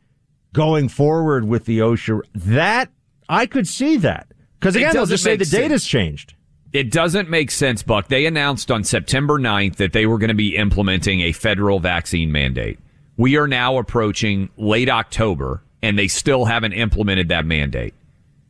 going 0.53 0.87
forward 0.89 1.45
with 1.45 1.65
the 1.65 1.79
OSHA. 1.79 2.21
That 2.33 2.89
I 3.29 3.45
could 3.45 3.67
see 3.67 3.97
that 3.97 4.27
because 4.59 4.75
again, 4.75 4.93
they'll 4.93 5.05
just 5.05 5.23
say 5.23 5.35
the 5.35 5.45
data's 5.45 5.85
changed. 5.85 6.33
It 6.73 6.91
doesn't 6.91 7.29
make 7.29 7.51
sense, 7.51 7.81
Buck. 7.81 8.07
They 8.07 8.25
announced 8.25 8.69
on 8.71 8.83
September 8.83 9.39
9th 9.39 9.77
that 9.77 9.93
they 9.93 10.05
were 10.05 10.17
going 10.17 10.29
to 10.29 10.35
be 10.35 10.55
implementing 10.55 11.21
a 11.21 11.31
federal 11.31 11.79
vaccine 11.79 12.31
mandate. 12.31 12.79
We 13.15 13.37
are 13.37 13.47
now 13.47 13.77
approaching 13.77 14.49
late 14.57 14.89
October, 14.89 15.63
and 15.81 15.97
they 15.97 16.07
still 16.07 16.45
haven't 16.45 16.73
implemented 16.73 17.29
that 17.29 17.45
mandate. 17.45 17.93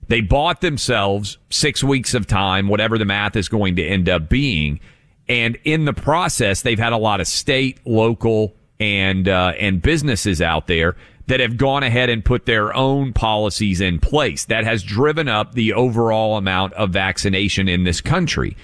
They 0.08 0.22
bought 0.22 0.62
themselves 0.62 1.38
six 1.50 1.84
weeks 1.84 2.14
of 2.14 2.28
time, 2.28 2.68
whatever 2.68 2.98
the 2.98 3.06
math 3.06 3.36
is 3.36 3.50
going 3.50 3.76
to 3.76 3.86
end 3.86 4.10
up 4.10 4.30
being. 4.30 4.80
And 5.30 5.58
in 5.64 5.86
the 5.86 5.94
process, 5.94 6.62
they've 6.62 6.80
had 6.80 6.94
a 6.94 6.98
lot 6.98 7.20
of 7.20 7.28
state, 7.28 7.80
local, 7.86 8.56
and 8.80 9.28
uh, 9.28 9.54
and 9.60 9.82
businesses 9.82 10.42
out 10.42 10.68
there 10.68 10.96
that 11.28 11.40
have 11.40 11.58
gone 11.58 11.84
ahead 11.84 12.10
and 12.10 12.24
put 12.24 12.46
their 12.46 12.74
own 12.76 13.14
policies 13.14 13.82
in 13.82 14.00
place. 14.00 14.46
That 14.46 14.64
has 14.64 14.84
driven 14.84 15.28
up 15.28 15.54
the 15.54 15.74
overall 15.74 16.38
amount 16.38 16.74
of 16.74 16.90
vaccination 16.92 17.68
in 17.68 17.84
this 17.84 18.02
country. 18.02 18.58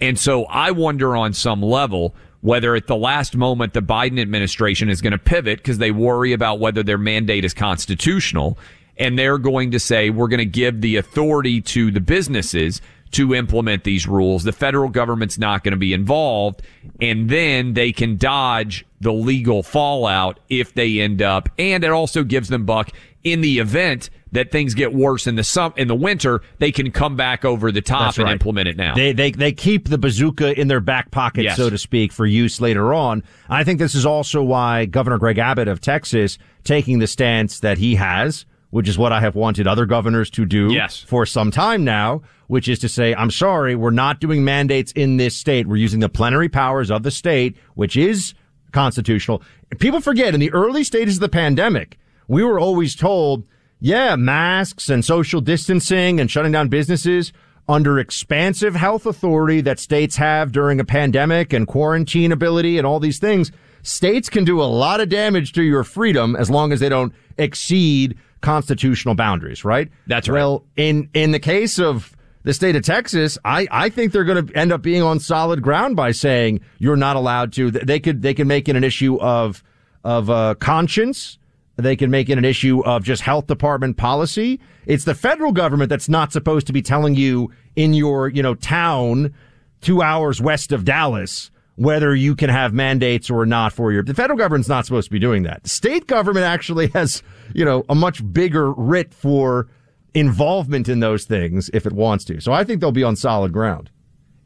And 0.00 0.18
so 0.18 0.44
I 0.44 0.70
wonder 0.70 1.16
on 1.16 1.32
some 1.32 1.62
level 1.62 2.14
whether 2.42 2.74
at 2.74 2.86
the 2.86 2.96
last 2.96 3.36
moment 3.36 3.74
the 3.74 3.82
Biden 3.82 4.20
administration 4.20 4.88
is 4.88 5.02
going 5.02 5.12
to 5.12 5.18
pivot 5.18 5.58
because 5.58 5.78
they 5.78 5.90
worry 5.90 6.32
about 6.32 6.58
whether 6.58 6.82
their 6.82 6.98
mandate 6.98 7.44
is 7.44 7.52
constitutional 7.52 8.58
and 8.96 9.18
they're 9.18 9.38
going 9.38 9.70
to 9.70 9.80
say 9.80 10.10
we're 10.10 10.28
going 10.28 10.38
to 10.38 10.44
give 10.44 10.80
the 10.80 10.96
authority 10.96 11.60
to 11.60 11.90
the 11.90 12.00
businesses 12.00 12.80
to 13.12 13.34
implement 13.34 13.84
these 13.84 14.06
rules. 14.06 14.44
The 14.44 14.52
federal 14.52 14.88
government's 14.88 15.38
not 15.38 15.64
going 15.64 15.72
to 15.72 15.78
be 15.78 15.92
involved 15.92 16.62
and 17.00 17.28
then 17.28 17.74
they 17.74 17.92
can 17.92 18.16
dodge 18.16 18.86
the 19.00 19.12
legal 19.12 19.62
fallout 19.62 20.38
if 20.48 20.74
they 20.74 21.00
end 21.00 21.20
up 21.22 21.48
and 21.58 21.82
it 21.82 21.90
also 21.90 22.22
gives 22.22 22.48
them 22.48 22.64
buck 22.66 22.90
in 23.24 23.40
the 23.40 23.58
event 23.58 24.10
that 24.32 24.52
things 24.52 24.74
get 24.74 24.94
worse 24.94 25.26
in 25.26 25.34
the 25.34 25.42
sum 25.42 25.74
in 25.76 25.88
the 25.88 25.94
winter, 25.94 26.40
they 26.58 26.70
can 26.70 26.92
come 26.92 27.16
back 27.16 27.44
over 27.44 27.72
the 27.72 27.80
top 27.80 28.00
That's 28.08 28.18
and 28.18 28.26
right. 28.26 28.32
implement 28.32 28.68
it 28.68 28.76
now. 28.76 28.94
They, 28.94 29.12
they 29.12 29.32
they 29.32 29.50
keep 29.52 29.88
the 29.88 29.98
bazooka 29.98 30.58
in 30.58 30.68
their 30.68 30.78
back 30.80 31.10
pocket, 31.10 31.42
Yes. 31.42 31.56
so 31.56 31.68
to 31.68 31.76
speak, 31.76 32.12
for 32.12 32.24
use 32.26 32.60
later 32.60 32.94
on. 32.94 33.24
I 33.48 33.64
think 33.64 33.80
this 33.80 33.94
is 33.96 34.06
also 34.06 34.42
why 34.42 34.84
Governor 34.86 35.18
Greg 35.18 35.38
Abbott 35.38 35.66
of 35.66 35.80
Texas 35.80 36.38
taking 36.62 37.00
the 37.00 37.08
stance 37.08 37.58
that 37.60 37.78
he 37.78 37.96
has, 37.96 38.46
which 38.70 38.88
is 38.88 38.96
what 38.96 39.12
I 39.12 39.20
have 39.20 39.34
wanted 39.34 39.66
other 39.66 39.84
governors 39.86 40.30
to 40.30 40.44
do 40.46 40.72
Yes. 40.72 41.00
for 41.00 41.26
some 41.26 41.50
time 41.50 41.84
now, 41.84 42.22
which 42.46 42.68
is 42.68 42.78
to 42.80 42.88
say, 42.88 43.14
I'm 43.14 43.30
sorry, 43.30 43.74
we're 43.74 43.90
not 43.90 44.20
doing 44.20 44.44
mandates 44.44 44.92
in 44.92 45.16
this 45.16 45.36
state. 45.36 45.66
We're 45.66 45.76
using 45.76 46.00
the 46.00 46.08
plenary 46.08 46.48
powers 46.48 46.90
of 46.90 47.02
the 47.02 47.10
state, 47.10 47.56
which 47.74 47.96
is 47.96 48.34
constitutional. 48.72 49.42
People 49.78 50.00
forget 50.00 50.34
in 50.34 50.40
the 50.40 50.52
early 50.52 50.84
stages 50.84 51.16
of 51.16 51.20
the 51.20 51.28
pandemic, 51.28 51.98
we 52.28 52.44
were 52.44 52.58
always 52.60 52.94
told, 52.94 53.44
yeah, 53.80 54.14
masks 54.16 54.88
and 54.88 55.04
social 55.04 55.40
distancing 55.40 56.20
and 56.20 56.30
shutting 56.30 56.52
down 56.52 56.68
businesses 56.68 57.32
under 57.68 57.98
expansive 57.98 58.74
health 58.74 59.06
authority 59.06 59.60
that 59.60 59.78
states 59.78 60.16
have 60.16 60.50
during 60.52 60.80
a 60.80 60.84
pandemic 60.84 61.52
and 61.52 61.66
quarantine 61.68 62.32
ability 62.32 62.78
and 62.78 62.86
all 62.86 62.98
these 63.00 63.18
things. 63.18 63.52
States 63.82 64.28
can 64.28 64.44
do 64.44 64.60
a 64.60 64.64
lot 64.64 65.00
of 65.00 65.08
damage 65.08 65.52
to 65.52 65.62
your 65.62 65.84
freedom 65.84 66.36
as 66.36 66.50
long 66.50 66.72
as 66.72 66.80
they 66.80 66.88
don't 66.88 67.12
exceed 67.38 68.16
constitutional 68.40 69.14
boundaries, 69.14 69.64
right? 69.64 69.88
That's 70.06 70.28
right. 70.28 70.36
Well, 70.36 70.64
in, 70.76 71.08
in 71.14 71.32
the 71.32 71.38
case 71.38 71.78
of 71.78 72.16
the 72.42 72.54
state 72.54 72.76
of 72.76 72.82
Texas, 72.82 73.38
I, 73.44 73.68
I 73.70 73.88
think 73.88 74.12
they're 74.12 74.24
going 74.24 74.46
to 74.46 74.56
end 74.56 74.72
up 74.72 74.82
being 74.82 75.02
on 75.02 75.20
solid 75.20 75.62
ground 75.62 75.96
by 75.96 76.12
saying 76.12 76.60
you're 76.78 76.96
not 76.96 77.16
allowed 77.16 77.52
to. 77.54 77.70
They 77.70 78.00
could 78.00 78.22
they 78.22 78.34
can 78.34 78.48
make 78.48 78.68
it 78.68 78.76
an 78.76 78.84
issue 78.84 79.20
of 79.20 79.62
of 80.04 80.30
uh, 80.30 80.54
conscience. 80.54 81.38
They 81.76 81.96
can 81.96 82.10
make 82.10 82.28
it 82.28 82.36
an 82.38 82.44
issue 82.44 82.82
of 82.84 83.04
just 83.04 83.22
health 83.22 83.46
department 83.46 83.96
policy. 83.96 84.60
It's 84.86 85.04
the 85.04 85.14
federal 85.14 85.52
government 85.52 85.88
that's 85.88 86.08
not 86.08 86.32
supposed 86.32 86.66
to 86.66 86.72
be 86.72 86.82
telling 86.82 87.14
you 87.14 87.52
in 87.76 87.94
your 87.94 88.28
you 88.28 88.42
know 88.42 88.54
town 88.54 89.34
two 89.80 90.02
hours 90.02 90.40
west 90.40 90.72
of 90.72 90.84
Dallas 90.84 91.50
whether 91.76 92.14
you 92.14 92.34
can 92.34 92.50
have 92.50 92.72
mandates 92.74 93.30
or 93.30 93.46
not 93.46 93.72
for 93.72 93.92
your 93.92 94.02
the 94.02 94.14
federal 94.14 94.38
government's 94.38 94.68
not 94.68 94.84
supposed 94.84 95.06
to 95.06 95.10
be 95.12 95.18
doing 95.18 95.44
that. 95.44 95.66
State 95.66 96.06
government 96.06 96.44
actually 96.44 96.88
has, 96.94 97.22
you 97.54 97.64
know, 97.64 97.84
a 97.88 97.94
much 97.94 98.20
bigger 98.32 98.72
writ 98.72 99.14
for 99.14 99.68
involvement 100.14 100.88
in 100.88 101.00
those 101.00 101.24
things 101.24 101.70
if 101.72 101.86
it 101.86 101.92
wants 101.92 102.24
to. 102.24 102.40
So 102.40 102.52
I 102.52 102.64
think 102.64 102.80
they'll 102.80 102.92
be 102.92 103.04
on 103.04 103.16
solid 103.16 103.52
ground. 103.52 103.90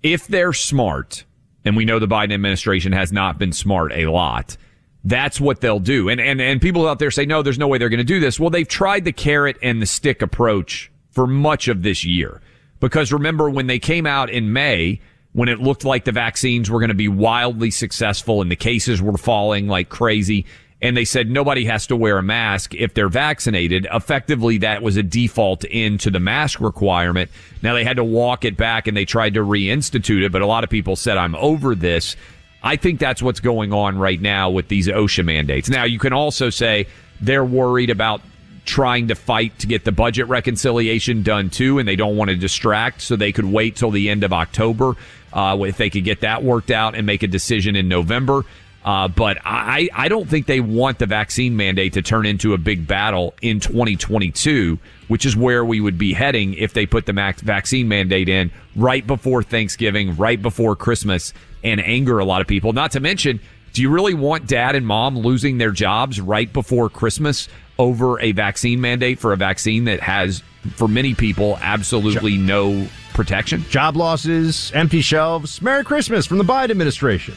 if 0.02 0.26
they're 0.26 0.52
smart, 0.52 1.24
and 1.64 1.76
we 1.76 1.84
know 1.86 1.98
the 1.98 2.06
Biden 2.06 2.34
administration 2.34 2.92
has 2.92 3.10
not 3.10 3.38
been 3.38 3.52
smart 3.52 3.90
a 3.92 4.06
lot, 4.06 4.56
that's 5.02 5.40
what 5.40 5.60
they'll 5.60 5.80
do. 5.80 6.08
And 6.08 6.20
and 6.20 6.40
and 6.40 6.60
people 6.60 6.86
out 6.86 6.98
there 6.98 7.10
say, 7.10 7.26
no, 7.26 7.42
there's 7.42 7.58
no 7.58 7.68
way 7.68 7.78
they're 7.78 7.88
going 7.88 7.98
to 7.98 8.04
do 8.04 8.20
this. 8.20 8.38
Well, 8.38 8.50
they've 8.50 8.68
tried 8.68 9.04
the 9.04 9.12
carrot 9.12 9.56
and 9.62 9.80
the 9.80 9.86
stick 9.86 10.22
approach 10.22 10.90
for 11.10 11.26
much 11.26 11.68
of 11.68 11.82
this 11.82 12.04
year. 12.04 12.40
Because 12.80 13.12
remember 13.12 13.48
when 13.48 13.66
they 13.66 13.78
came 13.78 14.06
out 14.06 14.28
in 14.28 14.52
May, 14.52 15.00
when 15.34 15.48
it 15.48 15.60
looked 15.60 15.84
like 15.84 16.04
the 16.04 16.12
vaccines 16.12 16.70
were 16.70 16.78
going 16.78 16.88
to 16.88 16.94
be 16.94 17.08
wildly 17.08 17.70
successful 17.70 18.40
and 18.40 18.50
the 18.50 18.56
cases 18.56 19.02
were 19.02 19.18
falling 19.18 19.68
like 19.68 19.88
crazy, 19.88 20.46
and 20.80 20.96
they 20.96 21.04
said 21.04 21.28
nobody 21.28 21.64
has 21.64 21.86
to 21.88 21.96
wear 21.96 22.18
a 22.18 22.22
mask 22.22 22.74
if 22.74 22.94
they're 22.94 23.08
vaccinated. 23.08 23.86
Effectively, 23.92 24.58
that 24.58 24.80
was 24.82 24.96
a 24.96 25.02
default 25.02 25.64
into 25.64 26.10
the 26.10 26.20
mask 26.20 26.60
requirement. 26.60 27.30
Now 27.62 27.74
they 27.74 27.84
had 27.84 27.96
to 27.96 28.04
walk 28.04 28.44
it 28.44 28.56
back 28.56 28.86
and 28.86 28.96
they 28.96 29.04
tried 29.04 29.34
to 29.34 29.40
reinstitute 29.40 30.22
it, 30.22 30.30
but 30.30 30.40
a 30.40 30.46
lot 30.46 30.62
of 30.62 30.70
people 30.70 30.94
said, 30.94 31.16
I'm 31.16 31.34
over 31.34 31.74
this. 31.74 32.16
I 32.62 32.76
think 32.76 33.00
that's 33.00 33.20
what's 33.20 33.40
going 33.40 33.72
on 33.72 33.98
right 33.98 34.20
now 34.20 34.50
with 34.50 34.68
these 34.68 34.88
OSHA 34.88 35.24
mandates. 35.24 35.68
Now, 35.68 35.84
you 35.84 35.98
can 35.98 36.12
also 36.12 36.48
say 36.48 36.86
they're 37.20 37.44
worried 37.44 37.90
about 37.90 38.20
trying 38.64 39.08
to 39.08 39.14
fight 39.14 39.58
to 39.58 39.66
get 39.66 39.84
the 39.84 39.92
budget 39.92 40.26
reconciliation 40.28 41.22
done 41.22 41.50
too, 41.50 41.78
and 41.78 41.86
they 41.86 41.96
don't 41.96 42.16
want 42.16 42.30
to 42.30 42.36
distract, 42.36 43.02
so 43.02 43.16
they 43.16 43.32
could 43.32 43.44
wait 43.44 43.76
till 43.76 43.90
the 43.90 44.08
end 44.08 44.24
of 44.24 44.32
October 44.32 44.96
uh, 45.34 45.56
if 45.66 45.76
they 45.76 45.90
could 45.90 46.04
get 46.04 46.20
that 46.20 46.42
worked 46.42 46.70
out 46.70 46.94
and 46.94 47.06
make 47.06 47.22
a 47.22 47.26
decision 47.26 47.76
in 47.76 47.88
November. 47.88 48.44
Uh, 48.84 49.08
but 49.08 49.38
I, 49.44 49.88
I 49.94 50.08
don't 50.08 50.28
think 50.28 50.46
they 50.46 50.60
want 50.60 50.98
the 50.98 51.06
vaccine 51.06 51.56
mandate 51.56 51.94
to 51.94 52.02
turn 52.02 52.26
into 52.26 52.52
a 52.52 52.58
big 52.58 52.86
battle 52.86 53.34
in 53.40 53.58
2022, 53.58 54.78
which 55.08 55.24
is 55.24 55.34
where 55.34 55.64
we 55.64 55.80
would 55.80 55.96
be 55.96 56.12
heading 56.12 56.52
if 56.54 56.74
they 56.74 56.84
put 56.84 57.06
the 57.06 57.14
max 57.14 57.40
vaccine 57.40 57.88
mandate 57.88 58.28
in 58.28 58.50
right 58.76 59.06
before 59.06 59.42
Thanksgiving, 59.42 60.16
right 60.16 60.40
before 60.40 60.76
Christmas, 60.76 61.32
and 61.62 61.80
anger 61.80 62.18
a 62.18 62.26
lot 62.26 62.42
of 62.42 62.46
people. 62.46 62.74
Not 62.74 62.92
to 62.92 63.00
mention, 63.00 63.40
do 63.72 63.80
you 63.80 63.88
really 63.88 64.14
want 64.14 64.46
dad 64.46 64.76
and 64.76 64.86
mom 64.86 65.18
losing 65.18 65.56
their 65.56 65.72
jobs 65.72 66.20
right 66.20 66.52
before 66.52 66.90
Christmas 66.90 67.48
over 67.78 68.20
a 68.20 68.32
vaccine 68.32 68.82
mandate 68.82 69.18
for 69.18 69.32
a 69.32 69.36
vaccine 69.36 69.84
that 69.84 70.00
has, 70.00 70.42
for 70.76 70.88
many 70.88 71.14
people, 71.14 71.58
absolutely 71.62 72.36
no 72.36 72.86
protection? 73.14 73.64
Job 73.70 73.96
losses, 73.96 74.70
empty 74.74 75.00
shelves. 75.00 75.62
Merry 75.62 75.84
Christmas 75.84 76.26
from 76.26 76.38
the 76.38 76.44
Biden 76.44 76.70
administration. 76.70 77.34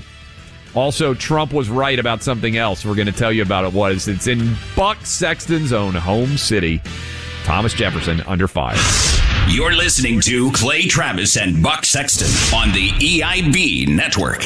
Also, 0.76 1.14
Trump 1.14 1.54
was 1.54 1.70
right 1.70 1.98
about 1.98 2.22
something 2.22 2.58
else. 2.58 2.86
We're 2.86 2.96
going 2.96 3.08
to 3.08 3.14
tell 3.14 3.32
you 3.32 3.42
about 3.42 3.66
it. 3.66 3.74
Was 3.74 4.08
it's 4.08 4.28
in 4.28 4.56
Buck 4.76 5.06
Sexton's 5.06 5.72
own 5.72 5.94
home 5.94 6.38
city, 6.38 6.82
Thomas 7.46 7.74
Jefferson, 7.74 8.22
under 8.28 8.48
fire. 8.48 8.78
You're 9.48 9.74
listening 9.74 10.20
to 10.22 10.52
Clay 10.52 10.88
Travis 10.88 11.38
and 11.38 11.64
Buck 11.64 11.86
Sexton 11.86 12.28
on 12.54 12.74
the 12.74 12.90
EIB 12.90 13.88
network. 13.88 14.46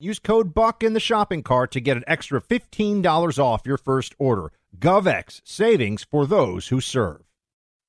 Use 0.00 0.20
code 0.20 0.54
BUCK 0.54 0.84
in 0.84 0.92
the 0.92 1.00
shopping 1.00 1.42
cart 1.42 1.72
to 1.72 1.80
get 1.80 1.96
an 1.96 2.04
extra 2.06 2.40
$15 2.40 3.38
off 3.40 3.66
your 3.66 3.76
first 3.76 4.14
order. 4.16 4.52
GovX, 4.78 5.40
savings 5.42 6.06
for 6.08 6.24
those 6.24 6.68
who 6.68 6.80
serve. 6.80 7.22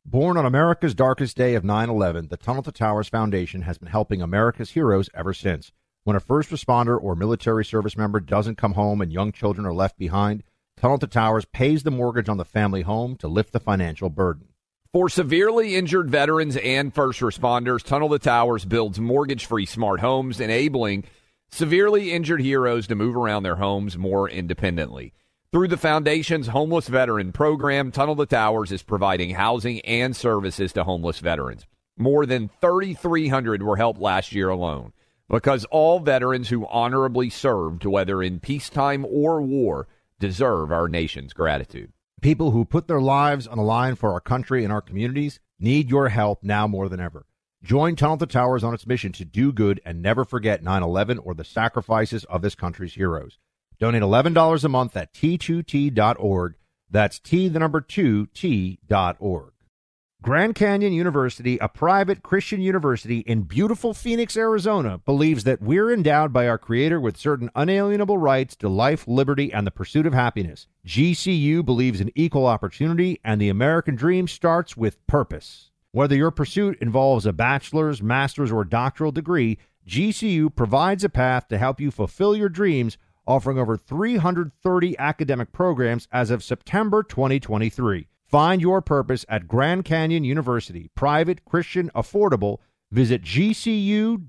Born 0.04 0.36
on 0.36 0.44
America's 0.44 0.96
darkest 0.96 1.38
day 1.38 1.54
of 1.54 1.64
9 1.64 1.88
11, 1.88 2.30
the 2.30 2.38
Tunnel 2.38 2.64
to 2.64 2.72
Towers 2.72 3.10
Foundation 3.10 3.62
has 3.62 3.78
been 3.78 3.90
helping 3.90 4.24
America's 4.24 4.72
heroes 4.72 5.12
ever 5.14 5.36
since. 5.36 5.72
When 6.04 6.16
a 6.16 6.20
first 6.20 6.50
responder 6.50 7.00
or 7.00 7.14
military 7.14 7.64
service 7.64 7.96
member 7.96 8.20
doesn't 8.20 8.58
come 8.58 8.74
home 8.74 9.02
and 9.02 9.14
young 9.14 9.32
children 9.32 9.68
are 9.68 9.74
left 9.74 10.00
behind, 10.00 10.42
Tunnel 10.78 10.98
to 10.98 11.06
Towers 11.06 11.46
pays 11.46 11.84
the 11.84 11.92
mortgage 11.92 12.28
on 12.28 12.38
the 12.38 12.46
family 12.46 12.82
home 12.82 13.18
to 13.18 13.28
lift 13.28 13.54
the 13.54 13.60
financial 13.60 14.10
burden. 14.10 14.48
For 14.92 15.10
severely 15.10 15.76
injured 15.76 16.10
veterans 16.10 16.58
and 16.58 16.92
first 16.92 17.20
responders, 17.20 17.84
Tunnel 17.84 18.10
to 18.10 18.18
Towers 18.18 18.66
builds 18.66 19.00
mortgage 19.00 19.46
free 19.46 19.68
smart 19.68 20.00
homes, 20.00 20.40
enabling 20.40 21.04
severely 21.50 22.12
injured 22.12 22.42
heroes 22.42 22.88
to 22.88 22.96
move 22.96 23.16
around 23.16 23.44
their 23.44 23.56
homes 23.56 23.98
more 23.98 24.30
independently. 24.30 25.14
Through 25.52 25.70
the 25.70 25.78
Foundation's 25.78 26.48
Homeless 26.48 26.88
Veteran 26.88 27.32
Program, 27.32 27.92
Tunnel 27.92 28.16
to 28.18 28.26
Towers 28.26 28.72
is 28.72 28.84
providing 28.84 29.32
housing 29.32 29.82
and 29.82 30.16
services 30.16 30.74
to 30.74 30.84
homeless 30.84 31.20
veterans. 31.20 31.66
More 31.98 32.26
than 32.26 32.50
3,300 32.62 33.64
were 33.64 33.78
helped 33.78 34.00
last 34.00 34.32
year 34.32 34.50
alone 34.50 34.94
because 35.28 35.66
all 35.66 36.00
veterans 36.00 36.50
who 36.50 36.68
honorably 36.68 37.30
served, 37.30 37.86
whether 37.86 38.22
in 38.22 38.40
peacetime 38.40 39.06
or 39.10 39.42
war, 39.42 39.88
deserve 40.20 40.72
our 40.72 40.88
nation's 40.88 41.34
gratitude. 41.34 41.92
People 42.22 42.52
who 42.52 42.66
put 42.66 42.88
their 42.88 43.02
lives 43.02 43.48
on 43.48 43.58
the 43.58 43.64
line 43.64 43.96
for 43.96 44.12
our 44.12 44.20
country 44.20 44.64
and 44.64 44.74
our 44.74 44.82
communities 44.82 45.40
need 45.60 45.90
your 45.90 46.10
help 46.10 46.44
now 46.44 46.68
more 46.68 46.90
than 46.90 47.00
ever. 47.00 47.26
Join 47.62 47.98
Tunnel 47.98 48.18
to 48.18 48.26
Towers 48.26 48.64
on 48.64 48.74
its 48.74 48.88
mission 48.88 49.12
to 49.14 49.26
do 49.26 49.52
good 49.52 49.82
and 49.86 50.02
never 50.02 50.24
forget 50.24 50.64
9 50.64 50.82
11 50.82 51.18
or 51.20 51.34
the 51.34 51.44
sacrifices 51.44 52.24
of 52.26 52.42
this 52.42 52.56
country's 52.56 52.94
heroes. 52.94 53.38
Donate 53.80 54.02
$11 54.02 54.64
a 54.64 54.70
month 54.70 54.96
at 54.96 55.14
t2t.org. 55.14 56.56
That's 56.90 57.20
T, 57.20 57.48
the 57.50 57.60
number 57.60 57.82
2, 57.82 58.28
T.org. 58.28 59.54
Grand 60.22 60.54
Canyon 60.54 60.92
University, 60.92 61.58
a 61.60 61.70
private 61.70 62.24
Christian 62.24 62.62
university 62.62 63.20
in 63.20 63.44
beautiful 63.44 63.94
Phoenix, 63.94 64.36
Arizona, 64.36 64.98
believes 64.98 65.46
that 65.46 65.62
we're 65.62 65.94
endowed 65.94 66.34
by 66.34 66.48
our 66.48 66.58
Creator 66.58 67.00
with 67.00 67.16
certain 67.16 67.50
unalienable 67.56 68.18
rights 68.18 68.56
to 68.58 68.68
life, 68.68 69.08
liberty, 69.08 69.54
and 69.54 69.66
the 69.66 69.72
pursuit 69.72 70.06
of 70.06 70.14
happiness. 70.14 70.68
GCU 70.86 71.64
believes 71.64 72.02
in 72.02 72.12
equal 72.16 72.48
opportunity, 72.48 73.22
and 73.24 73.40
the 73.40 73.48
American 73.48 73.96
dream 73.96 74.28
starts 74.28 74.76
with 74.76 75.06
purpose. 75.08 75.72
Whether 75.92 76.16
your 76.16 76.30
pursuit 76.30 76.78
involves 76.80 77.26
a 77.26 77.34
bachelor's, 77.34 78.00
master's, 78.00 78.52
or 78.52 78.64
doctoral 78.64 79.12
degree, 79.12 79.58
GCU 79.88 80.56
provides 80.56 81.04
a 81.04 81.10
path 81.10 81.48
to 81.48 81.58
help 81.58 81.82
you 81.82 81.90
fulfill 81.90 82.36
your 82.36 82.50
dreams, 82.50 83.00
offering 83.26 83.58
over 83.58 83.76
330 83.76 85.00
academic 85.00 85.52
programs 85.52 86.08
as 86.12 86.30
of 86.30 86.44
September 86.44 87.02
2023. 87.02 88.08
Find 88.28 88.62
your 88.62 88.84
purpose 88.84 89.26
at 89.28 89.48
Grand 89.48 89.84
Canyon 89.84 90.24
University, 90.24 90.92
private, 90.94 91.44
Christian, 91.44 91.90
affordable. 91.96 92.60
Visit 92.92 93.24
gcu.edu. 93.24 94.20